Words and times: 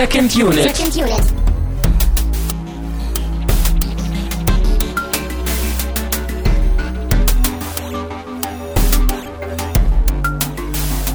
Second 0.00 0.34
Unit. 0.34 0.62
Second 0.62 0.96
Unit. 0.96 1.34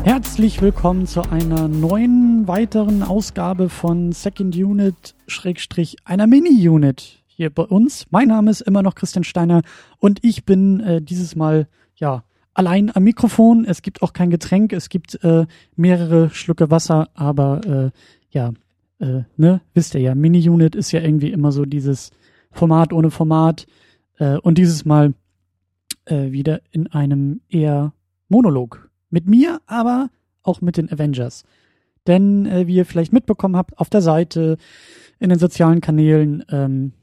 Herzlich 0.04 0.62
willkommen 0.62 1.08
zu 1.08 1.24
einer 1.24 1.68
neuen 1.68 2.48
weiteren 2.48 3.02
Ausgabe 3.02 3.70
von 3.70 4.12
Second 4.12 4.56
Unit 4.56 5.16
Schrägstrich 5.26 5.96
einer 6.06 6.28
Mini-Unit 6.28 7.24
hier 7.26 7.50
bei 7.50 7.64
uns. 7.64 8.06
Mein 8.12 8.28
Name 8.28 8.52
ist 8.52 8.62
immer 8.62 8.84
noch 8.84 8.94
Christian 8.94 9.24
Steiner 9.24 9.64
und 9.98 10.24
ich 10.24 10.46
bin 10.46 10.80
äh, 10.82 11.02
dieses 11.02 11.36
Mal 11.36 11.68
ja 11.96 12.24
allein 12.54 12.96
am 12.96 13.02
Mikrofon. 13.02 13.66
Es 13.66 13.82
gibt 13.82 14.04
auch 14.04 14.14
kein 14.14 14.30
Getränk, 14.30 14.74
es 14.74 14.90
gibt 14.90 15.24
äh, 15.24 15.48
mehrere 15.76 16.30
Schlucke 16.30 16.70
Wasser, 16.70 17.10
aber 17.16 17.62
äh, 17.66 17.90
ja, 18.30 18.52
äh, 19.00 19.24
ne, 19.38 19.62
wisst 19.74 19.96
ihr 19.96 20.02
ja, 20.02 20.16
Mini-Unit 20.16 20.76
ist 20.76 20.92
ja 20.92 21.02
irgendwie 21.02 21.32
immer 21.32 21.52
so 21.52 21.66
dieses 21.66 22.12
Format 22.52 22.94
ohne 22.94 23.12
Format 23.12 23.68
äh, 24.18 24.38
und 24.38 24.58
dieses 24.58 24.86
Mal 24.86 25.14
äh, 26.06 26.32
wieder 26.32 26.62
in 26.72 26.88
einem 26.88 27.42
eher 27.50 27.94
Monolog 28.30 28.90
mit 29.10 29.28
mir, 29.28 29.62
aber 29.66 30.10
auch 30.44 30.62
mit 30.62 30.78
den 30.78 30.92
Avengers. 30.92 31.44
Denn, 32.08 32.46
äh, 32.46 32.68
wie 32.68 32.76
ihr 32.76 32.86
vielleicht 32.86 33.14
mitbekommen 33.14 33.56
habt, 33.56 33.78
auf 33.80 33.90
der 33.90 34.02
Seite, 34.02 34.58
in 35.20 35.30
den 35.30 35.40
sozialen 35.40 35.82
Kanälen, 35.82 36.44
ähm, 36.50 36.94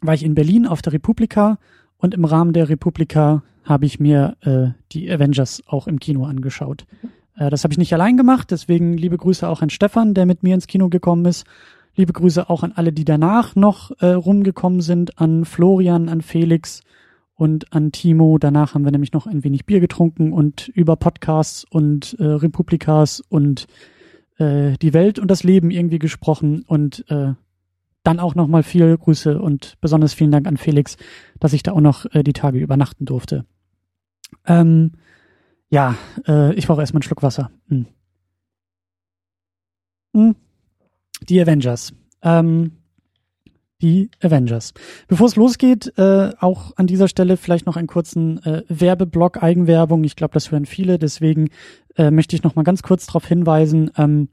war 0.00 0.14
ich 0.14 0.24
in 0.24 0.34
Berlin 0.34 0.66
auf 0.66 0.82
der 0.82 0.92
Republika 0.92 1.58
und 1.96 2.14
im 2.14 2.24
Rahmen 2.24 2.52
der 2.52 2.68
Republika 2.68 3.42
habe 3.64 3.86
ich 3.86 4.00
mir 4.00 4.36
äh, 4.42 4.68
die 4.92 5.10
Avengers 5.10 5.62
auch 5.66 5.86
im 5.86 5.98
Kino 5.98 6.24
angeschaut. 6.24 6.86
Äh, 7.38 7.50
das 7.50 7.64
habe 7.64 7.72
ich 7.72 7.78
nicht 7.78 7.92
allein 7.92 8.16
gemacht, 8.16 8.50
deswegen 8.50 8.96
liebe 8.96 9.16
Grüße 9.16 9.48
auch 9.48 9.62
an 9.62 9.70
Stefan, 9.70 10.14
der 10.14 10.26
mit 10.26 10.42
mir 10.42 10.54
ins 10.54 10.66
Kino 10.66 10.88
gekommen 10.88 11.24
ist. 11.24 11.46
Liebe 11.94 12.12
Grüße 12.12 12.48
auch 12.48 12.62
an 12.62 12.72
alle, 12.72 12.92
die 12.92 13.04
danach 13.04 13.56
noch 13.56 13.90
äh, 14.00 14.06
rumgekommen 14.06 14.80
sind, 14.80 15.18
an 15.18 15.44
Florian, 15.44 16.08
an 16.08 16.22
Felix, 16.22 16.82
und 17.38 17.72
an 17.72 17.92
Timo. 17.92 18.36
Danach 18.38 18.74
haben 18.74 18.84
wir 18.84 18.90
nämlich 18.90 19.12
noch 19.12 19.26
ein 19.26 19.44
wenig 19.44 19.64
Bier 19.64 19.78
getrunken 19.80 20.32
und 20.32 20.68
über 20.68 20.96
Podcasts 20.96 21.64
und 21.70 22.16
äh, 22.18 22.24
Republikas 22.24 23.20
und 23.20 23.68
äh, 24.38 24.76
die 24.82 24.92
Welt 24.92 25.20
und 25.20 25.30
das 25.30 25.44
Leben 25.44 25.70
irgendwie 25.70 26.00
gesprochen 26.00 26.64
und 26.66 27.04
äh, 27.08 27.34
dann 28.02 28.18
auch 28.18 28.34
nochmal 28.34 28.64
viele 28.64 28.98
Grüße 28.98 29.40
und 29.40 29.76
besonders 29.80 30.14
vielen 30.14 30.32
Dank 30.32 30.48
an 30.48 30.56
Felix, 30.56 30.96
dass 31.38 31.52
ich 31.52 31.62
da 31.62 31.72
auch 31.72 31.80
noch 31.80 32.06
äh, 32.12 32.24
die 32.24 32.32
Tage 32.32 32.58
übernachten 32.58 33.04
durfte. 33.04 33.44
Ähm, 34.44 34.92
ja, 35.70 35.96
äh, 36.26 36.54
ich 36.54 36.66
brauche 36.66 36.80
erstmal 36.80 36.98
einen 36.98 37.04
Schluck 37.04 37.22
Wasser. 37.22 37.50
Hm. 37.68 37.86
Hm. 40.14 40.36
Die 41.28 41.40
Avengers. 41.40 41.92
Ähm, 42.22 42.72
die 43.80 44.10
Avengers. 44.20 44.72
Bevor 45.06 45.28
es 45.28 45.36
losgeht, 45.36 45.92
äh, 45.98 46.32
auch 46.40 46.76
an 46.76 46.86
dieser 46.86 47.06
Stelle 47.06 47.36
vielleicht 47.36 47.66
noch 47.66 47.76
einen 47.76 47.86
kurzen 47.86 48.42
äh, 48.42 48.64
Werbeblock, 48.68 49.42
Eigenwerbung. 49.42 50.02
Ich 50.04 50.16
glaube, 50.16 50.34
das 50.34 50.50
hören 50.50 50.66
viele, 50.66 50.98
deswegen 50.98 51.50
äh, 51.96 52.10
möchte 52.10 52.34
ich 52.34 52.42
noch 52.42 52.56
mal 52.56 52.64
ganz 52.64 52.82
kurz 52.82 53.06
darauf 53.06 53.26
hinweisen. 53.26 53.90
Ähm, 53.96 54.28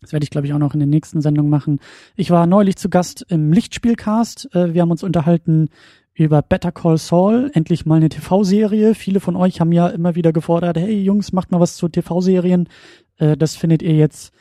das 0.00 0.12
werde 0.12 0.24
ich, 0.24 0.30
glaube 0.30 0.48
ich, 0.48 0.52
auch 0.52 0.58
noch 0.58 0.74
in 0.74 0.80
den 0.80 0.90
nächsten 0.90 1.20
Sendungen 1.20 1.50
machen. 1.50 1.78
Ich 2.16 2.30
war 2.32 2.46
neulich 2.48 2.74
zu 2.74 2.90
Gast 2.90 3.24
im 3.28 3.52
Lichtspielcast. 3.52 4.52
Äh, 4.52 4.74
wir 4.74 4.82
haben 4.82 4.90
uns 4.90 5.04
unterhalten 5.04 5.68
über 6.14 6.42
Better 6.42 6.72
Call 6.72 6.98
Saul, 6.98 7.50
endlich 7.54 7.86
mal 7.86 7.96
eine 7.96 8.08
TV-Serie. 8.08 8.94
Viele 8.94 9.20
von 9.20 9.36
euch 9.36 9.60
haben 9.60 9.72
ja 9.72 9.88
immer 9.88 10.14
wieder 10.14 10.32
gefordert, 10.32 10.76
hey 10.76 11.02
Jungs, 11.02 11.32
macht 11.32 11.50
mal 11.50 11.60
was 11.60 11.76
zu 11.76 11.88
TV-Serien. 11.88 12.68
Äh, 13.18 13.36
das 13.36 13.56
findet 13.56 13.82
ihr 13.82 13.94
jetzt 13.94 14.32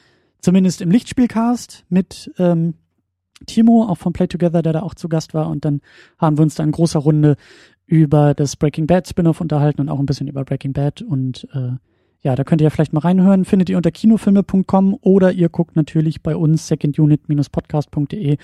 zumindest 0.41 0.81
im 0.81 0.91
Lichtspielcast 0.91 1.85
mit 1.89 2.31
ähm, 2.37 2.73
Timo, 3.45 3.85
auch 3.87 3.97
von 3.97 4.13
Play 4.13 4.27
Together, 4.27 4.61
der 4.61 4.73
da 4.73 4.81
auch 4.81 4.95
zu 4.95 5.07
Gast 5.09 5.33
war. 5.33 5.49
Und 5.49 5.65
dann 5.65 5.81
haben 6.17 6.37
wir 6.37 6.43
uns 6.43 6.55
da 6.55 6.63
in 6.63 6.71
großer 6.71 6.99
Runde 6.99 7.37
über 7.85 8.33
das 8.33 8.55
Breaking 8.55 8.87
Bad 8.87 9.07
Spin-off 9.07 9.41
unterhalten 9.41 9.81
und 9.81 9.89
auch 9.89 9.99
ein 9.99 10.05
bisschen 10.05 10.27
über 10.27 10.43
Breaking 10.43 10.73
Bad. 10.73 11.01
Und 11.01 11.47
äh, 11.53 11.71
ja, 12.21 12.35
da 12.35 12.43
könnt 12.43 12.61
ihr 12.61 12.65
ja 12.65 12.69
vielleicht 12.69 12.93
mal 12.93 12.99
reinhören. 12.99 13.45
Findet 13.45 13.69
ihr 13.69 13.77
unter 13.77 13.91
kinofilme.com 13.91 14.97
oder 15.01 15.31
ihr 15.31 15.49
guckt 15.49 15.75
natürlich 15.75 16.21
bei 16.21 16.35
uns 16.35 16.67
secondunit-podcast.de. 16.67 18.37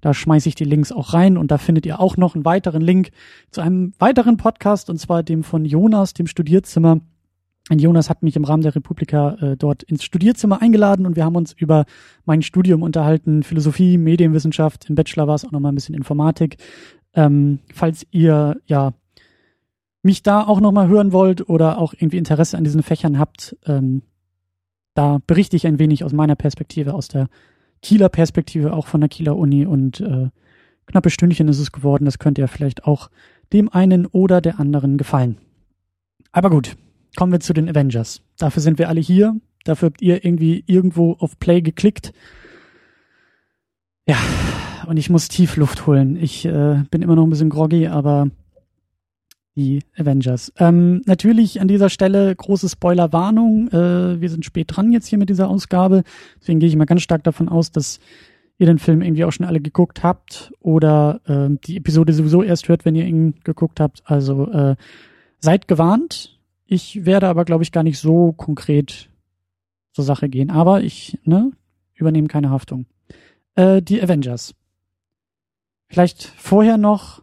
Da 0.00 0.14
schmeiße 0.14 0.48
ich 0.48 0.54
die 0.54 0.64
Links 0.64 0.92
auch 0.92 1.12
rein 1.12 1.36
und 1.36 1.50
da 1.50 1.58
findet 1.58 1.86
ihr 1.86 2.00
auch 2.00 2.16
noch 2.16 2.34
einen 2.34 2.44
weiteren 2.44 2.82
Link 2.82 3.10
zu 3.50 3.60
einem 3.60 3.92
weiteren 3.98 4.36
Podcast 4.36 4.90
und 4.90 4.98
zwar 4.98 5.22
dem 5.22 5.42
von 5.42 5.64
Jonas, 5.64 6.14
dem 6.14 6.26
Studierzimmer 6.26 7.00
Jonas 7.78 8.10
hat 8.10 8.22
mich 8.22 8.36
im 8.36 8.44
Rahmen 8.44 8.62
der 8.62 8.74
Republika 8.74 9.34
äh, 9.40 9.56
dort 9.56 9.82
ins 9.84 10.02
Studierzimmer 10.02 10.60
eingeladen 10.60 11.06
und 11.06 11.14
wir 11.14 11.24
haben 11.24 11.36
uns 11.36 11.52
über 11.52 11.84
mein 12.24 12.42
Studium 12.42 12.82
unterhalten, 12.82 13.42
Philosophie, 13.42 13.98
Medienwissenschaft, 13.98 14.88
im 14.88 14.96
Bachelor 14.96 15.28
war 15.28 15.34
es 15.34 15.44
auch 15.44 15.52
nochmal 15.52 15.72
ein 15.72 15.76
bisschen 15.76 15.94
Informatik. 15.94 16.56
Ähm, 17.14 17.60
falls 17.72 18.06
ihr 18.10 18.60
ja 18.66 18.92
mich 20.02 20.22
da 20.22 20.42
auch 20.42 20.60
nochmal 20.60 20.88
hören 20.88 21.12
wollt 21.12 21.48
oder 21.48 21.78
auch 21.78 21.92
irgendwie 21.92 22.16
Interesse 22.16 22.56
an 22.56 22.64
diesen 22.64 22.82
Fächern 22.82 23.18
habt, 23.18 23.56
ähm, 23.66 24.02
da 24.94 25.18
berichte 25.26 25.56
ich 25.56 25.66
ein 25.66 25.78
wenig 25.78 26.02
aus 26.04 26.12
meiner 26.12 26.36
Perspektive, 26.36 26.94
aus 26.94 27.08
der 27.08 27.28
Kieler 27.82 28.08
Perspektive, 28.08 28.72
auch 28.72 28.86
von 28.86 29.00
der 29.00 29.08
Kieler 29.08 29.36
Uni 29.36 29.66
und 29.66 30.00
äh, 30.00 30.28
knappe 30.86 31.10
Stündchen 31.10 31.48
ist 31.48 31.58
es 31.58 31.72
geworden. 31.72 32.04
Das 32.04 32.18
könnte 32.18 32.40
ja 32.40 32.46
vielleicht 32.46 32.84
auch 32.84 33.10
dem 33.52 33.68
einen 33.68 34.06
oder 34.06 34.40
der 34.40 34.60
anderen 34.60 34.98
gefallen. 34.98 35.38
Aber 36.32 36.50
gut, 36.50 36.76
kommen 37.16 37.32
wir 37.32 37.40
zu 37.40 37.52
den 37.52 37.68
Avengers. 37.68 38.22
Dafür 38.38 38.62
sind 38.62 38.78
wir 38.78 38.88
alle 38.88 39.00
hier. 39.00 39.36
Dafür 39.64 39.86
habt 39.86 40.02
ihr 40.02 40.24
irgendwie 40.24 40.64
irgendwo 40.66 41.14
auf 41.14 41.38
Play 41.38 41.60
geklickt. 41.60 42.12
Ja, 44.06 44.16
und 44.86 44.96
ich 44.96 45.10
muss 45.10 45.28
tief 45.28 45.56
Luft 45.56 45.86
holen. 45.86 46.16
Ich 46.16 46.44
äh, 46.44 46.82
bin 46.90 47.02
immer 47.02 47.14
noch 47.14 47.24
ein 47.24 47.30
bisschen 47.30 47.50
groggy, 47.50 47.86
aber 47.86 48.30
die 49.56 49.80
Avengers. 49.96 50.52
Ähm, 50.58 51.02
natürlich 51.06 51.60
an 51.60 51.68
dieser 51.68 51.88
Stelle 51.90 52.34
große 52.34 52.68
Spoilerwarnung. 52.68 53.68
Äh, 53.68 54.20
wir 54.20 54.30
sind 54.30 54.44
spät 54.44 54.68
dran 54.68 54.92
jetzt 54.92 55.06
hier 55.06 55.18
mit 55.18 55.28
dieser 55.28 55.48
Ausgabe. 55.48 56.04
Deswegen 56.40 56.60
gehe 56.60 56.68
ich 56.68 56.76
mal 56.76 56.84
ganz 56.84 57.02
stark 57.02 57.24
davon 57.24 57.48
aus, 57.48 57.70
dass 57.72 58.00
ihr 58.58 58.66
den 58.66 58.78
Film 58.78 59.02
irgendwie 59.02 59.24
auch 59.24 59.32
schon 59.32 59.46
alle 59.46 59.60
geguckt 59.60 60.02
habt 60.02 60.52
oder 60.60 61.20
äh, 61.24 61.56
die 61.64 61.78
Episode 61.78 62.12
sowieso 62.12 62.42
erst 62.42 62.68
hört, 62.68 62.84
wenn 62.84 62.94
ihr 62.94 63.06
ihn 63.06 63.34
geguckt 63.42 63.80
habt. 63.80 64.02
Also 64.04 64.50
äh, 64.50 64.76
seid 65.38 65.66
gewarnt. 65.66 66.38
Ich 66.66 67.04
werde 67.04 67.28
aber, 67.28 67.44
glaube 67.44 67.64
ich, 67.64 67.72
gar 67.72 67.82
nicht 67.82 67.98
so 67.98 68.32
konkret 68.32 69.10
zur 69.92 70.04
Sache 70.04 70.28
gehen. 70.28 70.50
Aber 70.50 70.82
ich 70.82 71.18
ne, 71.24 71.52
übernehme 71.94 72.28
keine 72.28 72.50
Haftung. 72.50 72.86
Äh, 73.54 73.82
die 73.82 74.00
Avengers. 74.00 74.54
Vielleicht 75.88 76.22
vorher 76.22 76.76
noch, 76.76 77.22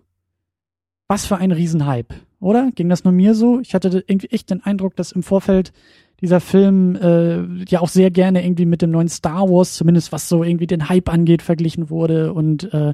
was 1.07 1.25
für 1.25 1.37
ein 1.37 1.51
Riesenhype, 1.51 2.15
oder? 2.39 2.71
Ging 2.75 2.89
das 2.89 3.03
nur 3.03 3.13
mir 3.13 3.33
so? 3.33 3.59
Ich 3.59 3.73
hatte 3.73 4.03
irgendwie 4.07 4.29
echt 4.29 4.49
den 4.49 4.63
Eindruck, 4.63 4.95
dass 4.95 5.11
im 5.11 5.23
Vorfeld 5.23 5.71
dieser 6.21 6.39
Film 6.39 6.95
äh, 6.95 7.63
ja 7.65 7.79
auch 7.79 7.89
sehr 7.89 8.11
gerne 8.11 8.43
irgendwie 8.43 8.65
mit 8.65 8.81
dem 8.81 8.91
neuen 8.91 9.07
Star 9.07 9.49
Wars, 9.49 9.75
zumindest 9.75 10.11
was 10.11 10.27
so 10.27 10.43
irgendwie 10.43 10.67
den 10.67 10.89
Hype 10.89 11.09
angeht, 11.09 11.41
verglichen 11.41 11.89
wurde 11.89 12.33
und 12.33 12.73
äh, 12.73 12.93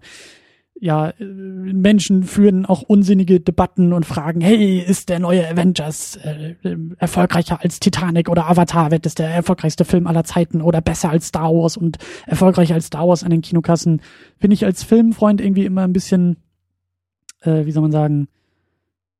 ja, 0.79 1.09
äh, 1.11 1.23
Menschen 1.23 2.23
führen 2.23 2.65
auch 2.65 2.81
unsinnige 2.81 3.39
Debatten 3.39 3.93
und 3.93 4.05
fragen, 4.05 4.41
hey, 4.41 4.79
ist 4.79 5.07
der 5.07 5.19
neue 5.19 5.47
Avengers 5.47 6.17
äh, 6.17 6.55
erfolgreicher 6.97 7.61
als 7.61 7.79
Titanic 7.79 8.27
oder 8.29 8.49
Avatar? 8.49 8.91
Wird 8.91 9.05
es 9.05 9.15
der 9.15 9.29
erfolgreichste 9.29 9.85
Film 9.85 10.07
aller 10.07 10.23
Zeiten 10.25 10.61
oder 10.61 10.81
besser 10.81 11.09
als 11.09 11.27
Star 11.27 11.53
Wars 11.53 11.77
und 11.77 11.97
erfolgreicher 12.25 12.73
als 12.73 12.87
Star 12.87 13.07
Wars 13.07 13.23
an 13.23 13.29
den 13.29 13.41
Kinokassen? 13.41 14.01
Finde 14.39 14.55
ich 14.55 14.65
als 14.65 14.83
Filmfreund 14.83 15.39
irgendwie 15.39 15.65
immer 15.65 15.83
ein 15.83 15.93
bisschen, 15.93 16.37
äh, 17.43 17.65
wie 17.65 17.71
soll 17.71 17.81
man 17.81 17.91
sagen, 17.91 18.27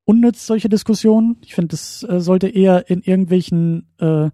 unnütz, 0.06 0.46
solche 0.46 0.70
Diskussionen. 0.70 1.38
Ich 1.46 1.56
finde, 1.56 1.70
das 1.70 2.04
äh, 2.04 2.20
sollte 2.20 2.48
eher 2.48 2.90
in 2.90 3.02
irgendwelchen 3.02 3.88
äh, 4.00 4.30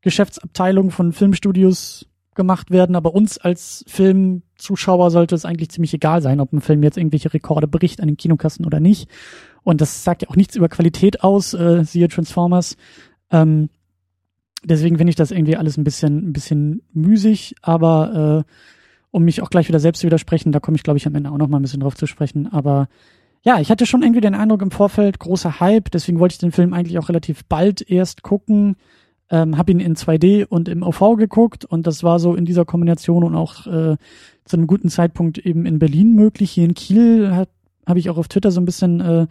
Geschäftsabteilungen 0.00 0.90
von 0.90 1.12
Filmstudios 1.12 2.06
gemacht 2.34 2.70
werden, 2.70 2.96
aber 2.96 3.14
uns 3.14 3.36
als 3.38 3.84
Filmzuschauer 3.86 5.10
sollte 5.10 5.34
es 5.34 5.44
eigentlich 5.44 5.70
ziemlich 5.70 5.92
egal 5.92 6.22
sein, 6.22 6.40
ob 6.40 6.52
ein 6.52 6.62
Film 6.62 6.82
jetzt 6.82 6.96
irgendwelche 6.96 7.32
Rekorde 7.32 7.68
bricht 7.68 8.00
an 8.00 8.08
den 8.08 8.16
Kinokassen 8.16 8.64
oder 8.64 8.80
nicht. 8.80 9.08
Und 9.64 9.80
das 9.80 10.02
sagt 10.02 10.22
ja 10.22 10.28
auch 10.30 10.36
nichts 10.36 10.56
über 10.56 10.68
Qualität 10.68 11.22
aus, 11.22 11.52
äh, 11.52 11.84
siehe 11.84 12.08
Transformers. 12.08 12.76
Ähm, 13.30 13.68
deswegen 14.64 14.96
finde 14.96 15.10
ich 15.10 15.16
das 15.16 15.30
irgendwie 15.30 15.56
alles 15.56 15.76
ein 15.76 15.84
bisschen, 15.84 16.30
ein 16.30 16.32
bisschen 16.32 16.82
müßig, 16.94 17.56
aber 17.60 18.44
äh, 18.46 18.52
um 19.10 19.24
mich 19.24 19.42
auch 19.42 19.50
gleich 19.50 19.68
wieder 19.68 19.78
selbst 19.78 20.00
zu 20.00 20.06
widersprechen, 20.06 20.52
da 20.52 20.60
komme 20.60 20.76
ich, 20.76 20.82
glaube 20.82 20.96
ich, 20.96 21.06
am 21.06 21.14
Ende 21.14 21.30
auch 21.30 21.38
noch 21.38 21.48
mal 21.48 21.58
ein 21.58 21.62
bisschen 21.62 21.80
drauf 21.80 21.94
zu 21.94 22.06
sprechen. 22.06 22.50
Aber 22.50 22.88
ja, 23.42 23.60
ich 23.60 23.70
hatte 23.70 23.86
schon 23.86 24.02
irgendwie 24.02 24.20
den 24.20 24.34
Eindruck 24.34 24.62
im 24.62 24.70
Vorfeld, 24.70 25.18
großer 25.18 25.60
Hype, 25.60 25.90
deswegen 25.90 26.18
wollte 26.18 26.34
ich 26.34 26.38
den 26.38 26.52
Film 26.52 26.72
eigentlich 26.72 26.98
auch 26.98 27.08
relativ 27.08 27.44
bald 27.44 27.88
erst 27.88 28.22
gucken 28.22 28.76
ähm, 29.32 29.56
habe 29.56 29.72
ihn 29.72 29.80
in 29.80 29.96
2D 29.96 30.44
und 30.44 30.68
im 30.68 30.82
OV 30.82 31.16
geguckt 31.16 31.64
und 31.64 31.86
das 31.86 32.04
war 32.04 32.20
so 32.20 32.34
in 32.34 32.44
dieser 32.44 32.66
Kombination 32.66 33.24
und 33.24 33.34
auch 33.34 33.66
äh, 33.66 33.96
zu 34.44 34.56
einem 34.56 34.66
guten 34.66 34.90
Zeitpunkt 34.90 35.38
eben 35.38 35.64
in 35.64 35.78
Berlin 35.78 36.14
möglich. 36.14 36.50
Hier 36.50 36.66
in 36.66 36.74
Kiel 36.74 37.46
habe 37.86 37.98
ich 37.98 38.10
auch 38.10 38.18
auf 38.18 38.28
Twitter 38.28 38.50
so 38.50 38.60
ein 38.60 38.66
bisschen 38.66 39.00
äh, 39.00 39.26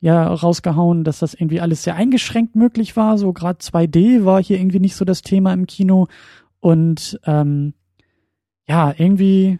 ja 0.00 0.26
rausgehauen, 0.26 1.04
dass 1.04 1.18
das 1.18 1.34
irgendwie 1.34 1.60
alles 1.60 1.82
sehr 1.82 1.94
eingeschränkt 1.94 2.56
möglich 2.56 2.96
war. 2.96 3.18
So 3.18 3.34
gerade 3.34 3.58
2D 3.58 4.24
war 4.24 4.42
hier 4.42 4.58
irgendwie 4.58 4.80
nicht 4.80 4.96
so 4.96 5.04
das 5.04 5.20
Thema 5.20 5.52
im 5.52 5.66
Kino 5.66 6.08
und 6.60 7.20
ähm, 7.26 7.74
ja, 8.66 8.94
irgendwie, 8.96 9.58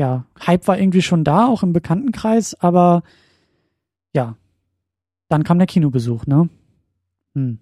ja, 0.00 0.24
Hype 0.46 0.66
war 0.66 0.78
irgendwie 0.78 1.02
schon 1.02 1.24
da, 1.24 1.46
auch 1.46 1.62
im 1.62 1.74
Bekanntenkreis, 1.74 2.54
aber 2.58 3.02
ja, 4.14 4.34
dann 5.28 5.44
kam 5.44 5.58
der 5.58 5.66
Kinobesuch, 5.66 6.24
ne? 6.24 6.48
Hm. 7.34 7.58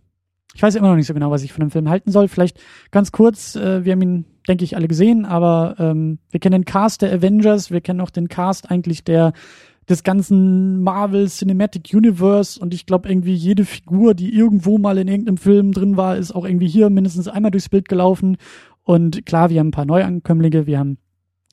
Ich 0.55 0.63
weiß 0.63 0.77
immer 0.77 0.89
noch 0.89 0.95
nicht 0.95 1.09
so 1.09 1.15
genau, 1.15 1.33
was 1.33 1.43
ich 1.43 1.53
von 1.53 1.65
dem 1.65 1.73
Film 1.73 1.89
halten 1.89 2.13
soll. 2.13 2.29
Vielleicht 2.29 2.61
ganz 2.93 3.11
kurz, 3.11 3.57
äh, 3.57 3.85
wir 3.85 3.91
haben 3.91 4.03
ihn, 4.03 4.25
denke 4.47 4.63
ich, 4.63 4.77
alle 4.77 4.87
gesehen, 4.87 5.25
aber 5.25 5.75
ähm, 5.81 6.21
wir 6.31 6.39
kennen 6.39 6.63
den 6.63 6.65
Cast 6.65 7.03
der 7.03 7.13
Avengers, 7.13 7.73
wir 7.73 7.81
kennen 7.81 8.01
auch 8.01 8.11
den 8.11 8.29
Cast 8.29 8.71
eigentlich 8.71 9.03
der 9.03 9.33
des 9.89 10.05
ganzen 10.05 10.81
Marvel 10.83 11.27
Cinematic 11.29 11.93
Universe 11.93 12.61
und 12.61 12.73
ich 12.73 12.87
glaube 12.87 13.09
irgendwie 13.09 13.35
jede 13.35 13.65
Figur, 13.65 14.15
die 14.15 14.33
irgendwo 14.33 14.79
mal 14.79 14.99
in 14.99 15.09
irgendeinem 15.09 15.39
Film 15.39 15.73
drin 15.73 15.97
war, 15.97 16.17
ist 16.17 16.33
auch 16.33 16.45
irgendwie 16.45 16.69
hier 16.69 16.89
mindestens 16.89 17.27
einmal 17.27 17.51
durchs 17.51 17.71
Bild 17.71 17.89
gelaufen. 17.89 18.37
Und 18.85 19.27
klar, 19.27 19.51
wir 19.51 19.59
haben 19.59 19.69
ein 19.69 19.73
paar 19.73 19.87
Neuankömmlinge, 19.87 20.67
wir 20.67 20.79
haben 20.79 20.99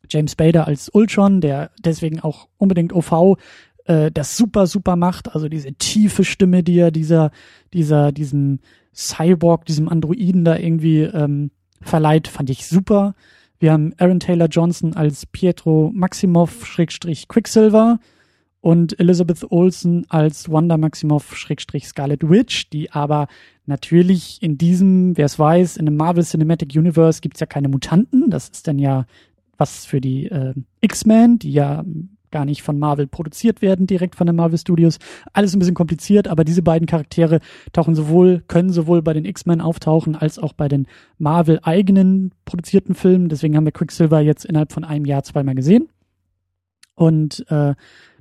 James 0.10 0.36
Bader 0.36 0.68
als 0.68 0.90
Ultron, 0.90 1.42
der 1.42 1.72
deswegen 1.80 2.20
auch 2.20 2.48
unbedingt 2.58 2.94
OV 2.94 3.38
äh, 3.86 4.12
das 4.12 4.38
super, 4.38 4.68
super 4.68 4.96
macht. 4.96 5.34
Also 5.34 5.50
diese 5.50 5.74
tiefe 5.74 6.24
Stimme, 6.24 6.64
die 6.64 6.80
er 6.80 6.92
dieser, 6.92 7.32
dieser, 7.74 8.12
diesen 8.12 8.60
Cyborg, 8.94 9.66
diesem 9.66 9.90
Androiden 9.90 10.46
da 10.46 10.58
irgendwie 10.58 11.02
ähm, 11.02 11.52
verleiht, 11.82 12.28
fand 12.28 12.50
ich 12.50 12.68
super. 12.68 13.16
Wir 13.60 13.72
haben 13.72 13.94
Aaron 13.98 14.20
Taylor 14.20 14.48
Johnson 14.48 14.96
als 14.96 15.26
Pietro 15.26 15.92
Maximoff 15.94 16.66
Schrägstrich 16.66 17.28
Quicksilver 17.28 18.00
und 18.62 19.00
Elizabeth 19.00 19.46
Olsen 19.52 20.06
als 20.10 20.52
Wanda 20.52 20.78
Maximoff 20.78 21.38
Schrägstrich 21.38 21.88
Scarlet 21.88 22.28
Witch, 22.30 22.70
die 22.72 22.92
aber 22.92 23.28
natürlich 23.68 24.42
in 24.42 24.58
diesem, 24.58 25.16
wer 25.18 25.26
es 25.26 25.38
weiß, 25.38 25.78
in 25.78 25.86
dem 25.86 25.96
Marvel 25.96 26.24
Cinematic 26.24 26.76
Universe 26.76 27.22
gibt's 27.22 27.40
ja 27.40 27.46
keine 27.46 27.70
Mutanten. 27.70 28.30
Das 28.30 28.50
ist 28.50 28.68
dann 28.68 28.80
ja 28.80 29.06
was 29.58 29.86
für 29.86 30.02
die 30.02 30.28
äh, 30.28 30.54
X-Men, 30.82 31.40
die 31.40 31.52
ja 31.52 31.84
gar 32.32 32.44
nicht 32.44 32.64
von 32.64 32.78
Marvel 32.78 33.08
produziert 33.08 33.62
werden, 33.62 33.88
direkt 33.88 34.16
von 34.16 34.28
den 34.28 34.36
Marvel 34.36 34.58
Studios. 34.58 35.00
Alles 35.32 35.56
ein 35.56 35.60
bisschen 35.60 35.74
kompliziert, 35.74 36.28
aber 36.28 36.44
diese 36.44 36.62
beiden 36.62 36.86
Charaktere 36.86 37.40
tauchen 37.72 37.96
sowohl, 37.96 38.44
können 38.48 38.72
sowohl 38.72 39.02
bei 39.02 39.14
den 39.14 39.24
X-Men 39.24 39.62
auftauchen, 39.62 40.18
als 40.18 40.38
auch 40.38 40.52
bei 40.52 40.68
den 40.68 40.86
Marvel 41.18 41.62
eigenen 41.64 42.34
produzierten 42.44 42.94
Filmen. 42.94 43.30
Deswegen 43.30 43.56
haben 43.56 43.64
wir 43.64 43.72
Quicksilver 43.72 44.20
jetzt 44.20 44.44
innerhalb 44.44 44.74
von 44.74 44.84
einem 44.84 45.06
Jahr 45.06 45.24
zweimal 45.24 45.56
gesehen. 45.56 45.88
Und 46.96 47.46
äh, 47.50 47.74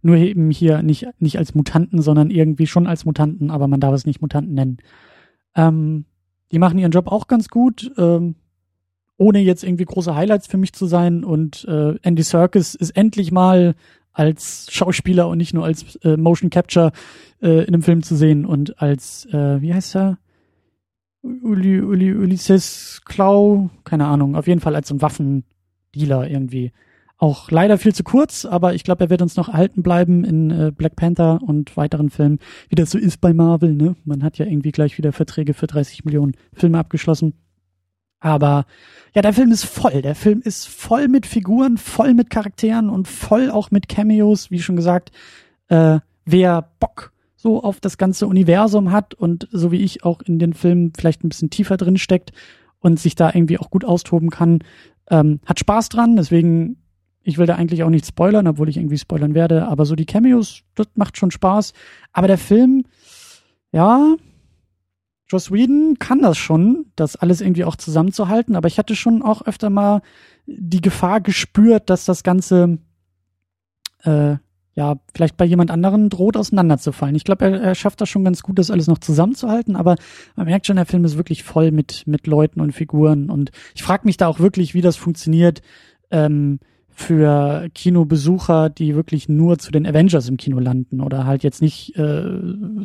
nur 0.03 0.17
eben 0.17 0.51
hier 0.53 0.83
nicht, 0.83 1.09
nicht 1.19 1.39
als 1.39 1.57
Mutanten, 1.57 2.01
sondern 2.01 2.31
irgendwie 2.31 2.69
schon 2.69 2.87
als 2.87 3.05
Mutanten, 3.05 3.51
aber 3.51 3.67
man 3.67 3.81
darf 3.81 3.95
es 3.95 4.07
nicht 4.07 4.21
Mutanten 4.21 4.55
nennen. 4.55 4.77
Ähm, 5.57 6.05
die 6.53 6.61
machen 6.61 6.79
ihren 6.79 6.93
Job 6.93 7.09
auch 7.09 7.27
ganz 7.27 7.49
gut. 7.49 7.91
Ähm, 7.97 8.37
ohne 9.17 9.41
jetzt 9.41 9.65
irgendwie 9.65 9.85
große 9.85 10.15
Highlights 10.15 10.47
für 10.47 10.57
mich 10.57 10.73
zu 10.73 10.87
sein. 10.87 11.25
Und 11.25 11.65
äh, 11.69 11.95
Andy 12.03 12.23
Serkis 12.23 12.75
ist 12.75 12.97
endlich 12.97 13.33
mal 13.33 13.75
als 14.13 14.69
Schauspieler 14.71 15.29
und 15.29 15.39
nicht 15.39 15.55
nur 15.55 15.65
als 15.65 15.97
äh, 15.97 16.17
Motion 16.17 16.51
Capture 16.51 16.93
äh, 17.43 17.63
in 17.65 17.75
einem 17.75 17.83
Film 17.83 18.03
zu 18.03 18.17
sehen 18.17 18.47
und 18.47 18.81
als, 18.81 19.27
äh, 19.27 19.61
wie 19.61 19.75
heißt 19.75 19.97
er? 19.97 20.19
Uli, 21.23 21.81
Uli, 21.81 22.15
Ulysses 22.15 23.01
Klau, 23.05 23.71
keine 23.85 24.07
Ahnung, 24.07 24.37
auf 24.37 24.47
jeden 24.47 24.61
Fall 24.61 24.77
als 24.77 24.89
so 24.89 24.95
ein 24.95 25.03
Waffendealer 25.03 26.29
irgendwie. 26.29 26.73
Auch 27.17 27.51
leider 27.51 27.79
viel 27.79 27.95
zu 27.95 28.05
kurz, 28.05 28.45
aber 28.45 28.75
ich 28.75 28.85
glaube, 28.85 29.05
er 29.05 29.11
wird 29.11 29.23
uns 29.23 29.37
noch 29.37 29.49
erhalten 29.49 29.83
bleiben 29.83 30.25
in 30.25 30.51
äh, 30.51 30.73
Black 30.77 30.97
Panther 30.97 31.41
und 31.43 31.77
weiteren 31.77 32.11
Filmen, 32.11 32.39
wie 32.69 32.75
das 32.75 32.91
so 32.91 32.99
ist 32.99 33.21
bei 33.21 33.33
Marvel, 33.33 33.75
ne? 33.75 33.97
Man 34.05 34.23
hat 34.23 34.37
ja 34.37 34.47
irgendwie 34.47 34.73
gleich 34.73 34.99
wieder 34.99 35.13
Verträge 35.13 35.55
für 35.55 35.67
30 35.67 36.05
Millionen 36.05 36.35
Filme 36.53 36.79
abgeschlossen. 36.79 37.35
Aber 38.25 38.65
ja, 39.15 39.21
der 39.21 39.35
Film 39.35 39.53
ist 39.53 39.67
voll. 39.67 40.01
Der 40.01 40.15
Film 40.15 40.41
ist 40.41 40.67
voll 40.67 41.09
mit 41.09 41.27
Figuren, 41.27 41.77
voll 41.77 42.15
mit 42.15 42.31
Charakteren 42.31 42.89
und 42.89 43.07
voll 43.07 43.51
auch 43.51 43.71
mit 43.71 43.87
Cameos, 43.87 44.51
wie 44.51 44.63
schon 44.63 44.77
gesagt. 44.77 45.13
Äh, 45.69 45.99
wer 46.25 46.71
Bock 46.81 47.13
so 47.37 47.63
auf 47.63 47.81
das 47.81 47.99
ganze 47.99 48.27
Universum 48.27 48.93
hat 48.93 49.13
und 49.13 49.47
so 49.53 49.71
wie 49.73 49.83
ich 49.83 50.05
auch 50.05 50.23
in 50.23 50.39
den 50.39 50.55
Filmen 50.55 50.95
vielleicht 50.97 51.23
ein 51.23 51.29
bisschen 51.29 51.51
tiefer 51.51 51.77
drin 51.77 51.99
steckt 51.99 52.33
und 52.81 52.99
sich 52.99 53.15
da 53.15 53.31
irgendwie 53.35 53.59
auch 53.59 53.69
gut 53.69 53.85
austoben 53.85 54.31
kann, 54.31 54.61
ähm, 55.11 55.41
hat 55.45 55.61
Spaß 55.61 55.91
dran. 55.91 56.17
Deswegen, 56.17 56.79
ich 57.23 57.37
will 57.37 57.47
da 57.47 57.57
eigentlich 57.57 57.83
auch 57.83 57.91
nicht 57.91 58.07
spoilern, 58.07 58.47
obwohl 58.47 58.71
ich 58.71 58.79
irgendwie 58.79 58.97
spoilern 58.97 59.35
werde. 59.35 59.69
Aber 59.69 59.85
so 59.85 59.97
die 59.97 60.07
Cameos, 60.07 60.63
das 60.77 60.87
macht 60.95 61.19
schon 61.19 61.31
Spaß. 61.31 61.75
Aber 62.15 62.27
der 62.27 62.39
Film, 62.39 62.85
ja, 63.71 64.15
Joss 65.35 65.51
Whedon 65.51 65.99
kann 65.99 66.23
das 66.23 66.39
schon, 66.39 66.87
das 66.95 67.17
alles 67.17 67.41
irgendwie 67.41 67.65
auch 67.65 67.75
zusammenzuhalten, 67.75 68.55
aber 68.55 68.69
ich 68.69 68.79
hatte 68.79 68.95
schon 68.95 69.21
auch 69.21 69.43
öfter 69.43 69.69
mal 69.69 70.01
die 70.47 70.81
Gefahr 70.81 71.21
gespürt, 71.21 71.91
dass 71.91 72.05
das 72.05 72.23
Ganze 72.23 72.79
äh, 74.05 74.37
ja 74.77 74.97
vielleicht 75.13 75.37
bei 75.37 75.45
jemand 75.45 75.73
anderen 75.73 76.09
droht 76.09 76.37
auseinanderzufallen. 76.37 77.17
Ich 77.17 77.25
glaube, 77.25 77.47
er, 77.47 77.61
er 77.61 77.75
schafft 77.75 78.01
das 78.01 78.09
schon 78.09 78.23
ganz 78.23 78.43
gut, 78.43 78.61
das 78.61 78.71
alles 78.71 78.87
noch 78.87 78.99
zusammenzuhalten, 78.99 79.75
aber 79.75 79.97
man 80.37 80.47
merkt 80.47 80.69
schon, 80.69 80.77
der 80.77 80.87
Film 80.87 81.05
ist 81.05 81.17
wirklich 81.17 81.43
voll 81.43 81.73
mit 81.73 82.07
mit 82.07 82.29
Leuten 82.29 82.61
und 82.61 82.71
Figuren 82.71 83.29
und 83.29 83.51
ich 83.75 83.83
frage 83.83 84.03
mich 84.05 84.17
da 84.17 84.29
auch 84.29 84.39
wirklich, 84.39 84.73
wie 84.73 84.83
das 84.83 84.97
funktioniert. 84.97 85.63
Ähm, 86.13 86.61
für 86.97 87.69
Kinobesucher, 87.75 88.71
die 88.71 88.95
wirklich 88.95 89.29
nur 89.29 89.59
zu 89.59 89.73
den 89.73 89.85
Avengers 89.85 90.29
im 90.29 90.37
Kino 90.37 90.61
landen 90.61 91.01
oder 91.01 91.27
halt 91.27 91.43
jetzt 91.43 91.61
nicht 91.61 91.97
äh, 91.97 92.25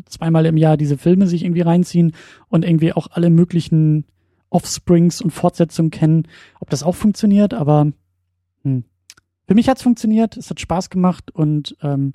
zweimal 0.06 0.48
im 0.48 0.58
Jahr 0.58 0.78
diese 0.78 0.98
Filme 0.98 1.28
sich 1.28 1.44
irgendwie 1.44 1.62
reinziehen 1.62 2.14
und 2.48 2.66
irgendwie 2.66 2.92
auch 2.94 3.08
alle 3.12 3.30
möglichen 3.30 4.06
Offsprings 4.50 5.22
und 5.22 5.30
Fortsetzungen 5.30 5.92
kennen, 5.92 6.28
ob 6.60 6.72
das 6.72 6.82
auch 6.82 6.96
funktioniert, 6.96 7.54
aber 7.54 7.92
hm. 8.64 8.84
für 9.48 9.54
mich 9.54 9.70
hat's 9.70 9.84
funktioniert, 9.84 10.38
es 10.38 10.50
hat 10.50 10.60
Spaß 10.60 10.90
gemacht 10.90 11.30
und 11.30 11.78
ähm, 11.84 12.14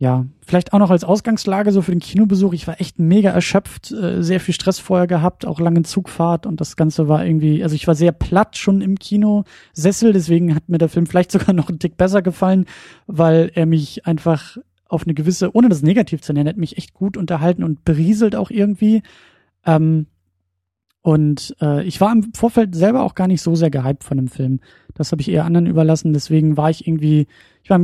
ja, 0.00 0.24
vielleicht 0.40 0.72
auch 0.72 0.78
noch 0.78 0.90
als 0.90 1.04
Ausgangslage 1.04 1.72
so 1.72 1.82
für 1.82 1.90
den 1.90 2.00
Kinobesuch. 2.00 2.54
Ich 2.54 2.66
war 2.66 2.80
echt 2.80 2.98
mega 2.98 3.28
erschöpft, 3.28 3.92
äh, 3.92 4.22
sehr 4.22 4.40
viel 4.40 4.54
Stress 4.54 4.78
vorher 4.78 5.06
gehabt, 5.06 5.44
auch 5.44 5.60
lange 5.60 5.82
Zugfahrt 5.82 6.46
und 6.46 6.58
das 6.58 6.76
Ganze 6.76 7.06
war 7.06 7.26
irgendwie, 7.26 7.62
also 7.62 7.74
ich 7.74 7.86
war 7.86 7.94
sehr 7.94 8.12
platt 8.12 8.56
schon 8.56 8.80
im 8.80 8.98
Kinosessel, 8.98 10.14
deswegen 10.14 10.54
hat 10.54 10.70
mir 10.70 10.78
der 10.78 10.88
Film 10.88 11.04
vielleicht 11.04 11.30
sogar 11.32 11.52
noch 11.52 11.68
einen 11.68 11.80
Tick 11.80 11.98
besser 11.98 12.22
gefallen, 12.22 12.64
weil 13.06 13.52
er 13.54 13.66
mich 13.66 14.06
einfach 14.06 14.56
auf 14.88 15.04
eine 15.04 15.12
gewisse, 15.12 15.54
ohne 15.54 15.68
das 15.68 15.82
negativ 15.82 16.22
zu 16.22 16.32
nennen, 16.32 16.48
hat 16.48 16.56
mich 16.56 16.78
echt 16.78 16.94
gut 16.94 17.18
unterhalten 17.18 17.62
und 17.62 17.84
berieselt 17.84 18.34
auch 18.34 18.50
irgendwie. 18.50 19.02
Ähm, 19.66 20.06
und 21.02 21.54
äh, 21.60 21.84
ich 21.84 22.00
war 22.00 22.10
im 22.10 22.32
Vorfeld 22.32 22.74
selber 22.74 23.02
auch 23.02 23.14
gar 23.14 23.26
nicht 23.26 23.42
so 23.42 23.54
sehr 23.54 23.70
gehypt 23.70 24.04
von 24.04 24.16
dem 24.16 24.28
Film. 24.28 24.60
Das 24.94 25.12
habe 25.12 25.20
ich 25.20 25.30
eher 25.30 25.44
anderen 25.44 25.66
überlassen. 25.66 26.14
Deswegen 26.14 26.56
war 26.56 26.70
ich 26.70 26.86
irgendwie, 26.86 27.26
ich 27.62 27.68
war, 27.68 27.80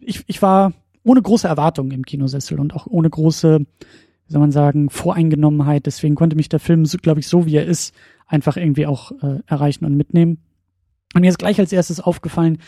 ich, 0.00 0.24
ich 0.26 0.40
war 0.40 0.72
ohne 1.04 1.22
große 1.22 1.48
Erwartungen 1.48 1.90
im 1.90 2.04
Kinosessel 2.04 2.60
und 2.60 2.74
auch 2.74 2.86
ohne 2.86 3.10
große, 3.10 3.60
wie 3.60 4.32
soll 4.32 4.40
man 4.40 4.52
sagen, 4.52 4.90
Voreingenommenheit. 4.90 5.86
Deswegen 5.86 6.14
konnte 6.14 6.36
mich 6.36 6.48
der 6.48 6.60
Film, 6.60 6.84
so, 6.86 6.98
glaube 6.98 7.20
ich, 7.20 7.28
so 7.28 7.46
wie 7.46 7.56
er 7.56 7.66
ist, 7.66 7.94
einfach 8.26 8.56
irgendwie 8.56 8.86
auch 8.86 9.12
äh, 9.22 9.40
erreichen 9.46 9.84
und 9.84 9.96
mitnehmen. 9.96 10.38
Und 11.14 11.20
mir 11.20 11.28
ist 11.28 11.38
gleich 11.38 11.58
als 11.58 11.72
erstes 11.72 12.00
aufgefallen, 12.00 12.58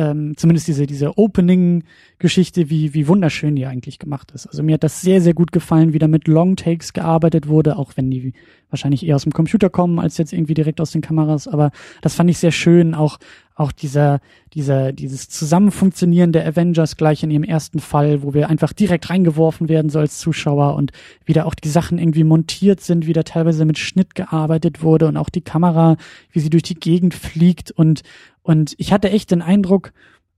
ähm, 0.00 0.32
zumindest 0.36 0.66
diese, 0.66 0.86
diese 0.86 1.18
Opening-Geschichte, 1.18 2.70
wie, 2.70 2.94
wie 2.94 3.06
wunderschön 3.06 3.54
die 3.54 3.66
eigentlich 3.66 3.98
gemacht 3.98 4.30
ist. 4.30 4.46
Also 4.46 4.62
mir 4.62 4.74
hat 4.74 4.82
das 4.82 5.02
sehr, 5.02 5.20
sehr 5.20 5.34
gut 5.34 5.52
gefallen, 5.52 5.92
wie 5.92 5.98
da 5.98 6.08
mit 6.08 6.26
Long 6.26 6.56
Takes 6.56 6.94
gearbeitet 6.94 7.48
wurde, 7.48 7.76
auch 7.76 7.92
wenn 7.96 8.10
die 8.10 8.32
wahrscheinlich 8.70 9.04
eher 9.04 9.16
aus 9.16 9.24
dem 9.24 9.32
Computer 9.32 9.68
kommen, 9.68 9.98
als 9.98 10.16
jetzt 10.16 10.32
irgendwie 10.32 10.54
direkt 10.54 10.80
aus 10.80 10.92
den 10.92 11.02
Kameras. 11.02 11.48
Aber 11.48 11.70
das 12.00 12.14
fand 12.14 12.30
ich 12.30 12.38
sehr 12.38 12.52
schön, 12.52 12.94
auch, 12.94 13.18
auch 13.56 13.72
dieser, 13.72 14.20
dieser, 14.54 14.92
dieses 14.92 15.28
Zusammenfunktionieren 15.28 16.32
der 16.32 16.46
Avengers 16.46 16.96
gleich 16.96 17.22
in 17.22 17.30
ihrem 17.30 17.42
ersten 17.42 17.80
Fall, 17.80 18.22
wo 18.22 18.32
wir 18.32 18.48
einfach 18.48 18.72
direkt 18.72 19.10
reingeworfen 19.10 19.68
werden, 19.68 19.90
so 19.90 19.98
als 19.98 20.18
Zuschauer 20.18 20.76
und 20.76 20.92
wieder 21.26 21.44
auch 21.44 21.54
die 21.54 21.68
Sachen 21.68 21.98
irgendwie 21.98 22.24
montiert 22.24 22.80
sind, 22.80 23.06
wieder 23.06 23.24
teilweise 23.24 23.66
mit 23.66 23.76
Schnitt 23.76 24.14
gearbeitet 24.14 24.82
wurde 24.82 25.08
und 25.08 25.18
auch 25.18 25.28
die 25.28 25.42
Kamera, 25.42 25.96
wie 26.32 26.40
sie 26.40 26.48
durch 26.48 26.62
die 26.62 26.76
Gegend 26.76 27.12
fliegt 27.12 27.70
und, 27.70 28.02
und 28.42 28.74
ich 28.78 28.92
hatte 28.92 29.10
echt 29.10 29.30
den 29.30 29.42
Eindruck, 29.42 29.92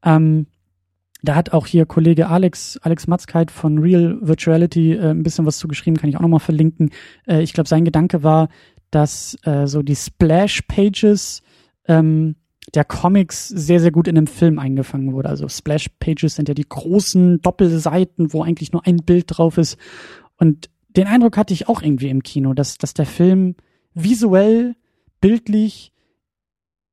ähm, 0.04 0.46
da 1.22 1.36
hat 1.36 1.52
auch 1.52 1.66
hier 1.66 1.86
Kollege 1.86 2.28
Alex, 2.28 2.78
Alex 2.78 3.06
Matzkeit 3.06 3.50
von 3.50 3.78
Real 3.78 4.18
Virtuality 4.20 4.94
äh, 4.94 5.10
ein 5.10 5.22
bisschen 5.22 5.46
was 5.46 5.58
zugeschrieben, 5.58 5.98
kann 5.98 6.10
ich 6.10 6.16
auch 6.16 6.22
nochmal 6.22 6.40
verlinken. 6.40 6.90
Äh, 7.26 7.42
ich 7.42 7.52
glaube, 7.52 7.68
sein 7.68 7.84
Gedanke 7.84 8.22
war, 8.22 8.48
dass 8.90 9.38
äh, 9.44 9.66
so 9.66 9.82
die 9.82 9.94
Splash-Pages 9.94 11.42
ähm, 11.86 12.36
der 12.74 12.84
Comics 12.84 13.48
sehr, 13.48 13.80
sehr 13.80 13.92
gut 13.92 14.08
in 14.08 14.14
dem 14.14 14.26
Film 14.26 14.58
eingefangen 14.58 15.12
wurde. 15.12 15.28
Also 15.28 15.48
Splash-Pages 15.48 16.36
sind 16.36 16.48
ja 16.48 16.54
die 16.54 16.68
großen 16.68 17.40
Doppelseiten, 17.40 18.32
wo 18.32 18.42
eigentlich 18.42 18.72
nur 18.72 18.86
ein 18.86 18.98
Bild 18.98 19.26
drauf 19.28 19.58
ist. 19.58 19.78
Und 20.36 20.70
den 20.96 21.06
Eindruck 21.06 21.36
hatte 21.36 21.54
ich 21.54 21.68
auch 21.68 21.82
irgendwie 21.82 22.08
im 22.08 22.22
Kino, 22.22 22.52
dass, 22.52 22.78
dass 22.78 22.94
der 22.94 23.06
Film 23.06 23.56
visuell, 23.94 24.74
bildlich 25.20 25.91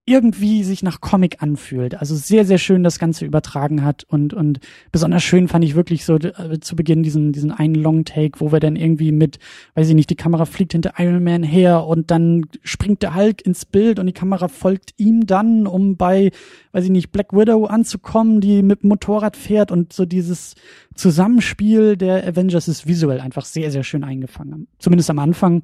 irgendwie 0.10 0.64
sich 0.64 0.82
nach 0.82 1.02
Comic 1.02 1.44
anfühlt. 1.44 1.94
Also 1.96 2.16
sehr, 2.16 2.44
sehr 2.44 2.58
schön 2.58 2.84
das 2.84 2.98
Ganze 2.98 3.26
übertragen 3.26 3.86
hat 3.86 4.04
und, 4.06 4.34
und 4.34 4.60
besonders 4.92 5.24
schön 5.24 5.48
fand 5.48 5.64
ich 5.64 5.76
wirklich 5.76 6.04
so 6.04 6.16
äh, 6.16 6.60
zu 6.60 6.76
Beginn 6.76 7.04
diesen, 7.04 7.32
diesen 7.32 7.52
einen 7.52 7.76
Long 7.76 8.06
Take, 8.06 8.40
wo 8.40 8.52
wir 8.52 8.60
dann 8.60 8.76
irgendwie 8.76 9.12
mit, 9.12 9.38
weiß 9.76 9.88
ich 9.88 9.94
nicht, 9.94 10.10
die 10.10 10.16
Kamera 10.16 10.46
fliegt 10.46 10.72
hinter 10.72 10.94
Iron 10.98 11.24
Man 11.24 11.44
her 11.44 11.86
und 11.86 12.10
dann 12.10 12.48
springt 12.64 13.04
der 13.04 13.14
Hulk 13.14 13.46
ins 13.46 13.66
Bild 13.66 14.00
und 14.00 14.08
die 14.08 14.14
Kamera 14.14 14.48
folgt 14.48 14.96
ihm 14.98 15.28
dann, 15.28 15.68
um 15.68 15.96
bei, 15.96 16.32
weiß 16.72 16.86
ich 16.86 16.92
nicht, 16.92 17.12
Black 17.12 17.32
Widow 17.32 17.66
anzukommen, 17.66 18.42
die 18.42 18.64
mit 18.64 18.82
dem 18.82 18.90
Motorrad 18.90 19.38
fährt 19.38 19.72
und 19.72 19.94
so 19.94 20.06
dieses 20.06 20.56
Zusammenspiel 20.96 21.98
der 21.98 22.28
Avengers 22.28 22.68
ist 22.68 22.88
visuell 22.88 23.20
einfach 23.20 23.46
sehr, 23.46 23.70
sehr 23.70 23.84
schön 23.84 24.04
eingefangen. 24.04 24.68
Zumindest 24.80 25.12
am 25.12 25.20
Anfang 25.20 25.62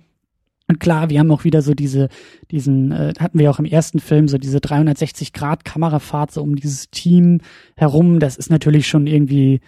und 0.68 0.80
klar, 0.80 1.10
wir 1.10 1.20
haben 1.20 1.32
auch 1.32 1.44
wieder 1.44 1.62
so 1.62 1.74
diese, 1.74 2.10
diesen, 2.50 2.92
äh, 2.92 3.14
hatten 3.20 3.38
wir 3.38 3.52
auch 3.52 3.60
im 3.60 3.66
ersten 3.66 4.00
Film, 4.00 4.28
so 4.28 4.38
diese 4.38 4.60
360 4.60 5.32
Grad 5.32 5.64
Kamerafahrt 5.64 6.32
so 6.32 6.42
um 6.42 6.56
dieses 6.56 6.90
Team 6.90 7.42
herum. 7.76 8.20
Das 8.20 8.36
ist 8.36 8.50
natürlich 8.50 8.88
schon 8.88 9.06
irgendwie 9.06 9.62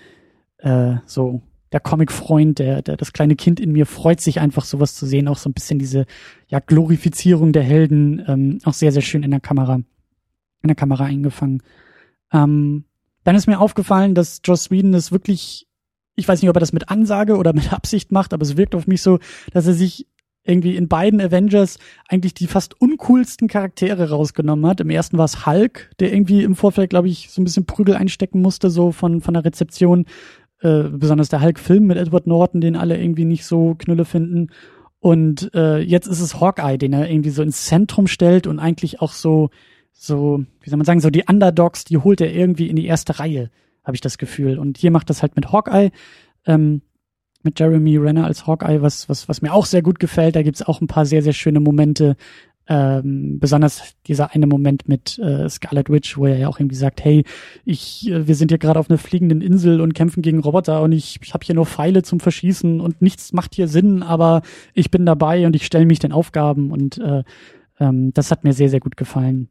äh, 0.57 0.95
so 1.05 1.41
der 1.71 1.81
Comic-Freund, 1.81 2.59
der, 2.59 2.81
der, 2.81 2.97
das 2.97 3.13
kleine 3.13 3.35
Kind 3.35 3.59
in 3.59 3.73
mir 3.73 3.85
freut 3.85 4.21
sich 4.21 4.39
einfach 4.39 4.65
sowas 4.65 4.95
zu 4.95 5.05
sehen, 5.05 5.27
auch 5.27 5.37
so 5.37 5.49
ein 5.49 5.53
bisschen 5.53 5.77
diese 5.77 6.05
ja 6.47 6.59
Glorifizierung 6.59 7.51
der 7.51 7.63
Helden, 7.63 8.23
ähm, 8.27 8.59
auch 8.63 8.73
sehr, 8.73 8.91
sehr 8.91 9.01
schön 9.01 9.23
in 9.23 9.31
der 9.31 9.39
Kamera, 9.39 9.75
in 9.75 10.67
der 10.67 10.75
Kamera 10.75 11.05
eingefangen. 11.05 11.61
Ähm, 12.31 12.85
dann 13.23 13.35
ist 13.35 13.47
mir 13.47 13.59
aufgefallen, 13.59 14.15
dass 14.15 14.41
Joss 14.43 14.71
Whedon 14.71 14.93
das 14.93 15.11
wirklich, 15.11 15.67
ich 16.15 16.27
weiß 16.27 16.41
nicht, 16.41 16.49
ob 16.49 16.55
er 16.55 16.61
das 16.61 16.73
mit 16.73 16.89
Ansage 16.89 17.35
oder 17.37 17.53
mit 17.53 17.71
Absicht 17.73 18.11
macht, 18.11 18.33
aber 18.33 18.43
es 18.43 18.57
wirkt 18.57 18.73
auf 18.73 18.87
mich 18.87 19.01
so, 19.01 19.19
dass 19.51 19.67
er 19.67 19.73
sich 19.73 20.07
irgendwie 20.47 20.75
in 20.75 20.87
beiden 20.87 21.21
Avengers 21.21 21.77
eigentlich 22.07 22.33
die 22.33 22.47
fast 22.47 22.79
uncoolsten 22.79 23.47
Charaktere 23.47 24.09
rausgenommen 24.09 24.65
hat. 24.65 24.79
Im 24.79 24.89
ersten 24.89 25.17
war 25.17 25.25
es 25.25 25.45
Hulk, 25.45 25.91
der 25.99 26.13
irgendwie 26.13 26.43
im 26.43 26.55
Vorfeld, 26.55 26.89
glaube 26.89 27.09
ich, 27.09 27.29
so 27.29 27.41
ein 27.41 27.43
bisschen 27.43 27.65
Prügel 27.65 27.95
einstecken 27.95 28.41
musste, 28.41 28.69
so 28.69 28.91
von, 28.91 29.21
von 29.21 29.33
der 29.33 29.45
Rezeption. 29.45 30.05
Äh, 30.59 30.89
besonders 30.89 31.29
der 31.29 31.41
Hulk-Film 31.41 31.85
mit 31.85 31.97
Edward 31.97 32.25
Norton, 32.25 32.61
den 32.61 32.75
alle 32.75 32.99
irgendwie 32.99 33.25
nicht 33.25 33.45
so 33.45 33.75
knülle 33.75 34.05
finden. 34.05 34.49
Und 34.99 35.51
äh, 35.53 35.77
jetzt 35.77 36.07
ist 36.07 36.19
es 36.19 36.39
Hawkeye, 36.39 36.77
den 36.77 36.93
er 36.93 37.09
irgendwie 37.09 37.29
so 37.29 37.43
ins 37.43 37.65
Zentrum 37.65 38.07
stellt 38.07 38.47
und 38.47 38.57
eigentlich 38.57 38.99
auch 38.99 39.11
so, 39.11 39.51
so, 39.93 40.43
wie 40.61 40.69
soll 40.69 40.77
man 40.77 40.85
sagen, 40.85 40.99
so 40.99 41.11
die 41.11 41.25
Underdogs, 41.27 41.83
die 41.83 41.97
holt 41.97 42.21
er 42.21 42.33
irgendwie 42.33 42.67
in 42.67 42.75
die 42.75 42.87
erste 42.87 43.19
Reihe, 43.19 43.51
habe 43.83 43.95
ich 43.95 44.01
das 44.01 44.17
Gefühl. 44.17 44.57
Und 44.57 44.79
hier 44.79 44.89
macht 44.89 45.11
das 45.11 45.21
halt 45.21 45.35
mit 45.35 45.51
Hawkeye. 45.51 45.91
Ähm, 46.47 46.81
mit 47.47 47.59
Jeremy 47.59 47.97
Renner 47.97 48.25
als 48.25 48.45
Hawkeye, 48.45 48.81
was, 48.81 49.07
was, 49.07 49.29
was 49.29 49.41
mir 49.41 49.53
auch 49.53 49.65
sehr 49.65 49.81
gut 49.81 49.99
gefällt. 49.99 50.35
Da 50.35 50.43
gibt's 50.43 50.61
auch 50.61 50.81
ein 50.81 50.87
paar 50.87 51.05
sehr, 51.05 51.23
sehr 51.23 51.33
schöne 51.33 51.61
Momente. 51.61 52.17
Ähm, 52.69 53.39
besonders 53.39 53.95
dieser 54.07 54.35
eine 54.35 54.45
Moment 54.45 54.89
mit 54.89 55.17
äh, 55.19 55.47
Scarlet 55.47 55.89
Witch, 55.89 56.17
wo 56.17 56.25
er 56.25 56.37
ja 56.37 56.49
auch 56.49 56.59
irgendwie 56.59 56.75
sagt, 56.75 57.01
hey, 57.01 57.23
ich, 57.63 58.09
äh, 58.11 58.27
wir 58.27 58.35
sind 58.35 58.51
hier 58.51 58.57
gerade 58.57 58.77
auf 58.77 58.89
einer 58.89 58.97
fliegenden 58.97 59.39
Insel 59.39 59.79
und 59.79 59.93
kämpfen 59.93 60.21
gegen 60.21 60.39
Roboter 60.39 60.81
und 60.81 60.91
ich, 60.91 61.17
ich 61.23 61.33
habe 61.33 61.45
hier 61.45 61.55
nur 61.55 61.65
Pfeile 61.65 62.03
zum 62.03 62.19
Verschießen 62.19 62.81
und 62.81 63.01
nichts 63.01 63.31
macht 63.31 63.55
hier 63.55 63.69
Sinn, 63.69 64.03
aber 64.03 64.41
ich 64.73 64.91
bin 64.91 65.05
dabei 65.05 65.45
und 65.45 65.55
ich 65.55 65.65
stelle 65.65 65.85
mich 65.85 65.99
den 65.99 66.11
Aufgaben 66.11 66.71
und 66.71 66.97
äh, 66.97 67.23
ähm, 67.79 68.13
das 68.13 68.31
hat 68.31 68.43
mir 68.43 68.51
sehr, 68.51 68.69
sehr 68.69 68.81
gut 68.81 68.97
gefallen. 68.97 69.47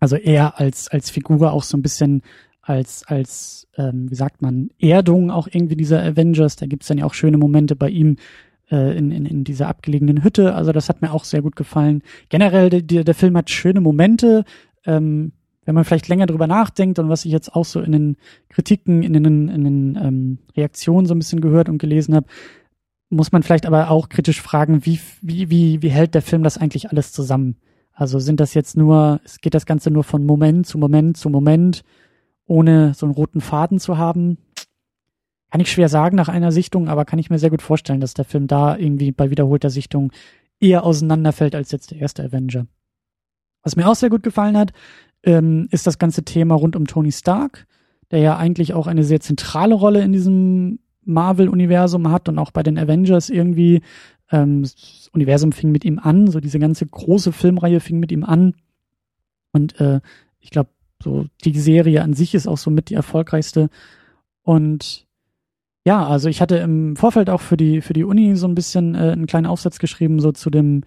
Also 0.00 0.16
er 0.16 0.58
als, 0.58 0.88
als 0.88 1.10
Figur 1.10 1.52
auch 1.52 1.62
so 1.62 1.76
ein 1.76 1.82
bisschen 1.82 2.22
als, 2.64 3.04
als 3.06 3.68
ähm, 3.76 4.10
wie 4.10 4.14
sagt 4.14 4.42
man, 4.42 4.70
Erdung 4.78 5.30
auch 5.30 5.48
irgendwie 5.50 5.76
dieser 5.76 6.02
Avengers. 6.02 6.56
Da 6.56 6.66
gibt's 6.66 6.86
dann 6.86 6.98
ja 6.98 7.04
auch 7.04 7.14
schöne 7.14 7.38
Momente 7.38 7.76
bei 7.76 7.90
ihm 7.90 8.16
äh, 8.70 8.96
in, 8.96 9.10
in, 9.10 9.26
in 9.26 9.44
dieser 9.44 9.68
abgelegenen 9.68 10.24
Hütte. 10.24 10.54
Also 10.54 10.72
das 10.72 10.88
hat 10.88 11.02
mir 11.02 11.12
auch 11.12 11.24
sehr 11.24 11.42
gut 11.42 11.56
gefallen. 11.56 12.02
Generell, 12.30 12.70
der, 12.70 13.04
der 13.04 13.14
Film 13.14 13.36
hat 13.36 13.50
schöne 13.50 13.80
Momente. 13.80 14.44
Ähm, 14.86 15.32
wenn 15.66 15.74
man 15.74 15.84
vielleicht 15.84 16.08
länger 16.08 16.26
drüber 16.26 16.46
nachdenkt 16.46 16.98
und 16.98 17.08
was 17.08 17.24
ich 17.24 17.32
jetzt 17.32 17.54
auch 17.54 17.64
so 17.64 17.80
in 17.80 17.92
den 17.92 18.16
Kritiken, 18.50 19.02
in 19.02 19.12
den, 19.14 19.48
in 19.48 19.64
den 19.64 19.96
ähm, 19.96 20.38
Reaktionen 20.56 21.06
so 21.06 21.14
ein 21.14 21.18
bisschen 21.18 21.40
gehört 21.40 21.68
und 21.68 21.78
gelesen 21.78 22.14
habe, 22.14 22.26
muss 23.08 23.32
man 23.32 23.42
vielleicht 23.42 23.66
aber 23.66 23.90
auch 23.90 24.08
kritisch 24.08 24.42
fragen, 24.42 24.84
wie, 24.84 25.00
wie, 25.22 25.50
wie, 25.50 25.82
wie 25.82 25.88
hält 25.88 26.14
der 26.14 26.22
Film 26.22 26.42
das 26.42 26.58
eigentlich 26.58 26.90
alles 26.90 27.12
zusammen? 27.12 27.56
Also 27.92 28.18
sind 28.18 28.40
das 28.40 28.54
jetzt 28.54 28.76
nur, 28.76 29.20
es 29.24 29.40
geht 29.40 29.54
das 29.54 29.66
Ganze 29.66 29.90
nur 29.90 30.04
von 30.04 30.26
Moment 30.26 30.66
zu 30.66 30.78
Moment 30.78 31.16
zu 31.16 31.30
Moment 31.30 31.82
ohne 32.46 32.94
so 32.94 33.06
einen 33.06 33.14
roten 33.14 33.40
Faden 33.40 33.78
zu 33.78 33.98
haben. 33.98 34.38
Kann 35.50 35.60
ich 35.60 35.70
schwer 35.70 35.88
sagen 35.88 36.16
nach 36.16 36.28
einer 36.28 36.52
Sichtung, 36.52 36.88
aber 36.88 37.04
kann 37.04 37.18
ich 37.18 37.30
mir 37.30 37.38
sehr 37.38 37.50
gut 37.50 37.62
vorstellen, 37.62 38.00
dass 38.00 38.14
der 38.14 38.24
Film 38.24 38.46
da 38.46 38.76
irgendwie 38.76 39.12
bei 39.12 39.30
wiederholter 39.30 39.70
Sichtung 39.70 40.12
eher 40.60 40.84
auseinanderfällt 40.84 41.54
als 41.54 41.70
jetzt 41.70 41.90
der 41.90 41.98
erste 41.98 42.24
Avenger. 42.24 42.66
Was 43.62 43.76
mir 43.76 43.88
auch 43.88 43.94
sehr 43.94 44.10
gut 44.10 44.22
gefallen 44.22 44.56
hat, 44.56 44.72
ähm, 45.22 45.68
ist 45.70 45.86
das 45.86 45.98
ganze 45.98 46.24
Thema 46.24 46.54
rund 46.54 46.76
um 46.76 46.86
Tony 46.86 47.12
Stark, 47.12 47.66
der 48.10 48.20
ja 48.20 48.36
eigentlich 48.36 48.74
auch 48.74 48.86
eine 48.86 49.04
sehr 49.04 49.20
zentrale 49.20 49.74
Rolle 49.74 50.02
in 50.02 50.12
diesem 50.12 50.80
Marvel-Universum 51.04 52.10
hat 52.10 52.28
und 52.28 52.38
auch 52.38 52.50
bei 52.50 52.62
den 52.62 52.78
Avengers 52.78 53.30
irgendwie. 53.30 53.82
Ähm, 54.30 54.62
das 54.62 55.10
Universum 55.12 55.52
fing 55.52 55.70
mit 55.70 55.84
ihm 55.84 55.98
an, 55.98 56.26
so 56.28 56.40
diese 56.40 56.58
ganze 56.58 56.86
große 56.86 57.32
Filmreihe 57.32 57.80
fing 57.80 57.98
mit 57.98 58.12
ihm 58.12 58.24
an. 58.24 58.54
Und 59.52 59.80
äh, 59.80 60.00
ich 60.40 60.50
glaube, 60.50 60.70
so, 61.04 61.26
die 61.44 61.58
Serie 61.58 62.02
an 62.02 62.14
sich 62.14 62.34
ist 62.34 62.48
auch 62.48 62.58
so 62.58 62.70
mit 62.70 62.90
die 62.90 62.94
erfolgreichste. 62.94 63.68
Und 64.42 65.06
ja, 65.84 66.06
also 66.06 66.28
ich 66.28 66.40
hatte 66.40 66.56
im 66.56 66.96
Vorfeld 66.96 67.28
auch 67.30 67.42
für 67.42 67.56
die, 67.56 67.82
für 67.82 67.92
die 67.92 68.04
Uni 68.04 68.36
so 68.36 68.48
ein 68.48 68.54
bisschen 68.54 68.94
äh, 68.94 69.10
einen 69.12 69.26
kleinen 69.26 69.46
Aufsatz 69.46 69.78
geschrieben, 69.78 70.18
so 70.18 70.32
zu 70.32 70.50
dem 70.50 70.82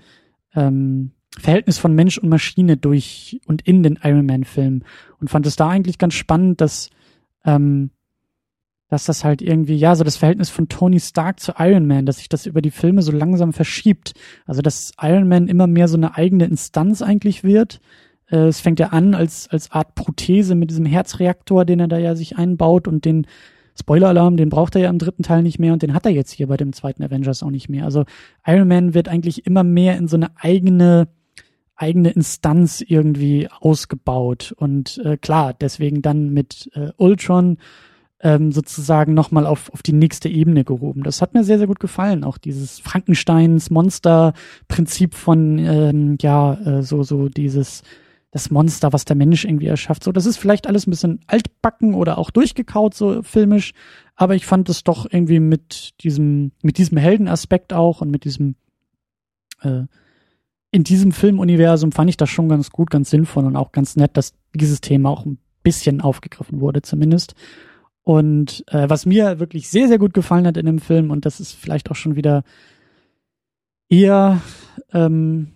ähm, 0.55 1.11
Verhältnis 1.37 1.77
von 1.77 1.93
Mensch 1.93 2.17
und 2.17 2.29
Maschine 2.29 2.77
durch 2.77 3.39
und 3.45 3.61
in 3.61 3.83
den 3.83 3.99
Iron 4.01 4.25
Man-Filmen 4.25 4.83
und 5.19 5.29
fand 5.29 5.45
es 5.45 5.55
da 5.55 5.69
eigentlich 5.69 5.99
ganz 5.99 6.15
spannend, 6.15 6.61
dass, 6.61 6.89
ähm, 7.45 7.91
dass 8.89 9.05
das 9.05 9.23
halt 9.23 9.43
irgendwie, 9.43 9.75
ja, 9.75 9.95
so 9.95 10.03
das 10.03 10.17
Verhältnis 10.17 10.49
von 10.49 10.67
Tony 10.67 10.99
Stark 10.99 11.39
zu 11.39 11.53
Iron 11.59 11.85
Man, 11.85 12.07
dass 12.07 12.17
sich 12.17 12.29
das 12.29 12.47
über 12.47 12.63
die 12.63 12.71
Filme 12.71 13.03
so 13.03 13.11
langsam 13.11 13.53
verschiebt. 13.53 14.13
Also, 14.47 14.63
dass 14.63 14.93
Iron 14.99 15.27
Man 15.27 15.47
immer 15.47 15.67
mehr 15.67 15.87
so 15.87 15.97
eine 15.97 16.15
eigene 16.15 16.45
Instanz 16.45 17.03
eigentlich 17.03 17.43
wird 17.43 17.81
äh, 18.29 18.47
es 18.47 18.59
fängt 18.59 18.79
ja 18.79 18.87
an 18.87 19.13
als, 19.13 19.47
als 19.49 19.71
Art 19.71 19.95
Prothese 19.95 20.55
mit 20.55 20.69
diesem 20.69 20.85
Herzreaktor, 20.85 21.65
den 21.65 21.79
er 21.79 21.87
da 21.87 21.97
ja 21.97 22.15
sich 22.15 22.37
einbaut 22.37 22.87
und 22.87 23.05
den 23.05 23.27
Spoiler-Alarm, 23.79 24.37
den 24.37 24.49
braucht 24.49 24.75
er 24.75 24.81
ja 24.81 24.89
im 24.89 24.97
dritten 24.97 25.23
Teil 25.23 25.43
nicht 25.43 25.59
mehr 25.59 25.73
und 25.73 25.83
den 25.83 25.93
hat 25.93 26.05
er 26.05 26.11
jetzt 26.11 26.31
hier 26.31 26.47
bei 26.47 26.57
dem 26.57 26.73
zweiten 26.73 27.03
Avengers 27.03 27.43
auch 27.43 27.51
nicht 27.51 27.69
mehr. 27.69 27.85
Also 27.85 28.05
Iron 28.45 28.67
Man 28.67 28.93
wird 28.93 29.07
eigentlich 29.07 29.45
immer 29.45 29.63
mehr 29.63 29.97
in 29.97 30.07
so 30.07 30.17
eine 30.17 30.31
eigene 30.35 31.07
eigene 31.79 32.09
Instanz 32.09 32.83
irgendwie 32.85 33.47
ausgebaut 33.59 34.51
und 34.57 34.99
äh, 35.05 35.15
klar, 35.15 35.53
deswegen 35.53 36.01
dann 36.01 36.31
mit 36.31 36.71
äh, 36.73 36.89
Ultron 36.97 37.59
ähm, 38.19 38.51
sozusagen 38.51 39.13
nochmal 39.13 39.45
auf, 39.45 39.71
auf 39.71 39.83
die 39.83 39.93
nächste 39.93 40.27
Ebene 40.27 40.63
gehoben. 40.63 41.03
Das 41.03 41.21
hat 41.21 41.35
mir 41.35 41.43
sehr, 41.43 41.59
sehr 41.59 41.67
gut 41.67 41.79
gefallen. 41.79 42.23
Auch 42.23 42.39
dieses 42.39 42.79
Frankensteins 42.79 43.69
Monster-Prinzip 43.69 45.13
von, 45.13 45.59
ähm, 45.59 46.17
ja, 46.19 46.53
äh, 46.55 46.81
so, 46.81 47.03
so 47.03 47.29
dieses 47.29 47.83
das 48.31 48.51
Monster, 48.51 48.93
was 48.93 49.05
der 49.05 49.15
Mensch 49.15 49.45
irgendwie 49.45 49.67
erschafft. 49.67 50.03
So, 50.03 50.11
das 50.11 50.25
ist 50.25 50.37
vielleicht 50.37 50.67
alles 50.67 50.85
ein 50.85 50.91
bisschen 50.91 51.21
altbacken 51.27 51.93
oder 51.93 52.17
auch 52.17 52.29
durchgekaut, 52.29 52.93
so 52.93 53.23
filmisch. 53.23 53.73
Aber 54.15 54.35
ich 54.35 54.45
fand 54.45 54.69
es 54.69 54.83
doch 54.83 55.05
irgendwie 55.09 55.39
mit 55.39 56.01
diesem, 56.03 56.51
mit 56.61 56.77
diesem 56.77 56.97
Heldenaspekt 56.97 57.73
auch 57.73 58.01
und 58.01 58.11
mit 58.11 58.25
diesem, 58.25 58.55
äh, 59.61 59.83
in 60.71 60.83
diesem 60.83 61.13
Filmuniversum 61.13 61.91
fand 61.91 62.09
ich 62.09 62.17
das 62.17 62.29
schon 62.29 62.49
ganz 62.49 62.69
gut, 62.69 62.89
ganz 62.89 63.09
sinnvoll 63.09 63.45
und 63.45 63.55
auch 63.55 63.71
ganz 63.71 63.95
nett, 63.95 64.17
dass 64.17 64.33
dieses 64.53 64.81
Thema 64.81 65.09
auch 65.09 65.25
ein 65.25 65.39
bisschen 65.63 66.01
aufgegriffen 66.01 66.59
wurde, 66.59 66.81
zumindest. 66.81 67.33
Und 68.03 68.63
äh, 68.67 68.89
was 68.89 69.05
mir 69.05 69.39
wirklich 69.39 69.69
sehr, 69.69 69.87
sehr 69.87 69.99
gut 69.99 70.13
gefallen 70.13 70.47
hat 70.47 70.57
in 70.57 70.65
dem 70.65 70.79
Film, 70.79 71.11
und 71.11 71.25
das 71.25 71.39
ist 71.39 71.53
vielleicht 71.53 71.89
auch 71.91 71.95
schon 71.95 72.15
wieder 72.15 72.43
eher 73.89 74.41
ähm, 74.93 75.51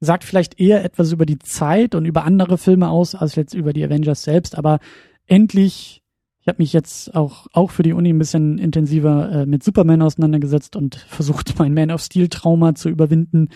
sagt 0.00 0.24
vielleicht 0.24 0.60
eher 0.60 0.84
etwas 0.84 1.12
über 1.12 1.26
die 1.26 1.38
Zeit 1.38 1.94
und 1.94 2.04
über 2.04 2.24
andere 2.24 2.58
Filme 2.58 2.88
aus, 2.88 3.14
als 3.14 3.34
jetzt 3.34 3.54
über 3.54 3.72
die 3.72 3.84
Avengers 3.84 4.22
selbst, 4.22 4.56
aber 4.56 4.78
endlich, 5.26 6.02
ich 6.40 6.48
habe 6.48 6.62
mich 6.62 6.72
jetzt 6.72 7.14
auch, 7.14 7.46
auch 7.52 7.70
für 7.70 7.82
die 7.82 7.92
Uni 7.92 8.10
ein 8.10 8.18
bisschen 8.18 8.58
intensiver 8.58 9.30
äh, 9.32 9.46
mit 9.46 9.62
Superman 9.62 10.02
auseinandergesetzt 10.02 10.76
und 10.76 10.94
versucht, 10.94 11.54
mein 11.58 11.74
Man 11.74 11.90
of 11.90 12.00
Steel-Trauma 12.00 12.74
zu 12.74 12.88
überwinden. 12.88 13.48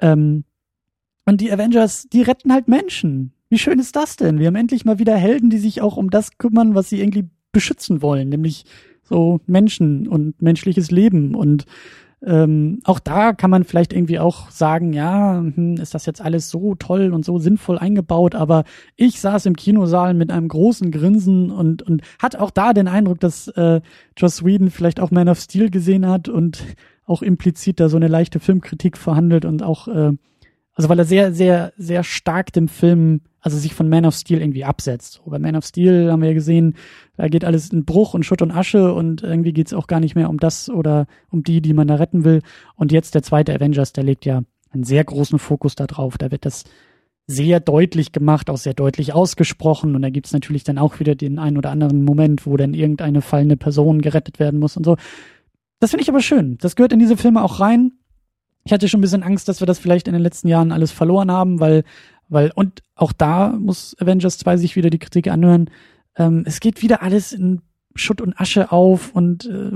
Ähm, 0.00 0.44
und 1.26 1.40
die 1.40 1.50
Avengers, 1.50 2.06
die 2.12 2.22
retten 2.22 2.52
halt 2.52 2.68
Menschen. 2.68 3.32
Wie 3.48 3.58
schön 3.58 3.78
ist 3.78 3.96
das 3.96 4.16
denn? 4.16 4.38
Wir 4.38 4.48
haben 4.48 4.56
endlich 4.56 4.84
mal 4.84 4.98
wieder 4.98 5.16
Helden, 5.16 5.48
die 5.48 5.58
sich 5.58 5.80
auch 5.80 5.96
um 5.96 6.10
das 6.10 6.38
kümmern, 6.38 6.74
was 6.74 6.90
sie 6.90 7.00
irgendwie 7.00 7.28
beschützen 7.52 8.02
wollen, 8.02 8.28
nämlich 8.28 8.64
so 9.04 9.40
Menschen 9.46 10.08
und 10.08 10.42
menschliches 10.42 10.90
Leben 10.90 11.34
und 11.34 11.66
ähm, 12.26 12.80
auch 12.84 12.98
da 12.98 13.32
kann 13.32 13.50
man 13.50 13.64
vielleicht 13.64 13.92
irgendwie 13.92 14.18
auch 14.18 14.50
sagen, 14.50 14.92
ja, 14.92 15.38
hm, 15.38 15.76
ist 15.76 15.94
das 15.94 16.06
jetzt 16.06 16.20
alles 16.20 16.50
so 16.50 16.74
toll 16.74 17.12
und 17.12 17.24
so 17.24 17.38
sinnvoll 17.38 17.78
eingebaut, 17.78 18.34
aber 18.34 18.64
ich 18.96 19.20
saß 19.20 19.46
im 19.46 19.56
Kinosaal 19.56 20.14
mit 20.14 20.30
einem 20.30 20.48
großen 20.48 20.90
Grinsen 20.90 21.50
und, 21.50 21.82
und 21.82 22.02
hat 22.18 22.36
auch 22.36 22.50
da 22.50 22.72
den 22.72 22.88
Eindruck, 22.88 23.20
dass 23.20 23.48
äh, 23.48 23.80
Joss 24.16 24.44
Whedon 24.44 24.70
vielleicht 24.70 25.00
auch 25.00 25.10
Man 25.10 25.28
of 25.28 25.38
Steel 25.38 25.70
gesehen 25.70 26.08
hat 26.08 26.28
und 26.28 26.64
auch 27.06 27.22
implizit 27.22 27.80
da 27.80 27.88
so 27.88 27.96
eine 27.96 28.08
leichte 28.08 28.40
Filmkritik 28.40 28.96
verhandelt 28.96 29.44
und 29.44 29.62
auch 29.62 29.88
äh, 29.88 30.12
also 30.74 30.88
weil 30.88 30.98
er 30.98 31.04
sehr, 31.04 31.32
sehr, 31.32 31.72
sehr 31.76 32.02
stark 32.02 32.52
dem 32.52 32.68
Film, 32.68 33.20
also 33.40 33.56
sich 33.56 33.74
von 33.74 33.88
Man 33.88 34.06
of 34.06 34.14
Steel 34.14 34.40
irgendwie 34.40 34.64
absetzt. 34.64 35.20
So, 35.24 35.30
bei 35.30 35.38
Man 35.38 35.56
of 35.56 35.64
Steel 35.64 36.10
haben 36.10 36.22
wir 36.22 36.28
ja 36.28 36.34
gesehen, 36.34 36.74
da 37.16 37.28
geht 37.28 37.44
alles 37.44 37.70
in 37.70 37.84
Bruch 37.84 38.14
und 38.14 38.24
Schutt 38.24 38.42
und 38.42 38.50
Asche 38.50 38.92
und 38.92 39.22
irgendwie 39.22 39.52
geht's 39.52 39.72
auch 39.72 39.86
gar 39.86 40.00
nicht 40.00 40.16
mehr 40.16 40.28
um 40.30 40.38
das 40.38 40.68
oder 40.68 41.06
um 41.30 41.44
die, 41.44 41.60
die 41.60 41.74
man 41.74 41.86
da 41.86 41.94
retten 41.96 42.24
will. 42.24 42.42
Und 42.74 42.90
jetzt 42.90 43.14
der 43.14 43.22
zweite 43.22 43.54
Avengers, 43.54 43.92
der 43.92 44.04
legt 44.04 44.24
ja 44.24 44.42
einen 44.70 44.84
sehr 44.84 45.04
großen 45.04 45.38
Fokus 45.38 45.76
da 45.76 45.86
drauf. 45.86 46.18
Da 46.18 46.32
wird 46.32 46.44
das 46.44 46.64
sehr 47.26 47.60
deutlich 47.60 48.12
gemacht, 48.12 48.50
auch 48.50 48.58
sehr 48.58 48.74
deutlich 48.74 49.14
ausgesprochen. 49.14 49.94
Und 49.94 50.02
da 50.02 50.10
gibt's 50.10 50.32
natürlich 50.32 50.64
dann 50.64 50.78
auch 50.78 50.98
wieder 50.98 51.14
den 51.14 51.38
einen 51.38 51.56
oder 51.56 51.70
anderen 51.70 52.04
Moment, 52.04 52.46
wo 52.46 52.56
dann 52.56 52.74
irgendeine 52.74 53.22
fallende 53.22 53.56
Person 53.56 54.02
gerettet 54.02 54.38
werden 54.38 54.58
muss 54.58 54.76
und 54.76 54.84
so. 54.84 54.96
Das 55.80 55.90
finde 55.90 56.02
ich 56.02 56.08
aber 56.08 56.20
schön. 56.20 56.58
Das 56.58 56.76
gehört 56.76 56.92
in 56.92 56.98
diese 56.98 57.16
Filme 57.16 57.42
auch 57.42 57.60
rein. 57.60 57.92
Ich 58.64 58.72
hatte 58.72 58.88
schon 58.88 58.98
ein 58.98 59.02
bisschen 59.02 59.22
Angst, 59.22 59.48
dass 59.48 59.60
wir 59.60 59.66
das 59.66 59.78
vielleicht 59.78 60.08
in 60.08 60.14
den 60.14 60.22
letzten 60.22 60.48
Jahren 60.48 60.72
alles 60.72 60.90
verloren 60.90 61.30
haben, 61.30 61.60
weil, 61.60 61.84
weil, 62.28 62.50
und 62.54 62.82
auch 62.94 63.12
da 63.12 63.50
muss 63.50 63.96
Avengers 64.00 64.38
2 64.38 64.56
sich 64.56 64.76
wieder 64.76 64.90
die 64.90 64.98
Kritik 64.98 65.28
anhören. 65.28 65.70
Ähm, 66.16 66.44
es 66.46 66.60
geht 66.60 66.82
wieder 66.82 67.02
alles 67.02 67.32
in 67.32 67.60
Schutt 67.94 68.20
und 68.20 68.40
Asche 68.40 68.72
auf 68.72 69.14
und 69.14 69.46
äh, 69.46 69.70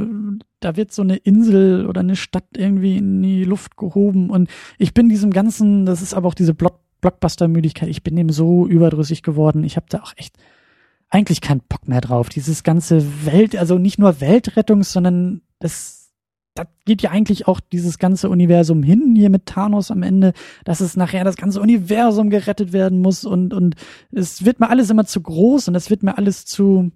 da 0.61 0.77
wird 0.77 0.93
so 0.93 1.03
eine 1.03 1.17
Insel 1.17 1.87
oder 1.87 2.01
eine 2.01 2.17
Stadt 2.17 2.47
irgendwie 2.57 2.97
in 2.97 3.23
die 3.23 3.45
Luft 3.45 3.77
gehoben 3.77 4.31
und 4.31 4.51
ich 4.77 4.93
bin 4.93 5.09
diesem 5.09 5.31
ganzen, 5.31 5.87
das 5.87 6.03
ist 6.03 6.15
aber 6.15 6.27
auch 6.27 6.35
diese 6.35 6.55
Block 6.55 6.81
Blockbuster-Müdigkeit, 7.01 7.89
ich 7.89 8.03
bin 8.03 8.17
dem 8.17 8.31
so 8.31 8.67
überdrüssig 8.67 9.23
geworden. 9.23 9.65
Ich 9.65 9.77
habe 9.77 9.87
da 9.89 10.01
auch 10.01 10.13
echt 10.17 10.37
eigentlich 11.11 11.41
keinen 11.41 11.63
Bock 11.69 11.89
mehr 11.89 12.01
drauf. 12.01 12.29
Dieses 12.29 12.63
ganze 12.63 13.25
Welt, 13.25 13.57
also 13.57 13.79
nicht 13.79 13.99
nur 13.99 14.21
Weltrettung, 14.21 14.83
sondern 14.83 15.43
das 15.59 15.98
da 16.59 16.67
geht 16.85 17.03
ja 17.03 17.11
eigentlich 17.11 17.47
auch 17.47 17.61
dieses 17.61 17.99
ganze 17.99 18.29
Universum 18.29 18.83
hin, 18.83 19.15
hier 19.15 19.31
mit 19.31 19.47
Thanos 19.47 19.93
am 19.93 20.03
Ende, 20.03 20.33
dass 20.65 20.81
es 20.81 20.97
nachher 20.97 21.23
das 21.23 21.37
ganze 21.37 21.61
Universum 21.61 22.31
gerettet 22.31 22.73
werden 22.73 23.01
muss 23.01 23.25
und, 23.25 23.55
und 23.55 23.77
es 24.11 24.45
wird 24.45 24.59
mir 24.59 24.69
alles 24.69 24.91
immer 24.91 25.07
zu 25.07 25.21
groß 25.21 25.69
und 25.69 25.77
es 25.77 25.89
wird 25.89 26.03
mir 26.03 26.19
alles 26.19 26.47
zu, 26.47 26.91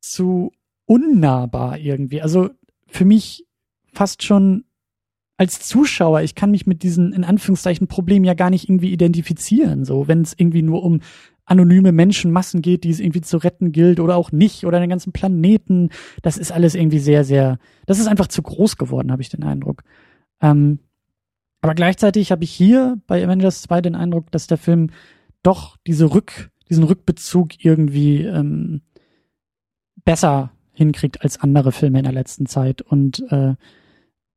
zu 0.00 0.52
unnahbar 0.84 1.78
irgendwie. 1.78 2.20
Also 2.20 2.50
für 2.86 3.06
mich 3.06 3.46
fast 3.94 4.22
schon 4.22 4.64
als 5.38 5.60
Zuschauer, 5.60 6.20
ich 6.20 6.34
kann 6.34 6.50
mich 6.50 6.66
mit 6.66 6.82
diesen 6.82 7.14
in 7.14 7.24
Anführungszeichen 7.24 7.86
Problemen 7.86 8.26
ja 8.26 8.34
gar 8.34 8.50
nicht 8.50 8.68
irgendwie 8.68 8.92
identifizieren, 8.92 9.86
so 9.86 10.08
wenn 10.08 10.20
es 10.20 10.34
irgendwie 10.36 10.62
nur 10.62 10.82
um 10.82 11.00
anonyme 11.52 11.92
Menschenmassen 11.92 12.62
geht, 12.62 12.84
die 12.84 12.90
es 12.90 12.98
irgendwie 12.98 13.20
zu 13.20 13.36
retten 13.36 13.70
gilt 13.72 14.00
oder 14.00 14.16
auch 14.16 14.32
nicht 14.32 14.64
oder 14.64 14.80
den 14.80 14.90
ganzen 14.90 15.12
Planeten. 15.12 15.90
Das 16.22 16.38
ist 16.38 16.50
alles 16.50 16.74
irgendwie 16.74 16.98
sehr, 16.98 17.24
sehr, 17.24 17.58
das 17.86 17.98
ist 17.98 18.08
einfach 18.08 18.26
zu 18.26 18.42
groß 18.42 18.76
geworden, 18.76 19.12
habe 19.12 19.22
ich 19.22 19.28
den 19.28 19.44
Eindruck. 19.44 19.84
Ähm, 20.40 20.80
aber 21.60 21.74
gleichzeitig 21.74 22.32
habe 22.32 22.42
ich 22.42 22.50
hier 22.50 22.98
bei 23.06 23.24
Avengers 23.24 23.62
2 23.62 23.82
den 23.82 23.94
Eindruck, 23.94 24.32
dass 24.32 24.48
der 24.48 24.58
Film 24.58 24.90
doch 25.42 25.76
diese 25.86 26.12
Rück, 26.12 26.50
diesen 26.68 26.84
Rückbezug 26.84 27.64
irgendwie 27.64 28.22
ähm, 28.22 28.82
besser 30.04 30.50
hinkriegt 30.72 31.22
als 31.22 31.38
andere 31.38 31.70
Filme 31.70 31.98
in 31.98 32.04
der 32.04 32.12
letzten 32.12 32.46
Zeit. 32.46 32.82
Und 32.82 33.24
äh, 33.30 33.54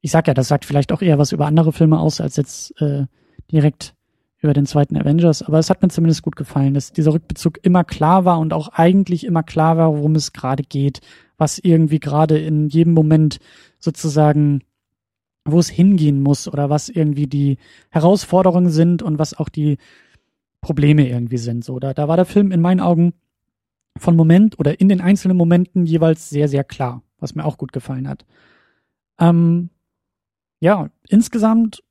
ich 0.01 0.11
sag 0.11 0.27
ja, 0.27 0.33
das 0.33 0.47
sagt 0.47 0.65
vielleicht 0.65 0.91
auch 0.91 1.01
eher 1.01 1.17
was 1.17 1.31
über 1.31 1.47
andere 1.47 1.73
Filme 1.73 1.99
aus, 1.99 2.21
als 2.21 2.35
jetzt 2.35 2.79
äh, 2.81 3.05
direkt 3.51 3.95
über 4.39 4.53
den 4.53 4.65
zweiten 4.65 4.97
Avengers, 4.97 5.41
aber 5.41 5.59
es 5.59 5.69
hat 5.69 5.81
mir 5.81 5.89
zumindest 5.89 6.21
gut 6.21 6.35
gefallen, 6.35 6.73
dass 6.73 6.91
dieser 6.91 7.13
Rückbezug 7.13 7.59
immer 7.63 7.83
klar 7.83 8.25
war 8.25 8.39
und 8.39 8.53
auch 8.53 8.69
eigentlich 8.69 9.25
immer 9.25 9.43
klar 9.43 9.77
war, 9.77 9.95
worum 9.95 10.15
es 10.15 10.33
gerade 10.33 10.63
geht, 10.63 11.01
was 11.37 11.57
irgendwie 11.57 11.99
gerade 11.99 12.37
in 12.37 12.67
jedem 12.67 12.93
Moment 12.93 13.39
sozusagen, 13.79 14.61
wo 15.45 15.59
es 15.59 15.69
hingehen 15.69 16.21
muss 16.21 16.47
oder 16.47 16.69
was 16.69 16.89
irgendwie 16.89 17.27
die 17.27 17.57
Herausforderungen 17.89 18.69
sind 18.69 19.01
und 19.01 19.19
was 19.19 19.33
auch 19.33 19.49
die 19.49 19.77
Probleme 20.61 21.07
irgendwie 21.07 21.37
sind. 21.37 21.63
So, 21.63 21.79
da, 21.79 21.93
da 21.93 22.07
war 22.07 22.15
der 22.15 22.25
Film 22.25 22.51
in 22.51 22.61
meinen 22.61 22.79
Augen 22.79 23.13
von 23.97 24.15
Moment 24.15 24.59
oder 24.59 24.79
in 24.79 24.89
den 24.89 25.01
einzelnen 25.01 25.37
Momenten 25.37 25.85
jeweils 25.85 26.29
sehr, 26.29 26.47
sehr 26.47 26.63
klar, 26.63 27.03
was 27.19 27.35
mir 27.35 27.45
auch 27.45 27.57
gut 27.57 27.71
gefallen 27.71 28.09
hat. 28.09 28.25
Ähm, 29.19 29.69
ja, 30.59 30.89
insgesamt 31.07 31.83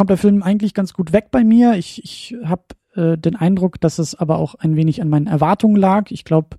kommt 0.00 0.08
der 0.08 0.16
Film 0.16 0.42
eigentlich 0.42 0.72
ganz 0.72 0.94
gut 0.94 1.12
weg 1.12 1.26
bei 1.30 1.44
mir. 1.44 1.74
Ich, 1.74 2.02
ich 2.02 2.34
habe 2.42 2.62
äh, 2.94 3.18
den 3.18 3.36
Eindruck, 3.36 3.78
dass 3.82 3.98
es 3.98 4.14
aber 4.14 4.38
auch 4.38 4.54
ein 4.54 4.74
wenig 4.74 5.02
an 5.02 5.10
meinen 5.10 5.26
Erwartungen 5.26 5.76
lag. 5.76 6.10
Ich 6.10 6.24
glaube, 6.24 6.56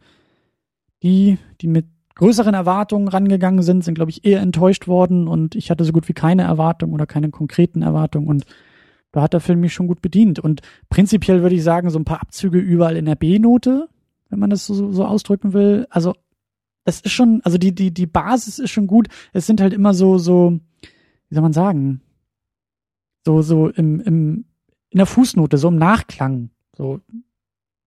die, 1.02 1.40
die 1.60 1.66
mit 1.66 1.88
größeren 2.14 2.54
Erwartungen 2.54 3.08
rangegangen 3.08 3.64
sind, 3.64 3.84
sind, 3.84 3.96
glaube 3.96 4.12
ich, 4.12 4.26
eher 4.26 4.42
enttäuscht 4.42 4.88
worden 4.88 5.28
und 5.28 5.56
ich 5.56 5.72
hatte 5.72 5.86
so 5.86 5.92
gut 5.92 6.08
wie 6.08 6.14
keine 6.14 6.44
Erwartung 6.44 6.94
oder 6.94 7.08
keine 7.08 7.32
konkreten 7.32 7.82
Erwartungen 7.82 8.28
und 8.28 8.46
da 9.12 9.24
hat 9.24 9.34
der 9.34 9.40
Film 9.40 9.62
mich 9.62 9.74
schon 9.74 9.88
gut 9.88 10.04
bedient. 10.04 10.38
Und 10.38 10.62
prinzipiell 10.92 11.42
würde 11.42 11.56
ich 11.56 11.64
sagen, 11.64 11.90
so 11.90 11.98
ein 11.98 12.06
paar 12.06 12.22
Abzüge 12.22 12.60
überall 12.60 12.96
in 12.96 13.06
der 13.06 13.16
B-Note, 13.16 13.90
wenn 14.30 14.38
man 14.38 14.52
das 14.52 14.68
so, 14.68 14.92
so 14.92 15.04
ausdrücken 15.04 15.54
will. 15.54 15.88
Also, 15.90 16.14
das 16.84 17.02
ist 17.02 17.12
schon, 17.12 17.42
also 17.44 17.58
die, 17.58 17.74
die, 17.74 17.92
die 17.92 18.06
Basis 18.06 18.60
ist 18.60 18.70
schon 18.70 18.86
gut. 18.86 19.08
Es 19.34 19.48
sind 19.48 19.62
halt 19.62 19.74
immer 19.74 19.96
so, 19.96 20.20
so, 20.20 20.60
wie 21.30 21.34
soll 21.34 21.42
man 21.42 21.54
sagen, 21.54 22.02
so, 23.26 23.42
so 23.42 23.70
im, 23.70 24.00
im, 24.02 24.46
in 24.90 24.98
der 24.98 25.06
Fußnote, 25.06 25.58
so 25.58 25.68
im 25.70 25.78
Nachklang. 25.78 26.50
So, 26.76 27.00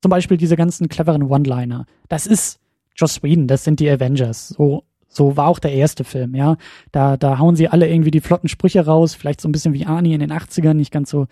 zum 0.03 0.11
Beispiel 0.11 0.37
diese 0.37 0.57
ganzen 0.57 0.89
cleveren 0.89 1.23
One-Liner. 1.23 1.87
Das 2.09 2.27
ist 2.27 2.61
Joss 2.97 3.23
Whedon, 3.23 3.47
das 3.47 3.65
sind 3.65 3.81
die 3.81 3.91
Avengers. 3.91 4.49
So, 4.49 4.85
so 5.09 5.37
war 5.37 5.49
auch 5.49 5.59
der 5.59 5.73
erste 5.73 6.05
Film, 6.05 6.35
ja. 6.35 6.57
Da, 6.93 7.17
da 7.17 7.39
hauen 7.39 7.57
sie 7.57 7.69
alle 7.69 7.89
irgendwie 7.89 8.11
die 8.11 8.21
flotten 8.21 8.49
Sprüche 8.49 8.85
raus, 8.85 9.15
vielleicht 9.15 9.41
so 9.41 9.49
ein 9.49 9.53
bisschen 9.53 9.75
wie 9.75 9.87
Arnie 9.87 10.15
in 10.15 10.21
den 10.21 10.33
80ern, 10.33 10.75
nicht 10.75 10.93
ganz 10.93 11.11
so, 11.11 11.27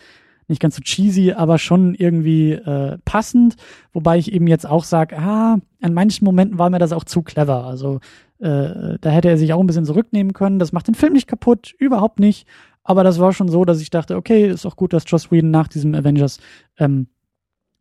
nicht 0.48 0.60
ganz 0.60 0.76
so 0.76 0.82
cheesy, 0.82 1.32
aber 1.32 1.58
schon 1.58 1.94
irgendwie 1.94 2.52
äh, 2.52 2.98
passend. 3.04 3.56
Wobei 3.92 4.18
ich 4.18 4.32
eben 4.32 4.46
jetzt 4.46 4.66
auch 4.66 4.84
sage, 4.84 5.18
ah, 5.18 5.58
an 5.80 5.94
manchen 5.94 6.24
Momenten 6.24 6.58
war 6.58 6.70
mir 6.70 6.78
das 6.78 6.92
auch 6.92 7.04
zu 7.04 7.22
clever. 7.22 7.64
Also 7.64 8.00
äh, 8.38 8.98
da 9.00 9.10
hätte 9.10 9.28
er 9.28 9.38
sich 9.38 9.52
auch 9.52 9.60
ein 9.60 9.66
bisschen 9.66 9.84
zurücknehmen 9.84 10.32
können. 10.32 10.58
Das 10.58 10.72
macht 10.72 10.88
den 10.88 10.94
Film 10.94 11.12
nicht 11.12 11.28
kaputt, 11.28 11.74
überhaupt 11.78 12.18
nicht. 12.18 12.46
Aber 12.84 13.04
das 13.04 13.18
war 13.18 13.32
schon 13.32 13.48
so, 13.48 13.64
dass 13.64 13.80
ich 13.80 13.90
dachte, 13.90 14.16
okay, 14.16 14.48
ist 14.48 14.66
auch 14.66 14.76
gut, 14.76 14.92
dass 14.92 15.04
Joss 15.06 15.30
Whedon 15.30 15.50
nach 15.50 15.68
diesem 15.68 15.94
Avengers 15.94 16.38
ähm, 16.78 17.06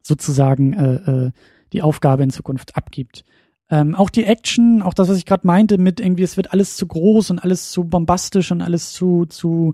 sozusagen 0.03 0.73
äh, 0.73 0.95
äh, 0.95 1.31
die 1.73 1.81
Aufgabe 1.81 2.23
in 2.23 2.29
Zukunft 2.29 2.75
abgibt. 2.75 3.23
Ähm, 3.69 3.95
auch 3.95 4.09
die 4.09 4.25
Action, 4.25 4.81
auch 4.81 4.93
das, 4.93 5.07
was 5.07 5.17
ich 5.17 5.25
gerade 5.25 5.47
meinte, 5.47 5.77
mit 5.77 5.99
irgendwie, 5.99 6.23
es 6.23 6.37
wird 6.37 6.51
alles 6.51 6.75
zu 6.75 6.85
groß 6.85 7.31
und 7.31 7.39
alles 7.39 7.71
zu 7.71 7.85
bombastisch 7.85 8.51
und 8.51 8.61
alles 8.61 8.91
zu, 8.91 9.25
zu 9.25 9.73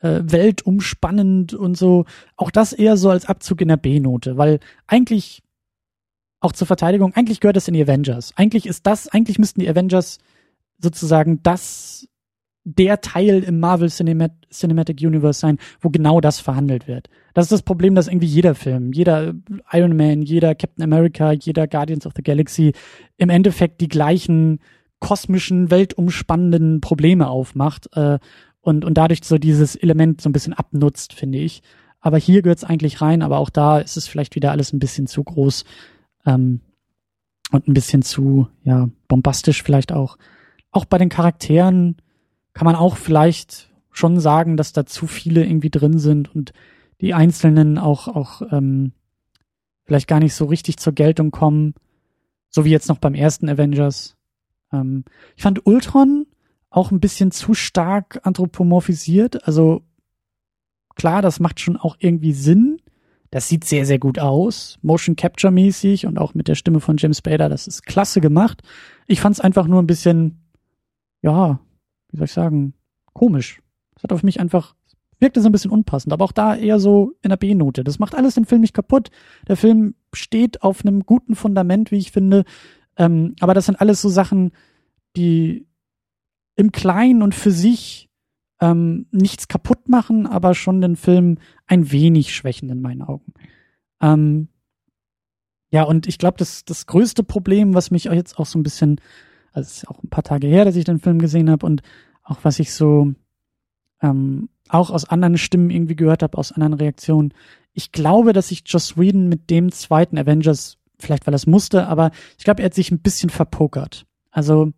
äh, 0.00 0.20
weltumspannend 0.22 1.52
und 1.52 1.76
so. 1.76 2.04
Auch 2.36 2.50
das 2.50 2.72
eher 2.72 2.96
so 2.96 3.10
als 3.10 3.26
Abzug 3.26 3.60
in 3.60 3.68
der 3.68 3.76
B-Note, 3.76 4.36
weil 4.36 4.60
eigentlich, 4.86 5.42
auch 6.40 6.52
zur 6.52 6.66
Verteidigung, 6.66 7.14
eigentlich 7.14 7.40
gehört 7.40 7.56
das 7.56 7.68
in 7.68 7.74
die 7.74 7.82
Avengers. 7.82 8.32
Eigentlich 8.36 8.66
ist 8.66 8.86
das, 8.86 9.08
eigentlich 9.08 9.38
müssten 9.38 9.60
die 9.60 9.68
Avengers 9.68 10.18
sozusagen 10.78 11.42
das 11.42 12.08
der 12.64 13.00
Teil 13.00 13.42
im 13.42 13.60
Marvel 13.60 13.90
Cinemat 13.90 14.32
Cinematic 14.50 15.00
Universe 15.00 15.40
sein, 15.40 15.58
wo 15.80 15.90
genau 15.90 16.20
das 16.20 16.40
verhandelt 16.40 16.86
wird. 16.86 17.08
Das 17.34 17.46
ist 17.46 17.52
das 17.52 17.62
Problem, 17.62 17.94
dass 17.94 18.08
irgendwie 18.08 18.26
jeder 18.26 18.54
Film, 18.54 18.92
jeder 18.92 19.34
Iron 19.72 19.96
Man, 19.96 20.22
jeder 20.22 20.54
Captain 20.54 20.84
America, 20.84 21.32
jeder 21.32 21.66
Guardians 21.66 22.06
of 22.06 22.12
the 22.14 22.22
Galaxy 22.22 22.72
im 23.16 23.30
Endeffekt 23.30 23.80
die 23.80 23.88
gleichen 23.88 24.60
kosmischen, 25.00 25.70
weltumspannenden 25.70 26.80
Probleme 26.80 27.28
aufmacht 27.28 27.88
äh, 27.96 28.18
und, 28.60 28.84
und 28.84 28.94
dadurch 28.94 29.24
so 29.24 29.38
dieses 29.38 29.74
Element 29.74 30.20
so 30.20 30.28
ein 30.28 30.32
bisschen 30.32 30.52
abnutzt, 30.52 31.12
finde 31.12 31.38
ich. 31.38 31.62
Aber 32.00 32.18
hier 32.18 32.42
gehört 32.42 32.58
es 32.58 32.64
eigentlich 32.64 33.00
rein, 33.00 33.22
aber 33.22 33.38
auch 33.38 33.50
da 33.50 33.78
ist 33.78 33.96
es 33.96 34.06
vielleicht 34.06 34.36
wieder 34.36 34.52
alles 34.52 34.72
ein 34.72 34.78
bisschen 34.78 35.08
zu 35.08 35.24
groß 35.24 35.64
ähm, 36.26 36.60
und 37.50 37.66
ein 37.66 37.74
bisschen 37.74 38.02
zu, 38.02 38.48
ja, 38.62 38.88
bombastisch 39.08 39.62
vielleicht 39.62 39.92
auch. 39.92 40.18
Auch 40.70 40.84
bei 40.84 40.98
den 40.98 41.08
Charakteren, 41.08 41.96
kann 42.54 42.64
man 42.64 42.76
auch 42.76 42.96
vielleicht 42.96 43.70
schon 43.90 44.20
sagen, 44.20 44.56
dass 44.56 44.72
da 44.72 44.86
zu 44.86 45.06
viele 45.06 45.44
irgendwie 45.44 45.70
drin 45.70 45.98
sind 45.98 46.34
und 46.34 46.52
die 47.00 47.14
Einzelnen 47.14 47.78
auch, 47.78 48.08
auch 48.08 48.42
ähm, 48.50 48.92
vielleicht 49.84 50.08
gar 50.08 50.20
nicht 50.20 50.34
so 50.34 50.46
richtig 50.46 50.78
zur 50.78 50.92
Geltung 50.92 51.30
kommen, 51.30 51.74
so 52.48 52.64
wie 52.64 52.70
jetzt 52.70 52.88
noch 52.88 52.98
beim 52.98 53.14
ersten 53.14 53.48
Avengers. 53.48 54.16
Ähm, 54.72 55.04
ich 55.36 55.42
fand 55.42 55.66
Ultron 55.66 56.26
auch 56.70 56.90
ein 56.90 57.00
bisschen 57.00 57.30
zu 57.30 57.54
stark 57.54 58.20
anthropomorphisiert. 58.22 59.46
Also 59.46 59.82
klar, 60.94 61.22
das 61.22 61.40
macht 61.40 61.60
schon 61.60 61.76
auch 61.76 61.96
irgendwie 61.98 62.32
Sinn. 62.32 62.78
Das 63.30 63.48
sieht 63.48 63.64
sehr, 63.64 63.86
sehr 63.86 63.98
gut 63.98 64.18
aus, 64.18 64.78
Motion 64.82 65.16
Capture 65.16 65.50
mäßig 65.50 66.04
und 66.06 66.18
auch 66.18 66.34
mit 66.34 66.48
der 66.48 66.54
Stimme 66.54 66.80
von 66.80 66.98
James 66.98 67.18
Spader. 67.18 67.48
Das 67.48 67.66
ist 67.66 67.84
klasse 67.86 68.20
gemacht. 68.20 68.62
Ich 69.06 69.20
fand 69.20 69.34
es 69.34 69.40
einfach 69.40 69.66
nur 69.66 69.80
ein 69.80 69.86
bisschen, 69.86 70.42
ja, 71.22 71.58
wie 72.12 72.18
soll 72.18 72.26
ich 72.26 72.32
sagen, 72.32 72.74
komisch. 73.12 73.60
Das 73.94 74.04
hat 74.04 74.12
auf 74.12 74.22
mich 74.22 74.40
einfach, 74.40 74.74
wirkte 75.18 75.40
so 75.40 75.48
ein 75.48 75.52
bisschen 75.52 75.70
unpassend, 75.70 76.12
aber 76.12 76.24
auch 76.24 76.32
da 76.32 76.54
eher 76.54 76.78
so 76.78 77.12
in 77.22 77.30
der 77.30 77.36
B-Note. 77.36 77.84
Das 77.84 77.98
macht 77.98 78.14
alles 78.14 78.34
den 78.34 78.44
Film 78.44 78.60
nicht 78.60 78.74
kaputt. 78.74 79.10
Der 79.48 79.56
Film 79.56 79.94
steht 80.12 80.62
auf 80.62 80.84
einem 80.84 81.04
guten 81.04 81.34
Fundament, 81.34 81.90
wie 81.90 81.98
ich 81.98 82.12
finde. 82.12 82.44
Ähm, 82.96 83.34
aber 83.40 83.54
das 83.54 83.66
sind 83.66 83.80
alles 83.80 84.00
so 84.00 84.08
Sachen, 84.08 84.52
die 85.16 85.66
im 86.56 86.72
Kleinen 86.72 87.22
und 87.22 87.34
für 87.34 87.50
sich 87.50 88.10
ähm, 88.60 89.06
nichts 89.10 89.48
kaputt 89.48 89.88
machen, 89.88 90.26
aber 90.26 90.54
schon 90.54 90.80
den 90.80 90.96
Film 90.96 91.38
ein 91.66 91.90
wenig 91.90 92.34
schwächen 92.34 92.68
in 92.70 92.80
meinen 92.80 93.02
Augen. 93.02 93.32
Ähm, 94.00 94.48
ja, 95.72 95.84
und 95.84 96.06
ich 96.06 96.18
glaube, 96.18 96.36
das, 96.36 96.64
das 96.64 96.86
größte 96.86 97.24
Problem, 97.24 97.74
was 97.74 97.90
mich 97.90 98.04
jetzt 98.04 98.38
auch 98.38 98.46
so 98.46 98.58
ein 98.58 98.62
bisschen, 98.62 99.00
also 99.52 99.66
es 99.66 99.76
ist 99.78 99.88
auch 99.88 100.02
ein 100.02 100.10
paar 100.10 100.24
Tage 100.24 100.46
her, 100.46 100.64
dass 100.64 100.76
ich 100.76 100.84
den 100.84 100.98
Film 100.98 101.18
gesehen 101.18 101.50
habe 101.50 101.66
und 101.66 101.82
auch 102.22 102.38
was 102.42 102.58
ich 102.58 102.72
so 102.72 103.12
ähm, 104.02 104.48
auch 104.68 104.90
aus 104.90 105.04
anderen 105.04 105.38
Stimmen 105.38 105.70
irgendwie 105.70 105.96
gehört 105.96 106.22
habe, 106.22 106.38
aus 106.38 106.52
anderen 106.52 106.74
Reaktionen. 106.74 107.34
Ich 107.72 107.92
glaube, 107.92 108.32
dass 108.32 108.48
sich 108.48 108.62
Joss 108.66 108.96
Whedon 108.96 109.28
mit 109.28 109.50
dem 109.50 109.70
zweiten 109.72 110.18
Avengers, 110.18 110.78
vielleicht 110.98 111.26
weil 111.26 111.34
er 111.34 111.36
es 111.36 111.46
musste, 111.46 111.86
aber 111.86 112.10
ich 112.38 112.44
glaube, 112.44 112.62
er 112.62 112.66
hat 112.66 112.74
sich 112.74 112.90
ein 112.90 113.00
bisschen 113.00 113.30
verpokert. 113.30 114.06
Also 114.30 114.72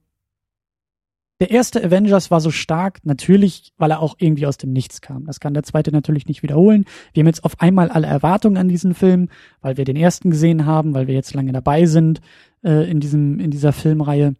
der 1.40 1.50
erste 1.50 1.82
Avengers 1.82 2.30
war 2.30 2.40
so 2.40 2.50
stark, 2.50 3.00
natürlich, 3.04 3.72
weil 3.76 3.90
er 3.90 4.00
auch 4.00 4.14
irgendwie 4.18 4.46
aus 4.46 4.56
dem 4.56 4.72
Nichts 4.72 5.00
kam. 5.00 5.26
Das 5.26 5.40
kann 5.40 5.54
der 5.54 5.64
zweite 5.64 5.90
natürlich 5.90 6.26
nicht 6.26 6.42
wiederholen. 6.42 6.84
Wir 7.12 7.22
haben 7.22 7.26
jetzt 7.26 7.44
auf 7.44 7.60
einmal 7.60 7.90
alle 7.90 8.06
Erwartungen 8.06 8.56
an 8.56 8.68
diesen 8.68 8.94
Film, 8.94 9.28
weil 9.60 9.76
wir 9.76 9.84
den 9.84 9.96
ersten 9.96 10.30
gesehen 10.30 10.64
haben, 10.64 10.94
weil 10.94 11.08
wir 11.08 11.14
jetzt 11.14 11.34
lange 11.34 11.52
dabei 11.52 11.86
sind 11.86 12.20
äh, 12.62 12.88
in 12.88 13.00
diesem 13.00 13.40
in 13.40 13.50
dieser 13.50 13.72
Filmreihe. 13.72 14.36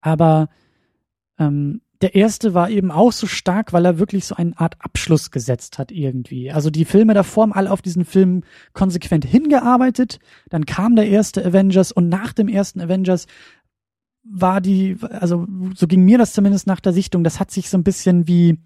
Aber 0.00 0.48
ähm, 1.38 1.80
der 2.00 2.14
erste 2.14 2.54
war 2.54 2.70
eben 2.70 2.90
auch 2.90 3.12
so 3.12 3.26
stark, 3.26 3.72
weil 3.72 3.84
er 3.84 3.98
wirklich 3.98 4.24
so 4.24 4.36
eine 4.36 4.58
Art 4.58 4.76
Abschluss 4.78 5.30
gesetzt 5.30 5.78
hat 5.78 5.90
irgendwie. 5.90 6.50
Also 6.52 6.70
die 6.70 6.84
Filme 6.84 7.14
davor 7.14 7.42
haben 7.42 7.52
alle 7.52 7.72
auf 7.72 7.82
diesen 7.82 8.04
Film 8.04 8.44
konsequent 8.72 9.24
hingearbeitet. 9.24 10.20
Dann 10.48 10.64
kam 10.64 10.94
der 10.94 11.08
erste 11.08 11.44
Avengers 11.44 11.90
und 11.90 12.08
nach 12.08 12.32
dem 12.32 12.48
ersten 12.48 12.80
Avengers 12.80 13.26
war 14.22 14.60
die, 14.60 14.96
also 15.00 15.46
so 15.74 15.86
ging 15.86 16.04
mir 16.04 16.18
das 16.18 16.34
zumindest 16.34 16.66
nach 16.66 16.80
der 16.80 16.92
Sichtung, 16.92 17.24
das 17.24 17.40
hat 17.40 17.50
sich 17.50 17.68
so 17.70 17.78
ein 17.78 17.84
bisschen 17.84 18.28
wie, 18.28 18.58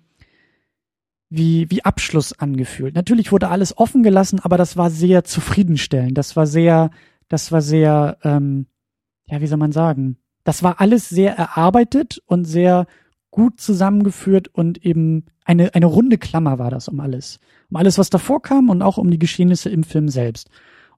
wie, 1.30 1.70
wie 1.70 1.84
Abschluss 1.84 2.38
angefühlt. 2.38 2.94
Natürlich 2.94 3.32
wurde 3.32 3.48
alles 3.48 3.78
offen 3.78 4.02
gelassen, 4.02 4.40
aber 4.40 4.58
das 4.58 4.76
war 4.76 4.90
sehr 4.90 5.24
zufriedenstellend. 5.24 6.18
Das 6.18 6.36
war 6.36 6.46
sehr, 6.46 6.90
das 7.28 7.50
war 7.52 7.62
sehr, 7.62 8.18
ähm, 8.24 8.66
ja, 9.26 9.40
wie 9.40 9.46
soll 9.46 9.58
man 9.58 9.72
sagen? 9.72 10.18
Das 10.44 10.62
war 10.62 10.80
alles 10.80 11.08
sehr 11.08 11.36
erarbeitet 11.36 12.22
und 12.26 12.44
sehr 12.44 12.86
gut 13.30 13.60
zusammengeführt 13.60 14.48
und 14.48 14.84
eben 14.84 15.26
eine, 15.44 15.74
eine 15.74 15.86
runde 15.86 16.18
Klammer 16.18 16.58
war 16.58 16.70
das 16.70 16.88
um 16.88 17.00
alles. 17.00 17.38
Um 17.70 17.76
alles, 17.76 17.98
was 17.98 18.10
davor 18.10 18.42
kam 18.42 18.68
und 18.68 18.82
auch 18.82 18.98
um 18.98 19.10
die 19.10 19.18
Geschehnisse 19.18 19.70
im 19.70 19.84
Film 19.84 20.08
selbst. 20.08 20.50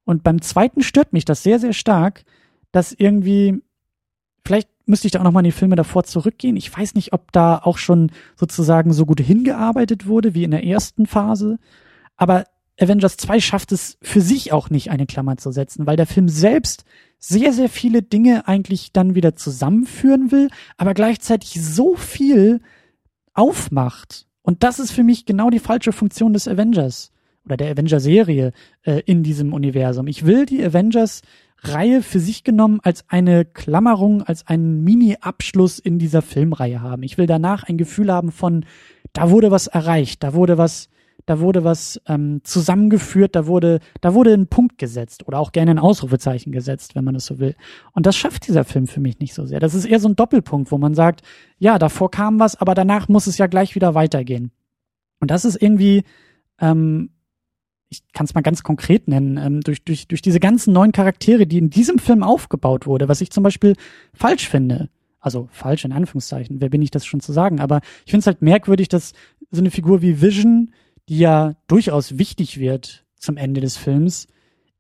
Und 0.05 0.23
beim 0.23 0.43
zweiten 0.43 0.83
stört 0.83 1.13
mich 1.13 1.25
das 1.25 1.43
sehr, 1.43 1.59
sehr 1.59 1.73
stark, 1.73 2.25
dass 2.73 2.93
irgendwie 2.93 3.63
Vielleicht 4.47 4.69
müsste 4.87 5.07
ich 5.07 5.13
da 5.13 5.21
auch 5.21 5.25
nochmal 5.25 5.43
in 5.43 5.51
die 5.51 5.53
Filme 5.53 5.77
davor 5.77 6.05
zurückgehen. 6.05 6.57
Ich 6.57 6.77
weiß 6.77 6.95
nicht, 6.95 7.13
ob 7.13 7.33
da 7.33 7.59
auch 7.59 7.79
schon 7.79 8.11
sozusagen 8.37 8.93
so 8.93 9.07
gut 9.07 9.21
hingearbeitet 9.21 10.07
wurde 10.07 10.35
wie 10.35 10.45
in 10.45 10.51
der 10.51 10.65
ersten 10.65 11.07
Phase. 11.07 11.59
Aber 12.17 12.45
Avengers 12.79 13.17
2 13.17 13.41
schafft 13.41 13.73
es 13.73 13.97
für 14.03 14.21
sich 14.21 14.53
auch 14.53 14.69
nicht, 14.69 14.91
eine 14.91 15.07
Klammer 15.07 15.39
zu 15.39 15.51
setzen, 15.51 15.87
weil 15.87 15.97
der 15.97 16.07
Film 16.07 16.29
selbst 16.29 16.85
sehr, 17.27 17.53
sehr 17.53 17.69
viele 17.71 18.03
Dinge 18.03 18.47
eigentlich 18.49 18.93
dann 18.93 19.15
wieder 19.15 19.35
zusammenführen 19.35 20.31
will, 20.31 20.49
aber 20.77 20.93
gleichzeitig 20.93 21.63
so 21.63 21.97
viel 21.97 22.61
aufmacht. 23.33 24.27
Und 24.43 24.63
das 24.63 24.79
ist 24.79 24.93
für 24.93 25.03
mich 25.03 25.25
genau 25.25 25.49
die 25.49 25.59
falsche 25.59 25.93
Funktion 25.93 26.35
des 26.35 26.47
Avengers 26.47 27.13
oder 27.47 27.57
der 27.57 27.71
Avenger-Serie 27.71 28.53
äh, 28.83 29.01
in 29.07 29.23
diesem 29.23 29.55
Universum. 29.55 30.07
Ich 30.07 30.27
will 30.27 30.45
die 30.45 30.63
Avengers 30.63 31.23
Reihe 31.63 32.03
für 32.03 32.21
sich 32.21 32.45
genommen 32.45 32.81
als 32.83 33.05
eine 33.09 33.47
Klammerung, 33.47 34.23
als 34.23 34.47
einen 34.47 34.85
Mini-Abschluss 34.85 35.79
in 35.79 35.99
dieser 35.99 36.21
Filmreihe 36.21 36.83
haben. 36.83 37.03
Ich 37.03 37.17
will 37.17 37.27
danach 37.27 37.65
ein 37.65 37.79
Gefühl 37.79 38.13
haben 38.13 38.33
von, 38.33 38.67
da 39.15 39.31
wurde 39.31 39.51
was 39.51 39.67
erreicht, 39.67 40.23
da 40.23 40.35
wurde 40.35 40.59
was, 40.59 40.91
da 41.27 41.41
wurde 41.41 41.65
was 41.65 42.01
ähm, 42.07 42.41
zusammengeführt, 42.45 43.35
da 43.35 43.47
wurde, 43.47 43.81
da 44.01 44.15
wurde 44.15 44.35
ein 44.35 44.47
Punkt 44.47 44.79
gesetzt 44.79 45.27
oder 45.27 45.39
auch 45.39 45.53
gerne 45.53 45.71
ein 45.71 45.79
Ausrufezeichen 45.79 46.53
gesetzt, 46.53 46.95
wenn 46.95 47.05
man 47.05 47.15
es 47.15 47.27
so 47.27 47.39
will. 47.39 47.55
Und 47.93 48.07
das 48.07 48.17
schafft 48.17 48.47
dieser 48.47 48.65
Film 48.65 48.87
für 48.87 49.01
mich 49.01 49.19
nicht 49.21 49.35
so 49.35 49.47
sehr. 49.47 49.61
Das 49.61 49.75
ist 49.75 49.87
eher 49.87 50.01
so 50.01 50.09
ein 50.09 50.17
Doppelpunkt, 50.17 50.71
wo 50.71 50.79
man 50.79 50.95
sagt, 50.95 51.23
ja, 51.59 51.79
davor 51.79 52.11
kam 52.11 52.41
was, 52.41 52.57
aber 52.57 52.75
danach 52.75 53.09
muss 53.09 53.27
es 53.27 53.39
ja 53.39 53.47
gleich 53.47 53.75
wieder 53.75 53.95
weitergehen. 53.95 54.51
Und 55.21 55.31
das 55.31 55.45
ist 55.45 55.61
irgendwie 55.61 56.05
ähm, 56.61 57.11
ich 57.95 58.13
kann 58.13 58.25
es 58.25 58.35
mal 58.35 58.41
ganz 58.41 58.63
konkret 58.63 59.09
nennen, 59.09 59.37
ähm, 59.37 59.61
durch, 59.61 59.85
durch, 59.85 60.09
durch 60.09 60.23
diese 60.23 60.41
ganzen 60.41 60.73
neuen 60.73 60.93
Charaktere, 60.93 61.47
die 61.47 61.59
in 61.59 61.71
diesem 61.71 61.99
Film 61.99 62.23
aufgebaut 62.23 62.87
wurde, 62.87 63.09
was 63.09 63.21
ich 63.21 63.31
zum 63.31 63.43
Beispiel 63.43 63.75
falsch 64.13 64.49
finde. 64.49 64.89
Also 65.21 65.49
falsch 65.53 65.85
in 65.85 65.93
Anführungszeichen, 65.93 66.61
wer 66.61 66.69
bin 66.69 66.83
ich 66.83 66.91
das 66.91 67.07
schon 67.07 67.21
zu 67.21 67.33
sagen, 67.33 67.61
aber 67.61 67.81
ich 68.05 68.11
finde 68.11 68.21
es 68.21 68.27
halt 68.27 68.43
merkwürdig, 68.43 68.89
dass 68.89 69.13
so 69.51 69.61
eine 69.61 69.71
Figur 69.71 70.03
wie 70.03 70.21
Vision, 70.21 70.73
die 71.09 71.19
ja 71.19 71.55
durchaus 71.67 72.19
wichtig 72.19 72.59
wird 72.59 73.05
zum 73.17 73.37
Ende 73.37 73.61
des 73.61 73.77
Films, 73.77 74.27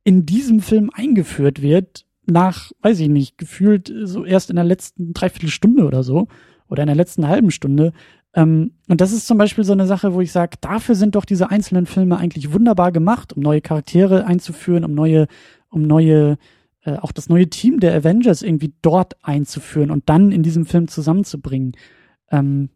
in 0.04 0.26
diesem 0.26 0.60
Film 0.60 0.90
eingeführt 0.92 1.62
wird, 1.62 2.04
nach, 2.26 2.72
weiß 2.82 3.00
ich 3.00 3.08
nicht, 3.08 3.38
gefühlt 3.38 3.92
so 4.04 4.24
erst 4.24 4.50
in 4.50 4.56
der 4.56 4.64
letzten 4.64 5.12
Dreiviertelstunde 5.12 5.84
oder 5.84 6.02
so, 6.02 6.28
oder 6.68 6.82
in 6.82 6.88
der 6.88 6.96
letzten 6.96 7.28
halben 7.28 7.50
Stunde, 7.50 7.92
ähm, 8.34 8.72
und 8.88 9.00
das 9.00 9.12
ist 9.12 9.26
zum 9.26 9.38
Beispiel 9.38 9.64
so 9.64 9.72
eine 9.72 9.86
Sache, 9.86 10.12
wo 10.12 10.20
ich 10.20 10.32
sage, 10.32 10.56
dafür 10.60 10.94
sind 10.94 11.14
doch 11.14 11.24
diese 11.24 11.50
einzelnen 11.50 11.86
Filme 11.86 12.18
eigentlich 12.18 12.52
wunderbar 12.52 12.92
gemacht, 12.92 13.32
um 13.32 13.42
neue 13.42 13.60
Charaktere 13.60 14.26
einzuführen, 14.26 14.84
um 14.84 14.92
neue, 14.92 15.28
um 15.70 15.82
neue, 15.82 16.36
äh, 16.84 16.96
auch 16.96 17.12
das 17.12 17.28
neue 17.28 17.48
Team 17.48 17.80
der 17.80 17.94
Avengers 17.94 18.42
irgendwie 18.42 18.74
dort 18.82 19.16
einzuführen 19.24 19.90
und 19.90 20.08
dann 20.08 20.32
in 20.32 20.42
diesem 20.42 20.66
Film 20.66 20.88
zusammenzubringen. 20.88 21.72
Ähm, 22.30 22.70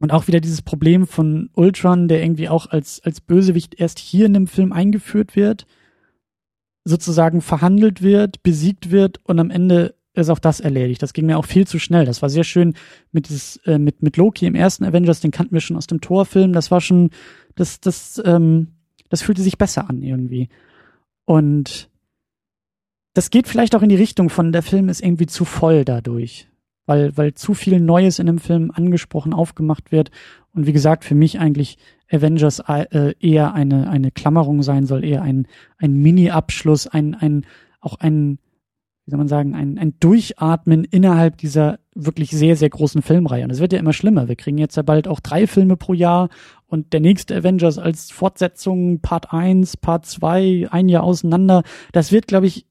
und 0.00 0.12
auch 0.12 0.28
wieder 0.28 0.40
dieses 0.40 0.62
Problem 0.62 1.06
von 1.06 1.50
Ultron, 1.54 2.08
der 2.08 2.22
irgendwie 2.22 2.48
auch 2.48 2.66
als, 2.66 3.00
als 3.02 3.20
Bösewicht 3.20 3.74
erst 3.74 3.98
hier 3.98 4.26
in 4.26 4.34
dem 4.34 4.46
Film 4.46 4.72
eingeführt 4.72 5.34
wird, 5.34 5.66
sozusagen 6.84 7.40
verhandelt 7.40 8.02
wird, 8.02 8.42
besiegt 8.42 8.90
wird 8.90 9.20
und 9.24 9.38
am 9.38 9.50
Ende 9.50 9.94
ist 10.14 10.30
auch 10.30 10.38
das 10.38 10.60
erledigt. 10.60 11.02
Das 11.02 11.12
ging 11.12 11.26
mir 11.26 11.38
auch 11.38 11.44
viel 11.44 11.66
zu 11.66 11.78
schnell. 11.78 12.04
Das 12.04 12.22
war 12.22 12.30
sehr 12.30 12.44
schön 12.44 12.74
mit 13.12 13.28
dieses, 13.28 13.56
äh, 13.66 13.78
mit, 13.78 14.02
mit 14.02 14.16
Loki 14.16 14.46
im 14.46 14.54
ersten 14.54 14.84
Avengers, 14.84 15.20
den 15.20 15.30
kannten 15.30 15.54
wir 15.54 15.60
schon 15.60 15.76
aus 15.76 15.86
dem 15.86 16.00
Torfilm. 16.00 16.52
Das 16.52 16.70
war 16.70 16.80
schon, 16.80 17.10
das, 17.54 17.80
das, 17.80 18.20
ähm, 18.24 18.68
das 19.08 19.22
fühlte 19.22 19.42
sich 19.42 19.58
besser 19.58 19.88
an 19.88 20.02
irgendwie. 20.02 20.48
Und 21.24 21.88
das 23.14 23.30
geht 23.30 23.48
vielleicht 23.48 23.74
auch 23.74 23.82
in 23.82 23.88
die 23.88 23.96
Richtung 23.96 24.30
von, 24.30 24.52
der 24.52 24.62
Film 24.62 24.88
ist 24.88 25.02
irgendwie 25.02 25.26
zu 25.26 25.44
voll 25.44 25.84
dadurch. 25.84 26.48
Weil, 26.88 27.14
weil 27.18 27.34
zu 27.34 27.52
viel 27.52 27.80
Neues 27.80 28.18
in 28.18 28.26
dem 28.26 28.38
Film 28.38 28.72
angesprochen, 28.74 29.34
aufgemacht 29.34 29.92
wird. 29.92 30.10
Und 30.54 30.66
wie 30.66 30.72
gesagt, 30.72 31.04
für 31.04 31.14
mich 31.14 31.38
eigentlich 31.38 31.76
Avengers 32.10 32.60
äh, 32.60 33.14
eher 33.20 33.52
eine, 33.52 33.90
eine 33.90 34.10
Klammerung 34.10 34.62
sein 34.62 34.86
soll, 34.86 35.04
eher 35.04 35.20
ein, 35.20 35.46
ein 35.76 35.92
Mini-Abschluss, 35.92 36.86
ein, 36.86 37.14
ein, 37.14 37.44
auch 37.80 37.96
ein, 37.96 38.38
wie 39.04 39.10
soll 39.10 39.18
man 39.18 39.28
sagen, 39.28 39.54
ein, 39.54 39.78
ein 39.78 40.00
Durchatmen 40.00 40.84
innerhalb 40.84 41.36
dieser 41.36 41.78
wirklich 41.94 42.30
sehr, 42.30 42.56
sehr 42.56 42.70
großen 42.70 43.02
Filmreihe. 43.02 43.44
Und 43.44 43.50
es 43.50 43.60
wird 43.60 43.74
ja 43.74 43.78
immer 43.78 43.92
schlimmer. 43.92 44.28
Wir 44.28 44.36
kriegen 44.36 44.56
jetzt 44.56 44.76
ja 44.76 44.82
bald 44.82 45.08
auch 45.08 45.20
drei 45.20 45.46
Filme 45.46 45.76
pro 45.76 45.92
Jahr 45.92 46.30
und 46.66 46.94
der 46.94 47.00
nächste 47.00 47.36
Avengers 47.36 47.76
als 47.76 48.10
Fortsetzung, 48.10 49.00
Part 49.00 49.34
1, 49.34 49.76
Part 49.76 50.06
2, 50.06 50.68
ein 50.70 50.88
Jahr 50.88 51.02
auseinander. 51.02 51.64
Das 51.92 52.12
wird, 52.12 52.26
glaube 52.28 52.46
ich, 52.46 52.64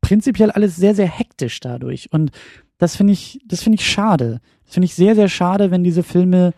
prinzipiell 0.00 0.50
alles 0.50 0.76
sehr, 0.76 0.94
sehr 0.94 1.08
hektisch 1.08 1.60
dadurch. 1.60 2.12
Und 2.12 2.30
das 2.78 2.96
finde 2.96 3.12
ich, 3.12 3.40
das 3.46 3.62
finde 3.62 3.76
ich 3.76 3.86
schade. 3.86 4.40
Das 4.64 4.74
finde 4.74 4.86
ich 4.86 4.94
sehr, 4.94 5.14
sehr 5.14 5.28
schade, 5.28 5.70
wenn 5.70 5.84
diese 5.84 6.02
Filme 6.02 6.54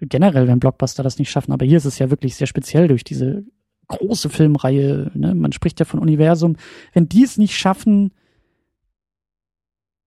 generell, 0.00 0.48
wenn 0.48 0.60
Blockbuster 0.60 1.02
das 1.02 1.18
nicht 1.18 1.30
schaffen, 1.30 1.52
aber 1.52 1.64
hier 1.64 1.76
ist 1.76 1.84
es 1.84 1.98
ja 1.98 2.10
wirklich 2.10 2.34
sehr 2.34 2.46
speziell 2.46 2.88
durch 2.88 3.04
diese 3.04 3.44
große 3.88 4.30
Filmreihe, 4.30 5.10
ne? 5.14 5.34
man 5.34 5.52
spricht 5.52 5.78
ja 5.80 5.86
von 5.86 6.00
Universum, 6.00 6.56
wenn 6.92 7.08
die 7.08 7.22
es 7.22 7.38
nicht 7.38 7.56
schaffen, 7.56 8.12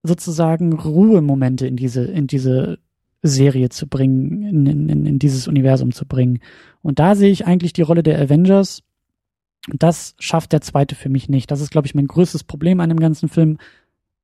sozusagen 0.02 0.72
Ruhemomente 0.72 1.66
in 1.66 1.76
diese, 1.76 2.04
in 2.04 2.26
diese 2.26 2.78
Serie 3.22 3.68
zu 3.68 3.86
bringen, 3.86 4.42
in, 4.42 4.88
in, 4.88 5.06
in 5.06 5.18
dieses 5.18 5.48
Universum 5.48 5.92
zu 5.92 6.06
bringen. 6.06 6.40
Und 6.82 6.98
da 6.98 7.14
sehe 7.14 7.30
ich 7.30 7.46
eigentlich 7.46 7.72
die 7.72 7.82
Rolle 7.82 8.02
der 8.02 8.20
Avengers. 8.20 8.82
Das 9.74 10.14
schafft 10.18 10.52
der 10.52 10.60
zweite 10.60 10.94
für 10.94 11.08
mich 11.08 11.28
nicht. 11.28 11.50
Das 11.50 11.60
ist, 11.60 11.70
glaube 11.70 11.86
ich, 11.86 11.94
mein 11.94 12.06
größtes 12.06 12.44
Problem 12.44 12.80
an 12.80 12.88
dem 12.88 13.00
ganzen 13.00 13.28
Film. 13.28 13.58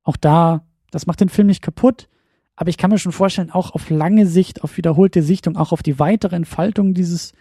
Auch 0.03 0.17
da, 0.17 0.65
das 0.93 1.07
macht 1.07 1.21
den 1.21 1.29
Film 1.29 1.47
nicht 1.47 1.63
kaputt. 1.63 2.07
Aber 2.55 2.69
ich 2.69 2.77
kann 2.77 2.91
mir 2.91 2.99
schon 2.99 3.11
vorstellen, 3.11 3.49
auch 3.49 3.73
auf 3.73 3.89
lange 3.89 4.27
Sicht, 4.27 4.63
auf 4.63 4.77
wiederholte 4.77 5.23
Sichtung, 5.23 5.57
auch 5.57 5.71
auf 5.71 5.81
die 5.81 5.97
weitere 5.97 6.35
Entfaltung 6.35 6.93
dieses, 6.93 7.33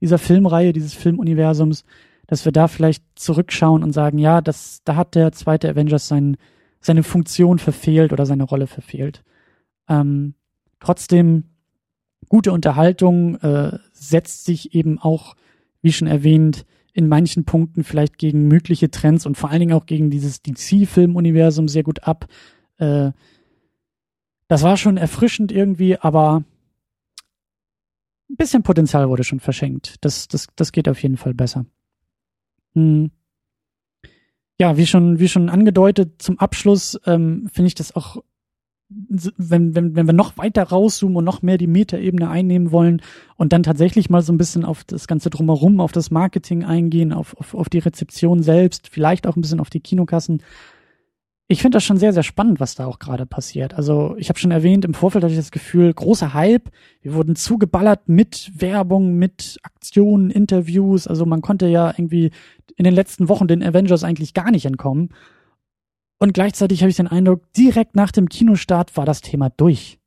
dieser 0.00 0.18
Filmreihe, 0.18 0.72
dieses 0.72 0.94
Filmuniversums, 0.94 1.84
dass 2.28 2.44
wir 2.44 2.52
da 2.52 2.68
vielleicht 2.68 3.02
zurückschauen 3.16 3.82
und 3.82 3.92
sagen, 3.92 4.18
ja, 4.18 4.40
das, 4.40 4.82
da 4.84 4.94
hat 4.94 5.16
der 5.16 5.32
zweite 5.32 5.68
Avengers 5.68 6.06
seinen, 6.06 6.36
seine 6.80 7.02
Funktion 7.02 7.58
verfehlt 7.58 8.12
oder 8.12 8.26
seine 8.26 8.44
Rolle 8.44 8.68
verfehlt. 8.68 9.24
Ähm, 9.88 10.34
trotzdem 10.78 11.46
gute 12.28 12.52
Unterhaltung 12.52 13.34
äh, 13.40 13.76
setzt 13.92 14.44
sich 14.44 14.72
eben 14.72 15.00
auch, 15.00 15.34
wie 15.82 15.92
schon 15.92 16.06
erwähnt, 16.06 16.64
in 16.92 17.08
manchen 17.08 17.44
Punkten 17.44 17.82
vielleicht 17.82 18.18
gegen 18.18 18.46
mögliche 18.46 18.92
Trends 18.92 19.26
und 19.26 19.36
vor 19.36 19.50
allen 19.50 19.60
Dingen 19.60 19.72
auch 19.72 19.86
gegen 19.86 20.10
dieses 20.10 20.42
DC-Filmuniversum 20.42 21.66
sehr 21.66 21.82
gut 21.82 22.04
ab. 22.04 22.26
Äh, 22.80 23.12
das 24.48 24.62
war 24.62 24.76
schon 24.76 24.96
erfrischend 24.96 25.52
irgendwie, 25.52 25.96
aber 25.96 26.42
ein 28.28 28.36
bisschen 28.36 28.62
Potenzial 28.62 29.08
wurde 29.08 29.24
schon 29.24 29.40
verschenkt. 29.40 29.96
Das, 30.00 30.28
das, 30.28 30.48
das 30.56 30.72
geht 30.72 30.88
auf 30.88 31.02
jeden 31.02 31.16
Fall 31.16 31.34
besser. 31.34 31.66
Hm. 32.74 33.10
Ja, 34.58 34.76
wie 34.76 34.86
schon, 34.86 35.18
wie 35.18 35.28
schon 35.28 35.48
angedeutet, 35.48 36.20
zum 36.20 36.38
Abschluss 36.38 37.00
ähm, 37.06 37.48
finde 37.52 37.68
ich 37.68 37.74
das 37.74 37.94
auch 37.94 38.22
wenn, 38.90 39.74
wenn, 39.74 39.94
wenn 39.94 40.06
wir 40.06 40.12
noch 40.12 40.36
weiter 40.36 40.64
rauszoomen 40.64 41.16
und 41.16 41.24
noch 41.24 41.42
mehr 41.42 41.58
die 41.58 41.68
Metaebene 41.68 42.28
einnehmen 42.28 42.72
wollen 42.72 43.02
und 43.36 43.52
dann 43.52 43.62
tatsächlich 43.62 44.10
mal 44.10 44.20
so 44.20 44.32
ein 44.32 44.38
bisschen 44.38 44.64
auf 44.64 44.82
das 44.82 45.06
Ganze 45.06 45.30
drumherum, 45.30 45.80
auf 45.80 45.92
das 45.92 46.10
Marketing 46.10 46.64
eingehen, 46.64 47.12
auf, 47.12 47.36
auf, 47.38 47.54
auf 47.54 47.68
die 47.68 47.78
Rezeption 47.78 48.42
selbst, 48.42 48.88
vielleicht 48.88 49.28
auch 49.28 49.36
ein 49.36 49.42
bisschen 49.42 49.60
auf 49.60 49.70
die 49.70 49.80
Kinokassen. 49.80 50.42
Ich 51.52 51.62
finde 51.62 51.74
das 51.76 51.84
schon 51.84 51.96
sehr, 51.96 52.12
sehr 52.12 52.22
spannend, 52.22 52.60
was 52.60 52.76
da 52.76 52.86
auch 52.86 53.00
gerade 53.00 53.26
passiert. 53.26 53.74
Also 53.74 54.14
ich 54.18 54.28
habe 54.28 54.38
schon 54.38 54.52
erwähnt, 54.52 54.84
im 54.84 54.94
Vorfeld 54.94 55.24
hatte 55.24 55.32
ich 55.32 55.40
das 55.40 55.50
Gefühl, 55.50 55.92
großer 55.92 56.32
Hype. 56.32 56.70
Wir 57.02 57.14
wurden 57.14 57.34
zugeballert 57.34 58.08
mit 58.08 58.52
Werbung, 58.54 59.14
mit 59.14 59.58
Aktionen, 59.64 60.30
Interviews. 60.30 61.08
Also 61.08 61.26
man 61.26 61.42
konnte 61.42 61.66
ja 61.66 61.88
irgendwie 61.88 62.30
in 62.76 62.84
den 62.84 62.94
letzten 62.94 63.28
Wochen 63.28 63.48
den 63.48 63.64
Avengers 63.64 64.04
eigentlich 64.04 64.32
gar 64.32 64.52
nicht 64.52 64.64
entkommen. 64.64 65.08
Und 66.20 66.34
gleichzeitig 66.34 66.82
habe 66.82 66.90
ich 66.90 66.96
den 66.96 67.08
Eindruck, 67.08 67.52
direkt 67.54 67.96
nach 67.96 68.12
dem 68.12 68.28
Kinostart 68.28 68.96
war 68.96 69.04
das 69.04 69.20
Thema 69.20 69.50
durch. 69.50 69.98